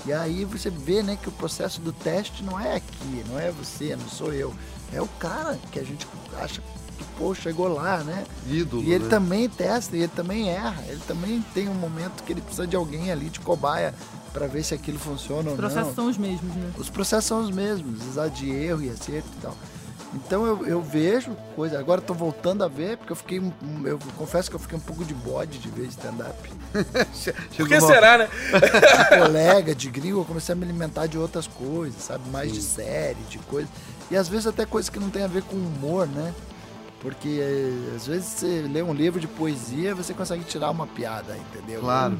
E 0.06 0.12
aí 0.12 0.44
você 0.44 0.70
vê, 0.70 1.02
né, 1.02 1.18
que 1.20 1.28
o 1.28 1.32
processo 1.32 1.80
do 1.80 1.92
teste 1.92 2.42
não 2.44 2.58
é 2.60 2.76
aqui, 2.76 3.24
não 3.28 3.38
é 3.38 3.50
você, 3.50 3.96
não 3.96 4.08
sou 4.08 4.32
eu, 4.32 4.54
é 4.92 5.00
o 5.02 5.08
cara 5.18 5.58
que 5.72 5.78
a 5.80 5.82
gente 5.84 6.06
acha 6.40 6.60
que, 6.60 7.04
pô, 7.18 7.34
chegou 7.34 7.66
lá, 7.68 7.98
né? 8.04 8.24
Ídolo, 8.46 8.82
E 8.84 8.92
ele 8.92 9.04
né? 9.04 9.10
também 9.10 9.48
testa, 9.48 9.96
e 9.96 10.00
ele 10.00 10.12
também 10.14 10.48
erra, 10.48 10.82
ele 10.88 11.00
também 11.08 11.44
tem 11.52 11.68
um 11.68 11.74
momento 11.74 12.22
que 12.22 12.32
ele 12.32 12.40
precisa 12.40 12.66
de 12.66 12.76
alguém 12.76 13.10
ali 13.10 13.28
de 13.28 13.40
cobaia 13.40 13.92
pra 14.32 14.46
ver 14.46 14.62
se 14.62 14.74
aquilo 14.74 14.98
funciona 14.98 15.42
Os 15.42 15.48
ou 15.52 15.56
processos 15.56 15.88
não. 15.88 15.94
são 15.94 16.08
os 16.08 16.18
mesmos, 16.18 16.54
né? 16.54 16.70
Os 16.78 16.88
processos 16.90 17.24
são 17.24 17.40
os 17.40 17.50
mesmos, 17.50 18.06
exato 18.06 18.30
de 18.30 18.50
erro 18.50 18.82
e 18.82 18.90
acerto 18.90 19.28
e 19.38 19.40
tal. 19.42 19.56
Então 20.14 20.46
eu, 20.46 20.66
eu 20.66 20.80
vejo 20.80 21.36
coisa, 21.54 21.78
agora 21.78 22.00
tô 22.00 22.14
voltando 22.14 22.64
a 22.64 22.68
ver, 22.68 22.96
porque 22.96 23.12
eu 23.12 23.16
fiquei, 23.16 23.38
um- 23.40 23.52
eu 23.84 23.98
confesso 24.16 24.48
que 24.48 24.56
eu 24.56 24.60
fiquei 24.60 24.78
um 24.78 24.80
pouco 24.80 25.04
de 25.04 25.12
bode 25.12 25.58
de 25.58 25.68
ver 25.68 25.86
stand-up. 25.88 26.36
Por 27.56 27.68
que 27.68 27.74
será, 27.80 28.18
né? 28.18 28.28
de 28.28 29.18
colega, 29.18 29.74
de 29.74 29.90
gringo, 29.90 30.20
eu 30.20 30.24
comecei 30.24 30.52
a 30.52 30.56
me 30.56 30.64
alimentar 30.64 31.06
de 31.06 31.18
outras 31.18 31.46
coisas, 31.46 32.00
sabe? 32.02 32.28
Mais 32.30 32.52
de 32.52 32.62
série, 32.62 33.20
de 33.28 33.38
coisa. 33.40 33.68
E 34.10 34.16
às 34.16 34.28
vezes 34.28 34.46
até 34.46 34.64
coisas 34.64 34.88
que 34.88 34.98
não 34.98 35.10
tem 35.10 35.22
a 35.24 35.26
ver 35.26 35.42
com 35.42 35.56
humor, 35.56 36.06
né? 36.06 36.32
Porque 37.00 37.38
eh, 37.40 37.94
às 37.94 38.06
vezes 38.06 38.26
você 38.26 38.62
lê 38.72 38.82
um 38.82 38.94
livro 38.94 39.20
de 39.20 39.26
poesia, 39.26 39.94
você 39.94 40.14
consegue 40.14 40.44
tirar 40.44 40.70
uma 40.70 40.86
piada, 40.86 41.36
entendeu? 41.36 41.80
Claro. 41.80 42.16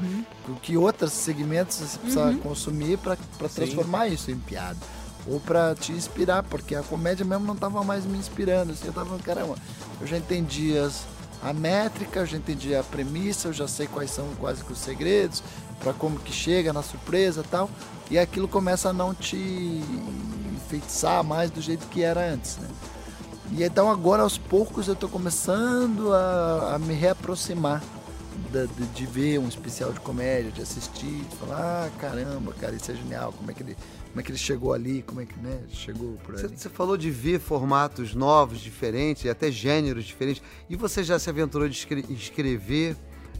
O 0.47 0.53
que 0.55 0.77
outros 0.77 1.11
segmentos 1.13 1.77
você 1.77 1.97
precisa 1.97 2.33
consumir 2.43 2.97
para 2.97 3.17
transformar 3.55 4.07
isso 4.07 4.29
em 4.29 4.37
piada. 4.37 4.77
Ou 5.29 5.39
para 5.39 5.75
te 5.75 5.91
inspirar, 5.91 6.43
porque 6.43 6.73
a 6.75 6.81
comédia 6.83 7.25
mesmo 7.25 7.45
não 7.45 7.55
tava 7.55 7.83
mais 7.83 8.05
me 8.05 8.17
inspirando. 8.17 8.71
Assim, 8.71 8.87
eu 8.87 8.93
tava, 8.93 9.17
caramba, 9.19 9.55
eu 9.99 10.07
já 10.07 10.17
entendi 10.17 10.77
as, 10.77 11.03
a 11.43 11.51
métrica, 11.53 12.21
eu 12.21 12.25
já 12.25 12.37
entendi 12.37 12.73
a 12.75 12.83
premissa, 12.83 13.49
eu 13.49 13.53
já 13.53 13.67
sei 13.67 13.87
quais 13.87 14.09
são 14.11 14.25
quase 14.39 14.63
que 14.63 14.71
os 14.71 14.79
segredos, 14.79 15.43
para 15.79 15.93
como 15.93 16.17
que 16.19 16.31
chega 16.31 16.71
na 16.71 16.81
surpresa 16.81 17.43
tal. 17.49 17.69
E 18.09 18.17
aquilo 18.17 18.47
começa 18.47 18.89
a 18.89 18.93
não 18.93 19.13
te 19.13 19.81
enfeitiçar 20.55 21.23
mais 21.23 21.51
do 21.51 21.61
jeito 21.61 21.85
que 21.87 22.01
era 22.03 22.31
antes, 22.33 22.57
né? 22.57 22.67
E 23.51 23.63
então 23.63 23.89
agora 23.89 24.23
aos 24.23 24.37
poucos 24.37 24.87
eu 24.87 24.95
tô 24.95 25.07
começando 25.07 26.13
a, 26.13 26.75
a 26.75 26.79
me 26.79 26.93
reaproximar 26.93 27.81
da- 28.51 28.65
de, 28.65 28.85
de 28.87 29.05
ver 29.05 29.39
um 29.39 29.47
especial 29.47 29.91
de 29.91 29.99
comédia, 30.01 30.51
de 30.51 30.61
assistir, 30.61 31.23
de 31.29 31.35
falar, 31.37 31.85
ah, 31.85 31.89
caramba, 31.97 32.53
cara, 32.59 32.75
isso 32.75 32.91
é 32.91 32.95
genial, 32.95 33.33
como 33.37 33.49
é 33.49 33.53
que 33.53 33.63
ele, 33.63 33.77
como 34.17 34.21
é 34.21 34.23
que 34.23 34.31
ele 34.31 34.39
chegou 34.39 34.73
ali, 34.73 35.03
como 35.03 35.21
é 35.21 35.25
que 35.27 35.39
né, 35.39 35.59
chegou 35.69 36.13
por 36.23 36.35
Você, 36.35 36.47
ali. 36.47 36.57
você 36.57 36.69
falou 36.69 36.97
de 36.97 37.11
ver 37.11 37.39
formatos 37.39 38.15
novos, 38.15 38.59
diferentes, 38.59 39.25
e 39.25 39.29
até 39.29 39.51
gêneros 39.51 40.05
diferentes. 40.05 40.41
E 40.67 40.75
você 40.75 41.03
já 41.03 41.19
se 41.19 41.29
aventurou 41.29 41.69
de 41.69 41.75
escre- 41.77 42.03
escrever 42.09 42.95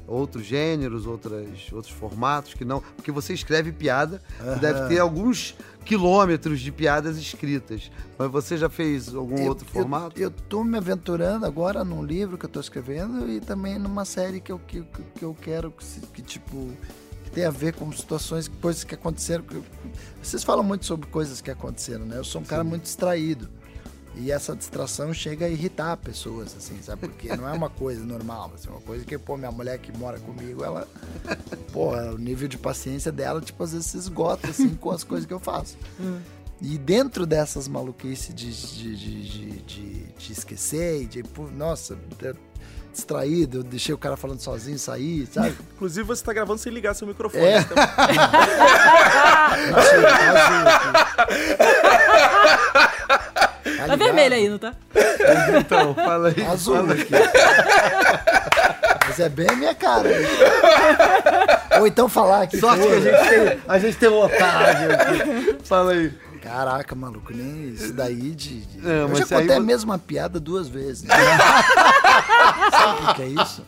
outros 0.05 0.45
gêneros, 0.45 1.07
outras, 1.07 1.47
outros 1.71 1.91
formatos 1.91 2.53
que 2.53 2.63
não. 2.63 2.79
Porque 2.95 3.11
você 3.11 3.33
escreve 3.33 3.71
piada, 3.71 4.21
você 4.39 4.59
deve 4.59 4.87
ter 4.87 4.99
alguns 4.99 5.55
quilômetros 5.83 6.59
de 6.59 6.71
piadas 6.71 7.17
escritas. 7.17 7.89
Mas 8.15 8.29
você 8.29 8.55
já 8.55 8.69
fez 8.69 9.15
algum 9.15 9.35
Eu- 9.39 9.47
outro 9.49 9.65
formato? 9.65 10.21
Eu, 10.21 10.29
tô 10.29 10.63
me 10.63 10.77
aventurando 10.77 11.43
agora 11.47 11.83
num 11.83 12.03
livro 12.05 12.37
que 12.37 12.45
eu 12.45 12.49
tô 12.49 12.59
escrevendo 12.59 13.27
e 13.27 13.39
também 13.41 13.79
numa 13.79 14.05
série 14.05 14.39
que 14.39 14.51
eu, 14.51 14.59
que, 14.59 14.81
que- 15.15 15.25
eu 15.25 15.33
quero 15.41 15.71
que, 15.71 15.83
que, 16.13 16.21
tipo 16.21 16.69
tem 17.37 17.45
a 17.45 17.51
ver 17.51 17.75
com 17.75 17.91
situações, 17.91 18.47
coisas 18.47 18.83
que 18.83 18.95
aconteceram. 18.95 19.45
Vocês 20.23 20.43
falam 20.43 20.63
muito 20.63 20.87
sobre 20.87 21.07
coisas 21.07 21.39
que 21.39 21.51
aconteceram, 21.51 22.03
né? 22.03 22.17
Eu 22.17 22.23
sou 22.23 22.41
um 22.41 22.43
cara 22.43 22.63
muito 22.63 22.81
distraído. 22.81 23.47
E 24.15 24.31
essa 24.31 24.55
distração 24.55 25.13
chega 25.13 25.45
a 25.45 25.49
irritar 25.49 25.95
pessoas, 25.97 26.55
assim, 26.57 26.81
sabe? 26.81 27.07
Porque 27.07 27.35
não 27.35 27.47
é 27.47 27.51
uma 27.51 27.69
coisa 27.69 28.03
normal, 28.03 28.51
assim, 28.55 28.67
uma 28.69 28.81
coisa 28.81 29.05
que, 29.05 29.15
pô, 29.19 29.37
minha 29.37 29.51
mulher 29.51 29.77
que 29.77 29.95
mora 29.95 30.19
comigo, 30.19 30.63
ela, 30.63 30.87
pô, 31.71 31.95
o 31.95 32.17
nível 32.17 32.47
de 32.47 32.57
paciência 32.57 33.11
dela, 33.11 33.39
tipo, 33.39 33.63
às 33.63 33.71
vezes 33.71 33.85
se 33.85 33.97
esgota, 33.97 34.49
assim, 34.49 34.69
com 34.73 34.89
as 34.89 35.03
coisas 35.03 35.27
que 35.27 35.33
eu 35.33 35.39
faço. 35.39 35.77
E 36.59 36.75
dentro 36.79 37.27
dessas 37.27 37.67
maluquices 37.67 38.33
de, 38.33 38.51
de, 38.51 39.61
de, 39.61 40.11
de, 40.17 40.31
esquecer 40.31 41.03
e 41.03 41.05
de, 41.05 41.21
pô, 41.21 41.43
nossa, 41.51 41.95
distraído, 42.97 43.59
eu 43.59 43.63
deixei 43.63 43.93
o 43.93 43.97
cara 43.97 44.17
falando 44.17 44.39
sozinho 44.39 44.77
sair, 44.77 45.27
sabe? 45.27 45.55
Inclusive, 45.75 46.05
você 46.05 46.23
tá 46.23 46.33
gravando 46.33 46.59
sem 46.59 46.73
ligar 46.73 46.93
seu 46.93 47.07
microfone. 47.07 47.43
É. 47.43 47.59
Então, 47.59 47.75
tá. 47.75 47.87
Tá 53.87 53.95
vermelho 53.95 54.35
aí, 54.35 54.49
não 54.49 54.57
tá? 54.57 54.73
Então, 55.59 55.93
fala 55.95 56.29
aí. 56.29 56.45
Azul 56.45 56.75
fala 56.75 56.93
aqui. 56.93 57.11
Mas 59.07 59.19
é 59.19 59.29
bem 59.29 59.47
a 59.49 59.55
minha 59.55 59.75
cara. 59.75 60.09
Ou 61.79 61.87
então 61.87 62.09
falar 62.09 62.43
aqui. 62.43 62.59
Sorte 62.59 62.85
que 62.85 62.93
a 62.93 62.99
gente 62.99 63.29
tem, 63.29 63.59
a 63.67 63.79
gente 63.79 63.97
tem 63.97 64.09
um 64.09 64.19
Otávio 64.19 64.93
aqui. 64.93 65.57
Fala 65.63 65.91
aí. 65.93 66.11
Caraca, 66.47 66.95
maluco, 66.95 67.33
nem 67.33 67.69
isso 67.69 67.93
daí 67.93 68.31
de. 68.35 68.61
de- 68.61 68.87
É, 68.87 69.01
eu 69.03 69.09
mas 69.09 69.19
já 69.19 69.25
contei 69.39 69.55
a 69.55 69.59
mesma 69.59 69.97
piada 69.99 70.39
duas 70.39 70.67
vezes. 70.67 71.03
né? 71.03 71.13
Sabe 72.71 73.11
o 73.11 73.13
que 73.15 73.21
é 73.21 73.27
isso? 73.43 73.63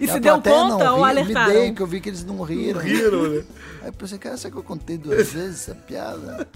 E 0.00 0.04
a 0.08 0.12
se 0.12 0.20
deu 0.20 0.34
plateia 0.34 0.56
não 0.64 0.70
conta 0.72 0.92
ou 0.92 0.98
ri, 1.04 1.10
alertaram? 1.10 1.48
Me 1.48 1.54
dei, 1.60 1.72
que 1.72 1.80
eu 1.82 1.86
vi 1.86 2.00
que 2.00 2.08
eles 2.08 2.24
não 2.24 2.42
riram. 2.42 2.80
riram, 2.80 3.22
né? 3.28 3.42
Aí 3.82 3.88
eu 3.88 3.92
pensei, 3.92 4.18
cara, 4.18 4.36
será 4.36 4.50
que 4.52 4.58
eu 4.58 4.62
contei 4.62 4.96
duas 4.98 5.32
vezes 5.32 5.68
essa 5.68 5.74
piada? 5.74 6.46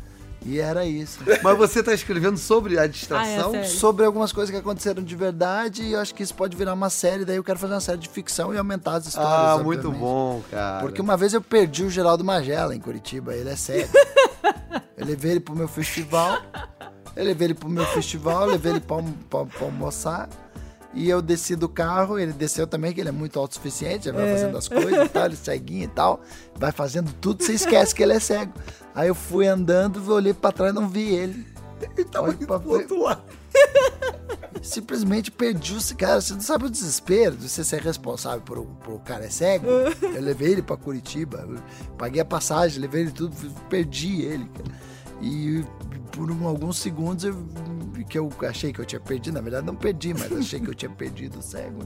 E 0.47 0.59
era 0.61 0.85
isso. 0.85 1.21
Mas 1.43 1.57
você 1.57 1.83
tá 1.83 1.95
escrevendo 1.95 2.37
sobre 2.37 2.79
a 2.79 2.87
distração? 2.87 3.53
Ah, 3.55 3.59
é? 3.59 3.65
Sobre 3.65 4.05
algumas 4.05 4.31
coisas 4.31 4.51
que 4.51 4.57
aconteceram 4.61 5.03
de 5.03 5.17
verdade, 5.17 5.83
e 5.83 5.93
eu 5.93 6.01
acho 6.01 6.15
que 6.15 6.23
isso 6.23 6.35
pode 6.35 6.55
virar 6.55 6.75
uma 6.75 6.91
série, 6.91 7.25
daí 7.25 7.37
eu 7.37 7.45
quero 7.45 7.59
fazer 7.59 7.73
uma 7.73 7.81
série 7.81 7.97
de 7.99 8.09
ficção 8.11 8.53
e 8.53 8.59
aumentar 8.59 8.97
as 8.97 9.07
histórias. 9.07 9.33
ah, 9.33 9.55
obviamente. 9.57 9.85
muito 9.87 9.99
bom, 9.99 10.43
cara. 10.51 10.81
Porque 10.83 11.01
uma 11.01 11.17
vez 11.17 11.33
eu 11.33 11.41
perdi 11.41 11.83
o 11.85 11.89
Geraldo 11.91 12.23
Magela 12.23 12.75
em 12.77 12.81
Curitiba, 12.81 13.35
ele 13.35 13.49
é 13.49 13.57
sério. 13.57 13.89
eu 15.05 15.11
levei 15.11 15.31
ele 15.33 15.41
pro 15.41 15.55
meu 15.55 15.69
festival, 15.69 16.39
eu 17.15 17.25
levei 17.25 17.47
ele 17.49 17.55
pro 17.55 17.69
meu 17.69 17.85
festival, 17.87 18.47
levei 18.47 18.73
ele 18.73 18.81
pra, 18.81 18.97
pra- 19.31 19.45
pra 19.45 19.67
almoçar. 19.67 20.29
E 20.97 21.11
eu 21.11 21.21
desci 21.21 21.57
do 21.57 21.69
carro, 21.69 22.21
ele 22.21 22.33
desceu 22.33 22.69
também, 22.69 22.93
que 22.93 23.01
ele 23.01 23.09
é 23.09 23.13
muito 23.13 23.37
autossuficiente, 23.41 24.09
ele 24.09 24.17
vai 24.17 24.31
fazendo 24.33 24.57
as 24.57 24.69
coisas 24.69 25.07
e 25.07 25.09
tal, 25.09 25.25
ele 25.25 25.35
é 25.35 25.37
ceguinho 25.37 25.85
e 25.85 25.89
tal, 25.89 26.21
vai 26.55 26.71
fazendo 26.71 27.13
tudo, 27.21 27.43
você 27.43 27.53
esquece 27.53 27.93
que 27.93 28.01
ele 28.01 28.13
é 28.13 28.21
cego. 28.21 28.53
Aí 28.95 29.09
eu 29.09 29.15
fui 29.15 29.49
andando, 29.49 30.01
olhei 30.13 30.33
pra 30.33 30.53
trás 30.53 30.71
e 30.71 30.75
não 30.75 30.89
vi 30.89 31.13
ele. 31.13 31.47
Ele 31.97 32.05
tava 32.05 32.31
indo 32.33 32.47
pro 32.47 32.71
outro 32.71 33.03
lado. 33.03 33.23
Simplesmente 34.63 35.31
perdi 35.31 35.75
o 35.77 35.97
cara. 35.97 36.21
Você 36.21 36.33
não 36.35 36.41
sabe 36.41 36.67
o 36.67 36.71
desespero 36.71 37.37
de 37.37 37.49
você 37.49 37.63
ser 37.65 37.83
responsável 37.83 38.41
por, 38.41 38.59
o- 38.59 38.65
por 38.65 38.95
o 38.95 38.99
cara 39.01 39.25
é 39.27 39.31
cego. 39.31 39.67
Eu 39.69 40.23
levei 40.23 40.53
ele 40.53 40.63
pra 40.63 40.77
Curitiba, 40.77 41.47
paguei 41.99 42.21
a 42.23 42.25
passagem, 42.25 42.81
levei 42.81 43.03
ele 43.03 43.11
tudo, 43.11 43.35
perdi 43.69 44.23
ele, 44.23 44.45
cara. 44.49 44.94
E 45.27 45.65
por 46.13 46.31
um- 46.31 46.47
alguns 46.47 46.77
segundos 46.79 47.25
eu, 47.25 47.35
que 48.09 48.19
eu 48.19 48.31
achei 48.47 48.73
que 48.75 48.79
eu 48.81 48.85
tinha 48.85 49.01
perdido, 49.01 49.33
na 49.35 49.41
verdade 49.41 49.67
não 49.67 49.75
perdi, 49.75 50.13
mas 50.13 50.31
achei 50.31 50.61
que 50.61 50.69
eu 50.69 50.75
tinha 50.75 50.91
perdido 50.91 51.39
o 51.39 51.43
cego. 51.43 51.81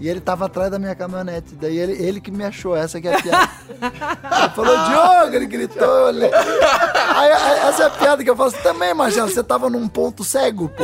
E 0.00 0.08
ele 0.08 0.20
tava 0.20 0.46
atrás 0.46 0.70
da 0.70 0.78
minha 0.80 0.94
caminhonete. 0.96 1.54
Daí 1.54 1.78
ele, 1.78 1.92
ele 1.92 2.20
que 2.20 2.30
me 2.32 2.44
achou, 2.44 2.76
essa 2.76 3.00
que 3.00 3.06
é 3.08 3.14
a 3.16 3.22
piada. 3.22 3.50
Ele 3.80 4.48
falou, 4.54 4.76
Diogo, 4.88 5.36
ele 5.36 5.46
gritou, 5.46 6.06
olhei. 6.06 6.30
Aí, 6.34 7.32
aí, 7.32 7.58
essa 7.68 7.84
é 7.84 7.86
a 7.86 7.90
piada 7.90 8.24
que 8.24 8.30
eu 8.30 8.36
faço 8.36 8.60
também, 8.62 8.92
Marcelo. 8.92 9.30
Você 9.30 9.42
tava 9.44 9.70
num 9.70 9.86
ponto 9.88 10.24
cego, 10.24 10.68
pô. 10.68 10.82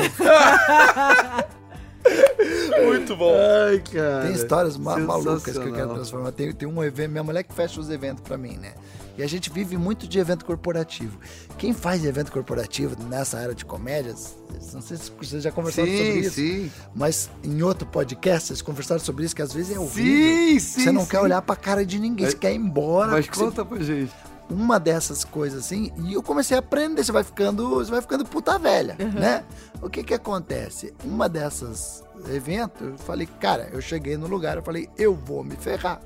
Muito 2.85 3.17
bom. 3.17 3.35
Ai, 3.69 3.81
cara. 3.93 4.23
Tem 4.23 4.33
histórias 4.33 4.77
ma 4.77 4.97
malucas 4.99 5.43
que 5.43 5.51
eu 5.67 5.73
quero 5.73 5.95
transformar. 5.95 6.33
Tem, 6.33 6.53
tem 6.53 6.69
um 6.69 6.83
evento, 6.83 7.11
minha 7.11 7.25
mulher 7.25 7.43
que 7.43 7.53
fecha 7.53 7.81
os 7.81 7.91
eventos 7.91 8.23
pra 8.23 8.39
mim, 8.39 8.57
né? 8.57 8.73
E 9.19 9.23
a 9.23 9.27
gente 9.27 9.51
vive 9.51 9.77
muito 9.77 10.07
de 10.07 10.19
evento 10.21 10.45
corporativo. 10.45 11.19
Quem 11.59 11.73
faz 11.75 12.05
evento 12.05 12.31
corporativo 12.31 12.97
nessa 13.03 13.39
era 13.41 13.53
de 13.53 13.65
comédias, 13.65 14.37
não 14.73 14.81
sei 14.81 14.97
se 14.97 15.11
vocês 15.11 15.43
já 15.43 15.51
conversaram 15.51 15.89
sobre 15.89 16.13
Sim, 16.13 16.19
isso. 16.21 16.35
sim. 16.37 16.71
Mas 16.95 17.29
em 17.43 17.61
outro 17.63 17.85
podcast, 17.87 18.47
vocês 18.47 18.63
conversaram 18.63 19.01
sobre 19.01 19.25
isso, 19.25 19.35
que 19.35 19.43
às 19.43 19.53
vezes 19.53 19.75
é 19.75 19.79
horrível. 19.79 20.53
Sim, 20.53 20.59
sim. 20.61 20.81
Você 20.85 20.93
não 20.93 21.03
sim. 21.03 21.09
quer 21.09 21.19
olhar 21.21 21.43
pra 21.43 21.57
cara 21.57 21.85
de 21.85 21.99
ninguém, 21.99 22.31
você 22.31 22.37
quer 22.37 22.53
ir 22.53 22.57
embora. 22.59 23.11
Mas 23.11 23.27
porque 23.27 23.41
você- 23.41 23.45
conta 23.47 23.65
pra 23.65 23.79
gente. 23.83 24.13
uma 24.49 24.79
dessas 24.79 25.25
coisas 25.25 25.65
assim, 25.65 25.93
e 26.07 26.13
eu 26.15 26.23
comecei 26.23 26.57
a 26.57 26.61
aprender, 26.61 27.03
você 27.05 27.11
vai 27.13 27.25
ficando, 27.25 27.71
você 27.71 27.91
vai 27.91 28.01
ficando 28.01 28.25
puta 28.25 28.57
velha, 28.57 28.97
né? 29.19 29.45
O 29.83 29.91
que 29.91 30.03
que 30.05 30.15
acontece? 30.15 30.95
Uma 31.05 31.29
dessas 31.29 32.03
eventos, 32.33 32.81
eu 32.87 32.97
falei, 32.99 33.27
cara, 33.41 33.69
eu 33.73 33.81
cheguei 33.81 34.17
no 34.17 34.27
lugar, 34.29 34.57
eu 34.57 34.63
falei, 34.63 34.89
eu 34.97 35.13
vou 35.15 35.43
me 35.45 35.57
ferrar. 35.57 36.01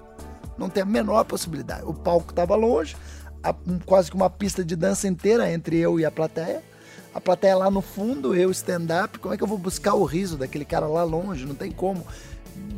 Não 0.63 0.71
tem 0.71 0.83
a 0.85 0.87
menor 0.87 1.25
possibilidade. 1.25 1.83
O 1.85 1.93
palco 1.93 2.33
tava 2.33 2.55
longe, 2.55 2.97
a- 3.43 3.53
um- 3.67 3.81
quase 3.81 4.09
que 4.09 4.17
uma 4.17 4.31
pista 4.31 4.65
de 4.65 4.77
dança 4.77 5.09
inteira 5.09 5.51
entre 5.53 5.77
eu 5.77 5.99
e 5.99 6.05
a 6.05 6.11
plateia. 6.11 6.63
A 7.13 7.21
plateia 7.21 7.57
lá 7.57 7.69
no 7.69 7.83
fundo, 7.83 8.33
eu 8.35 8.49
stand-up, 8.53 9.19
como 9.19 9.35
é 9.35 9.37
que 9.37 9.43
eu 9.43 9.49
vou 9.49 9.59
buscar 9.59 9.95
o 9.95 10.05
riso 10.05 10.37
daquele 10.39 10.65
cara 10.65 10.87
lá 10.87 11.03
longe? 11.03 11.45
Não 11.45 11.55
tem 11.57 11.73
como. 11.73 12.07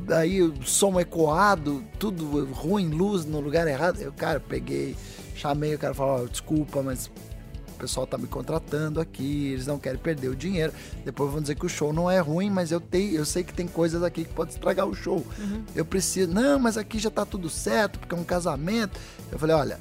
Daí 0.06 0.42
o 0.42 0.62
som 0.64 0.98
ecoado, 0.98 1.84
tudo 1.98 2.44
ruim, 2.52 2.88
luz 2.88 3.26
no 3.26 3.38
lugar 3.38 3.66
errado. 3.68 4.00
Eu, 4.00 4.12
cara, 4.12 4.40
peguei, 4.40 4.96
chamei 5.36 5.74
o 5.74 5.78
cara 5.78 5.92
e 5.92 5.96
falei, 5.96 6.24
ó, 6.24 6.26
desculpa, 6.26 6.82
mas 6.82 7.10
pessoal 7.84 8.06
tá 8.06 8.16
me 8.16 8.26
contratando 8.26 9.00
aqui, 9.00 9.48
eles 9.48 9.66
não 9.66 9.78
querem 9.78 9.98
perder 9.98 10.28
o 10.28 10.36
dinheiro. 10.36 10.72
Depois 11.04 11.30
vão 11.30 11.40
dizer 11.40 11.54
que 11.54 11.66
o 11.66 11.68
show 11.68 11.92
não 11.92 12.10
é 12.10 12.18
ruim, 12.18 12.50
mas 12.50 12.72
eu 12.72 12.80
tenho, 12.80 13.14
eu 13.14 13.24
sei 13.24 13.44
que 13.44 13.52
tem 13.52 13.66
coisas 13.66 14.02
aqui 14.02 14.24
que 14.24 14.32
pode 14.32 14.52
estragar 14.52 14.86
o 14.86 14.94
show. 14.94 15.24
Eu 15.74 15.84
preciso, 15.84 16.32
não, 16.32 16.58
mas 16.58 16.78
aqui 16.78 16.98
já 16.98 17.10
tá 17.10 17.26
tudo 17.26 17.50
certo, 17.50 17.98
porque 17.98 18.14
é 18.14 18.18
um 18.18 18.24
casamento. 18.24 18.98
Eu 19.30 19.38
falei, 19.38 19.54
olha, 19.54 19.78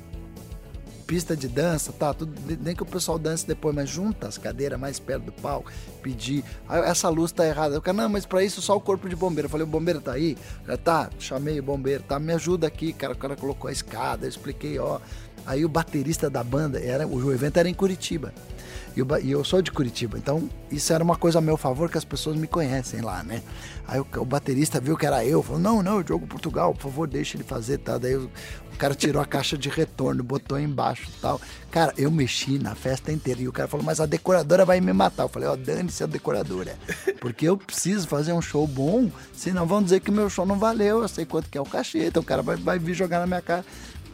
pista 1.06 1.36
de 1.36 1.48
dança, 1.48 1.92
tá, 1.92 2.14
tudo, 2.14 2.34
nem 2.62 2.76
que 2.76 2.84
o 2.84 2.86
pessoal 2.86 3.20
dance 3.20 3.46
depois, 3.46 3.76
mas 3.76 3.90
junta 3.90 4.28
as 4.28 4.38
cadeiras 4.38 4.80
mais 4.80 5.00
perto 5.00 5.26
do 5.26 5.32
palco, 5.32 5.72
pedir, 6.02 6.44
ah, 6.68 6.80
essa 6.80 7.10
luz 7.10 7.32
tá 7.32 7.46
errada. 7.46 7.76
Eu 7.76 7.82
falei, 7.82 8.02
não, 8.02 8.10
mas 8.10 8.26
pra 8.26 8.44
isso 8.44 8.62
só 8.62 8.76
o 8.76 8.82
corpo 8.82 9.08
de 9.08 9.16
bombeiro. 9.16 9.46
Eu 9.48 9.50
falei, 9.50 9.66
o 9.66 9.70
bombeiro 9.70 10.02
tá 10.02 10.14
aí? 10.14 10.38
Já 10.66 10.78
tá, 10.78 11.10
chamei 11.20 11.60
o 11.60 11.64
bombeiro, 11.64 12.04
tá, 12.04 12.20
me 12.20 12.34
ajuda 12.34 12.68
aqui, 12.68 12.94
cara. 12.94 13.14
O 13.14 13.18
cara 13.18 13.36
colocou 13.36 13.70
a 13.70 13.72
escada, 13.72 14.26
eu 14.26 14.30
expliquei, 14.30 14.80
ó, 14.80 15.00
Aí 15.46 15.66
o 15.66 15.70
baterista 15.70 16.30
da 16.30 16.44
banda, 16.44 16.80
era, 16.80 17.06
o 17.06 17.34
evento 17.34 17.58
era 17.58 17.68
em 17.68 17.74
Curitiba. 17.74 18.34
E, 18.96 19.32
eu 19.32 19.44
sou 19.44 19.62
de 19.62 19.72
Curitiba, 19.72 20.18
então 20.18 20.50
isso 20.72 20.94
era 20.94 21.04
uma 21.04 21.16
coisa 21.16 21.40
a 21.40 21.42
meu 21.42 21.58
favor 21.58 21.90
que 21.90 21.98
as 21.98 22.06
pessoas 22.06 22.36
me 22.36 22.48
conhecem 22.48 23.02
lá, 23.02 23.24
né? 23.24 23.42
Aí 23.88 24.00
o, 24.00 24.08
o 24.18 24.26
baterista 24.26 24.80
viu 24.80 24.96
que 24.96 25.06
era 25.06 25.26
eu, 25.26 25.42
falou: 25.42 25.60
Não, 25.60 25.82
não, 25.82 26.00
eu 26.00 26.08
jogo 26.08 26.28
Portugal, 26.28 26.74
por 26.74 26.84
favor, 26.84 27.08
deixa 27.08 27.36
ele 27.36 27.44
fazer, 27.44 27.80
tá? 27.80 27.98
Daí 27.98 28.16
o, 28.16 28.30
cara 28.78 28.96
tirou 28.96 29.22
a 29.22 29.26
caixa 29.26 29.58
de 29.58 29.70
retorno, 29.70 30.24
botou 30.24 30.60
embaixo 30.60 31.10
tal. 31.22 31.40
Cara, 31.72 31.94
eu 31.98 32.12
mexi 32.12 32.60
na 32.60 32.76
festa 32.76 33.12
inteira. 33.12 33.42
E 33.42 33.48
o 33.48 33.52
cara 33.52 33.68
falou: 33.68 33.86
Mas 33.86 34.00
a 34.00 34.06
decoradora 34.06 34.66
vai 34.66 34.82
me 34.82 34.94
matar. 34.94 35.24
Eu 35.24 35.30
falei: 35.30 35.48
Ó, 35.48 35.56
dane-se 35.56 36.04
a 36.04 36.08
decoradora. 36.08 36.78
Porque 37.20 37.48
eu 37.48 37.58
preciso 37.58 38.08
fazer 38.08 38.34
um 38.34 38.42
show 38.42 38.68
bom, 38.68 39.10
senão 39.34 39.66
vão 39.66 39.82
dizer 39.82 40.02
que 40.02 40.12
meu 40.12 40.30
show 40.30 40.46
não 40.46 40.60
valeu. 40.60 41.02
Eu 41.02 41.08
sei 41.08 41.26
quanto 41.26 41.50
que 41.50 41.58
é 41.58 41.62
o 41.62 41.66
cachê, 41.66 42.08
então 42.08 42.22
o 42.22 42.26
cara 42.26 42.42
vai, 42.42 42.58
vai 42.58 42.78
vir 42.78 42.94
jogar 42.94 43.20
na 43.20 43.28
minha 43.28 43.42
cara. 43.42 43.66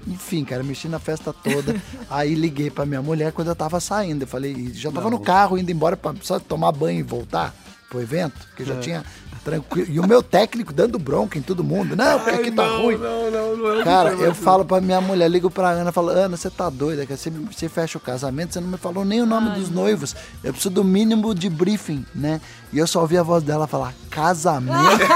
Enfim, 0.07 0.43
cara, 0.43 0.63
mexi 0.63 0.87
na 0.87 0.99
festa 0.99 1.33
toda. 1.33 1.75
Aí 2.09 2.33
liguei 2.33 2.69
pra 2.69 2.85
minha 2.85 3.01
mulher 3.01 3.31
quando 3.31 3.49
eu 3.49 3.55
tava 3.55 3.79
saindo. 3.79 4.23
Eu 4.23 4.27
falei, 4.27 4.71
já 4.73 4.91
tava 4.91 5.09
no 5.09 5.19
carro 5.19 5.57
indo 5.57 5.71
embora 5.71 5.97
pra 5.97 6.13
só 6.21 6.39
tomar 6.39 6.71
banho 6.71 6.99
e 6.99 7.03
voltar 7.03 7.53
pro 7.89 8.01
evento, 8.01 8.47
que 8.55 8.63
já 8.63 8.75
tinha 8.79 9.03
tranquilo. 9.43 9.87
E 9.89 9.99
o 9.99 10.07
meu 10.07 10.21
técnico 10.21 10.71
dando 10.71 10.99
bronca 10.99 11.37
em 11.37 11.41
todo 11.41 11.63
mundo. 11.63 11.95
Não, 11.95 12.19
porque 12.19 12.35
aqui 12.35 12.51
tá 12.51 12.67
ruim. 12.67 12.97
Não, 12.97 13.31
não, 13.31 13.57
não 13.57 13.81
é 13.81 13.83
Cara, 13.83 14.11
eu 14.11 14.35
falo 14.35 14.63
pra 14.63 14.79
minha 14.79 15.01
mulher, 15.01 15.27
ligo 15.29 15.49
pra 15.49 15.71
Ana, 15.71 15.91
falo, 15.91 16.09
Ana, 16.09 16.37
você 16.37 16.49
tá 16.49 16.69
doida, 16.69 17.05
cara? 17.05 17.17
Você, 17.17 17.29
você 17.29 17.67
fecha 17.67 17.97
o 17.97 18.01
casamento, 18.01 18.53
você 18.53 18.59
não 18.59 18.67
me 18.67 18.77
falou 18.77 19.03
nem 19.03 19.21
o 19.21 19.25
nome 19.25 19.49
dos 19.51 19.69
noivos. 19.69 20.15
Eu 20.43 20.53
preciso 20.53 20.69
do 20.73 20.83
mínimo 20.83 21.33
de 21.33 21.49
briefing, 21.49 22.05
né? 22.13 22.39
E 22.71 22.77
eu 22.77 22.85
só 22.85 23.01
ouvi 23.01 23.17
a 23.17 23.23
voz 23.23 23.43
dela 23.43 23.65
falar, 23.65 23.93
casamento? 24.09 24.77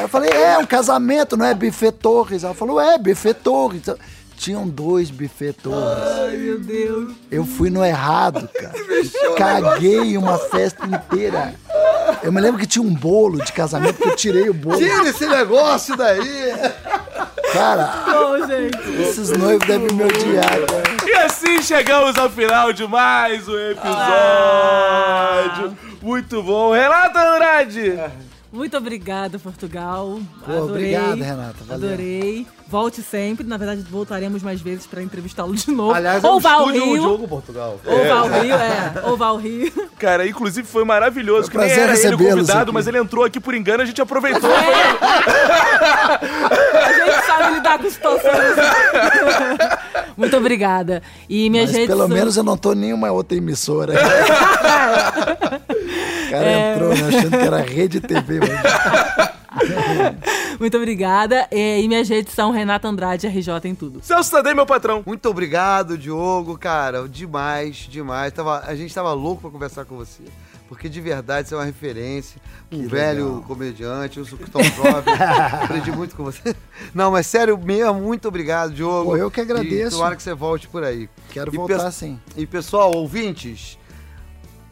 Aí 0.00 0.04
eu 0.04 0.08
falei, 0.20 0.42
é, 0.42 0.58
um 0.58 0.66
casamento, 0.66 1.36
não 1.36 1.46
é 1.46 1.54
buffet 1.54 1.92
Torres. 1.92 2.44
Ela 2.44 2.54
falou, 2.54 2.80
é, 2.80 2.98
buffet 2.98 3.34
Torres. 3.34 3.82
Tinham 4.36 4.66
dois 4.68 5.10
buffet 5.10 5.52
Torres. 5.52 6.02
Ai, 6.18 6.36
meu 6.36 6.58
Deus. 6.60 7.12
Eu 7.30 7.44
fui 7.44 7.68
no 7.70 7.84
errado, 7.84 8.48
cara. 8.48 8.72
Caguei 9.36 10.16
uma 10.16 10.38
festa 10.38 10.86
inteira. 10.86 11.54
Eu 12.22 12.32
me 12.32 12.40
lembro 12.40 12.58
que 12.58 12.66
tinha 12.66 12.82
um 12.82 12.94
bolo 12.94 13.42
de 13.44 13.52
casamento 13.52 13.98
que 14.00 14.08
eu 14.08 14.16
tirei 14.16 14.48
o 14.48 14.54
bolo. 14.54 14.78
Tira 14.78 15.08
esse 15.08 15.26
negócio 15.26 15.96
daí! 15.96 16.52
Cara, 17.52 18.04
Bom, 18.06 18.46
gente. 18.46 18.78
esses 19.02 19.30
noivos 19.30 19.66
devem 19.66 19.92
me 19.92 20.04
odiar, 20.04 20.60
cara. 20.66 20.82
E 21.06 21.12
assim 21.14 21.60
chegamos 21.62 22.16
ao 22.16 22.30
final 22.30 22.72
de 22.72 22.86
mais 22.86 23.46
um 23.48 23.58
episódio. 23.58 23.96
Muito 26.00 26.42
bom. 26.42 26.72
Renata 26.72 27.20
Andrade! 27.20 27.98
Muito 28.52 28.76
obrigada, 28.76 29.38
Portugal. 29.38 30.18
Pô, 30.44 30.50
Adorei. 30.50 30.96
obrigado, 30.96 31.20
Renata. 31.20 31.64
Valeu. 31.66 31.88
Adorei. 31.88 32.46
Volte 32.66 33.00
sempre. 33.00 33.46
Na 33.46 33.56
verdade, 33.56 33.82
voltaremos 33.88 34.42
mais 34.42 34.60
vezes 34.60 34.86
pra 34.88 35.00
entrevistá-lo 35.02 35.54
de 35.54 35.70
novo. 35.70 35.92
Aliás, 35.94 36.22
é 36.22 36.26
ou 36.26 36.36
um 36.36 36.40
vá 36.40 36.52
ao 36.54 36.66
Rio. 36.66 36.92
Diogo 37.00 37.28
Portugal. 37.28 37.80
Ou 37.84 38.04
vá 38.08 38.14
ao 38.14 38.28
Rio, 38.28 38.54
é. 38.54 38.92
Ou 39.04 39.16
vá 39.16 39.26
ao 39.26 39.36
Rio. 39.36 39.72
Cara, 39.98 40.26
inclusive 40.26 40.66
foi 40.66 40.84
maravilhoso, 40.84 41.48
Foi 41.50 41.60
um 41.60 41.68
que 41.68 41.74
nem 41.74 41.80
era 41.80 41.96
ele 41.96 42.14
o 42.14 42.18
convidado, 42.18 42.62
aqui. 42.62 42.72
mas 42.72 42.86
ele 42.88 42.98
entrou 42.98 43.24
aqui 43.24 43.38
por 43.38 43.54
engano, 43.54 43.82
a 43.84 43.86
gente 43.86 44.02
aproveitou. 44.02 44.50
A 44.52 46.18
gente 46.92 47.26
sabe 47.26 47.54
lidar 47.54 47.78
com 47.78 47.88
situações. 47.90 48.56
Muito 50.16 50.36
obrigada. 50.36 51.02
E 51.28 51.48
minha 51.50 51.62
Mas 51.62 51.72
gente. 51.72 51.86
pelo 51.86 52.08
menos 52.08 52.36
eu 52.36 52.42
não 52.42 52.56
tô 52.56 52.72
em 52.72 52.76
nenhuma 52.76 53.10
outra 53.12 53.38
emissora. 53.38 53.94
O 56.30 56.32
cara 56.32 56.72
entrou 56.72 56.94
né, 56.94 57.08
achando 57.08 57.30
que 57.30 57.36
era 57.36 57.60
rede 57.60 58.00
TV. 58.00 58.38
Mas... 58.38 59.30
Muito 60.60 60.76
obrigada. 60.76 61.48
E, 61.50 61.82
e 61.82 61.88
minhas 61.88 62.08
redes 62.08 62.32
são 62.34 62.52
Renata 62.52 62.86
Andrade, 62.86 63.26
RJ 63.26 63.48
em 63.64 63.74
tudo. 63.74 64.00
Celso 64.02 64.30
Tadei, 64.30 64.54
meu 64.54 64.66
patrão. 64.66 65.02
Muito 65.04 65.28
obrigado, 65.28 65.98
Diogo, 65.98 66.56
cara. 66.56 67.08
Demais, 67.08 67.88
demais. 67.90 68.32
Tava, 68.32 68.62
a 68.64 68.74
gente 68.76 68.94
tava 68.94 69.12
louco 69.12 69.42
pra 69.42 69.50
conversar 69.50 69.84
com 69.84 69.96
você. 69.96 70.22
Porque 70.68 70.88
de 70.88 71.00
verdade 71.00 71.48
você 71.48 71.54
é 71.54 71.56
uma 71.56 71.64
referência, 71.64 72.40
um 72.70 72.86
velho 72.86 73.42
comediante, 73.44 74.18
eu 74.18 74.24
sou 74.24 74.38
tão 74.38 74.62
jovem, 74.62 75.14
aprendi 75.64 75.90
muito 75.90 76.14
com 76.14 76.22
você. 76.22 76.54
Não, 76.94 77.10
mas 77.10 77.26
sério 77.26 77.58
mesmo, 77.58 77.94
muito 77.94 78.28
obrigado, 78.28 78.72
Diogo. 78.72 79.10
Pô, 79.10 79.16
eu 79.16 79.28
que 79.32 79.40
agradeço. 79.40 79.96
E 79.96 79.98
tomara 79.98 80.14
que 80.14 80.22
você 80.22 80.32
volte 80.32 80.68
por 80.68 80.84
aí. 80.84 81.08
Quero 81.30 81.52
E 81.52 81.56
voltar 81.56 81.90
sim. 81.90 82.20
E 82.36 82.46
pessoal, 82.46 82.94
ouvintes, 82.94 83.79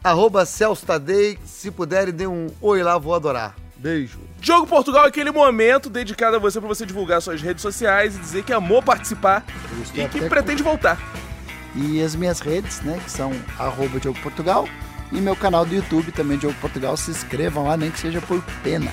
arroba 0.03 0.45
Celso 0.45 0.85
Tadei, 0.85 1.37
se 1.45 1.71
puderem, 1.71 2.13
dê 2.13 2.27
um 2.27 2.47
oi 2.61 2.81
lá, 2.83 2.97
vou 2.97 3.13
adorar. 3.13 3.55
Beijo. 3.77 4.19
Diogo 4.39 4.67
Portugal, 4.67 5.05
aquele 5.05 5.31
momento 5.31 5.89
dedicado 5.89 6.35
a 6.35 6.39
você 6.39 6.59
pra 6.59 6.67
você 6.67 6.85
divulgar 6.85 7.21
suas 7.21 7.41
redes 7.41 7.61
sociais 7.61 8.15
e 8.15 8.19
dizer 8.19 8.43
que 8.43 8.51
amou 8.51 8.81
participar 8.81 9.45
e 9.93 10.07
que 10.07 10.27
pretende 10.27 10.61
voltar. 10.61 10.99
E 11.75 12.01
as 12.01 12.15
minhas 12.15 12.39
redes, 12.39 12.81
né, 12.81 12.99
que 13.03 13.11
são 13.11 13.31
arroba 13.57 13.99
Diogo 13.99 14.19
Portugal. 14.19 14.67
E 15.11 15.19
meu 15.19 15.35
canal 15.35 15.65
do 15.65 15.73
YouTube 15.73 16.11
também, 16.11 16.37
Diogo 16.37 16.55
Portugal. 16.61 16.95
Se 16.95 17.09
inscrevam 17.09 17.65
lá, 17.65 17.75
nem 17.75 17.89
que 17.89 17.99
seja 17.99 18.21
por 18.21 18.43
pena. 18.63 18.91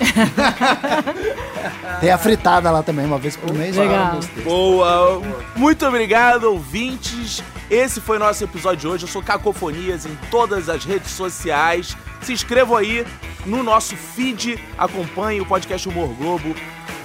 Tem 2.01 2.09
a 2.11 2.17
fritada 2.17 2.71
lá 2.71 2.81
também, 2.81 3.05
uma 3.05 3.19
vez 3.19 3.35
por 3.35 3.53
mês. 3.53 3.75
Legal. 3.75 4.19
Boa, 4.43 5.21
muito 5.55 5.85
obrigado, 5.85 6.45
ouvintes. 6.45 7.43
Esse 7.69 8.01
foi 8.01 8.17
nosso 8.17 8.43
episódio 8.43 8.79
de 8.79 8.87
hoje. 8.87 9.03
Eu 9.03 9.09
sou 9.09 9.21
Cacofonias 9.21 10.05
em 10.05 10.17
todas 10.31 10.69
as 10.69 10.85
redes 10.85 11.11
sociais. 11.11 11.95
Se 12.21 12.33
inscrevam 12.33 12.75
aí 12.75 13.05
no 13.45 13.61
nosso 13.61 13.95
feed, 13.95 14.59
acompanhe 14.77 15.39
o 15.39 15.45
podcast 15.45 15.87
Humor 15.87 16.09
Globo. 16.15 16.55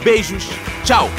Beijos, 0.03 0.49
tchau! 0.85 1.11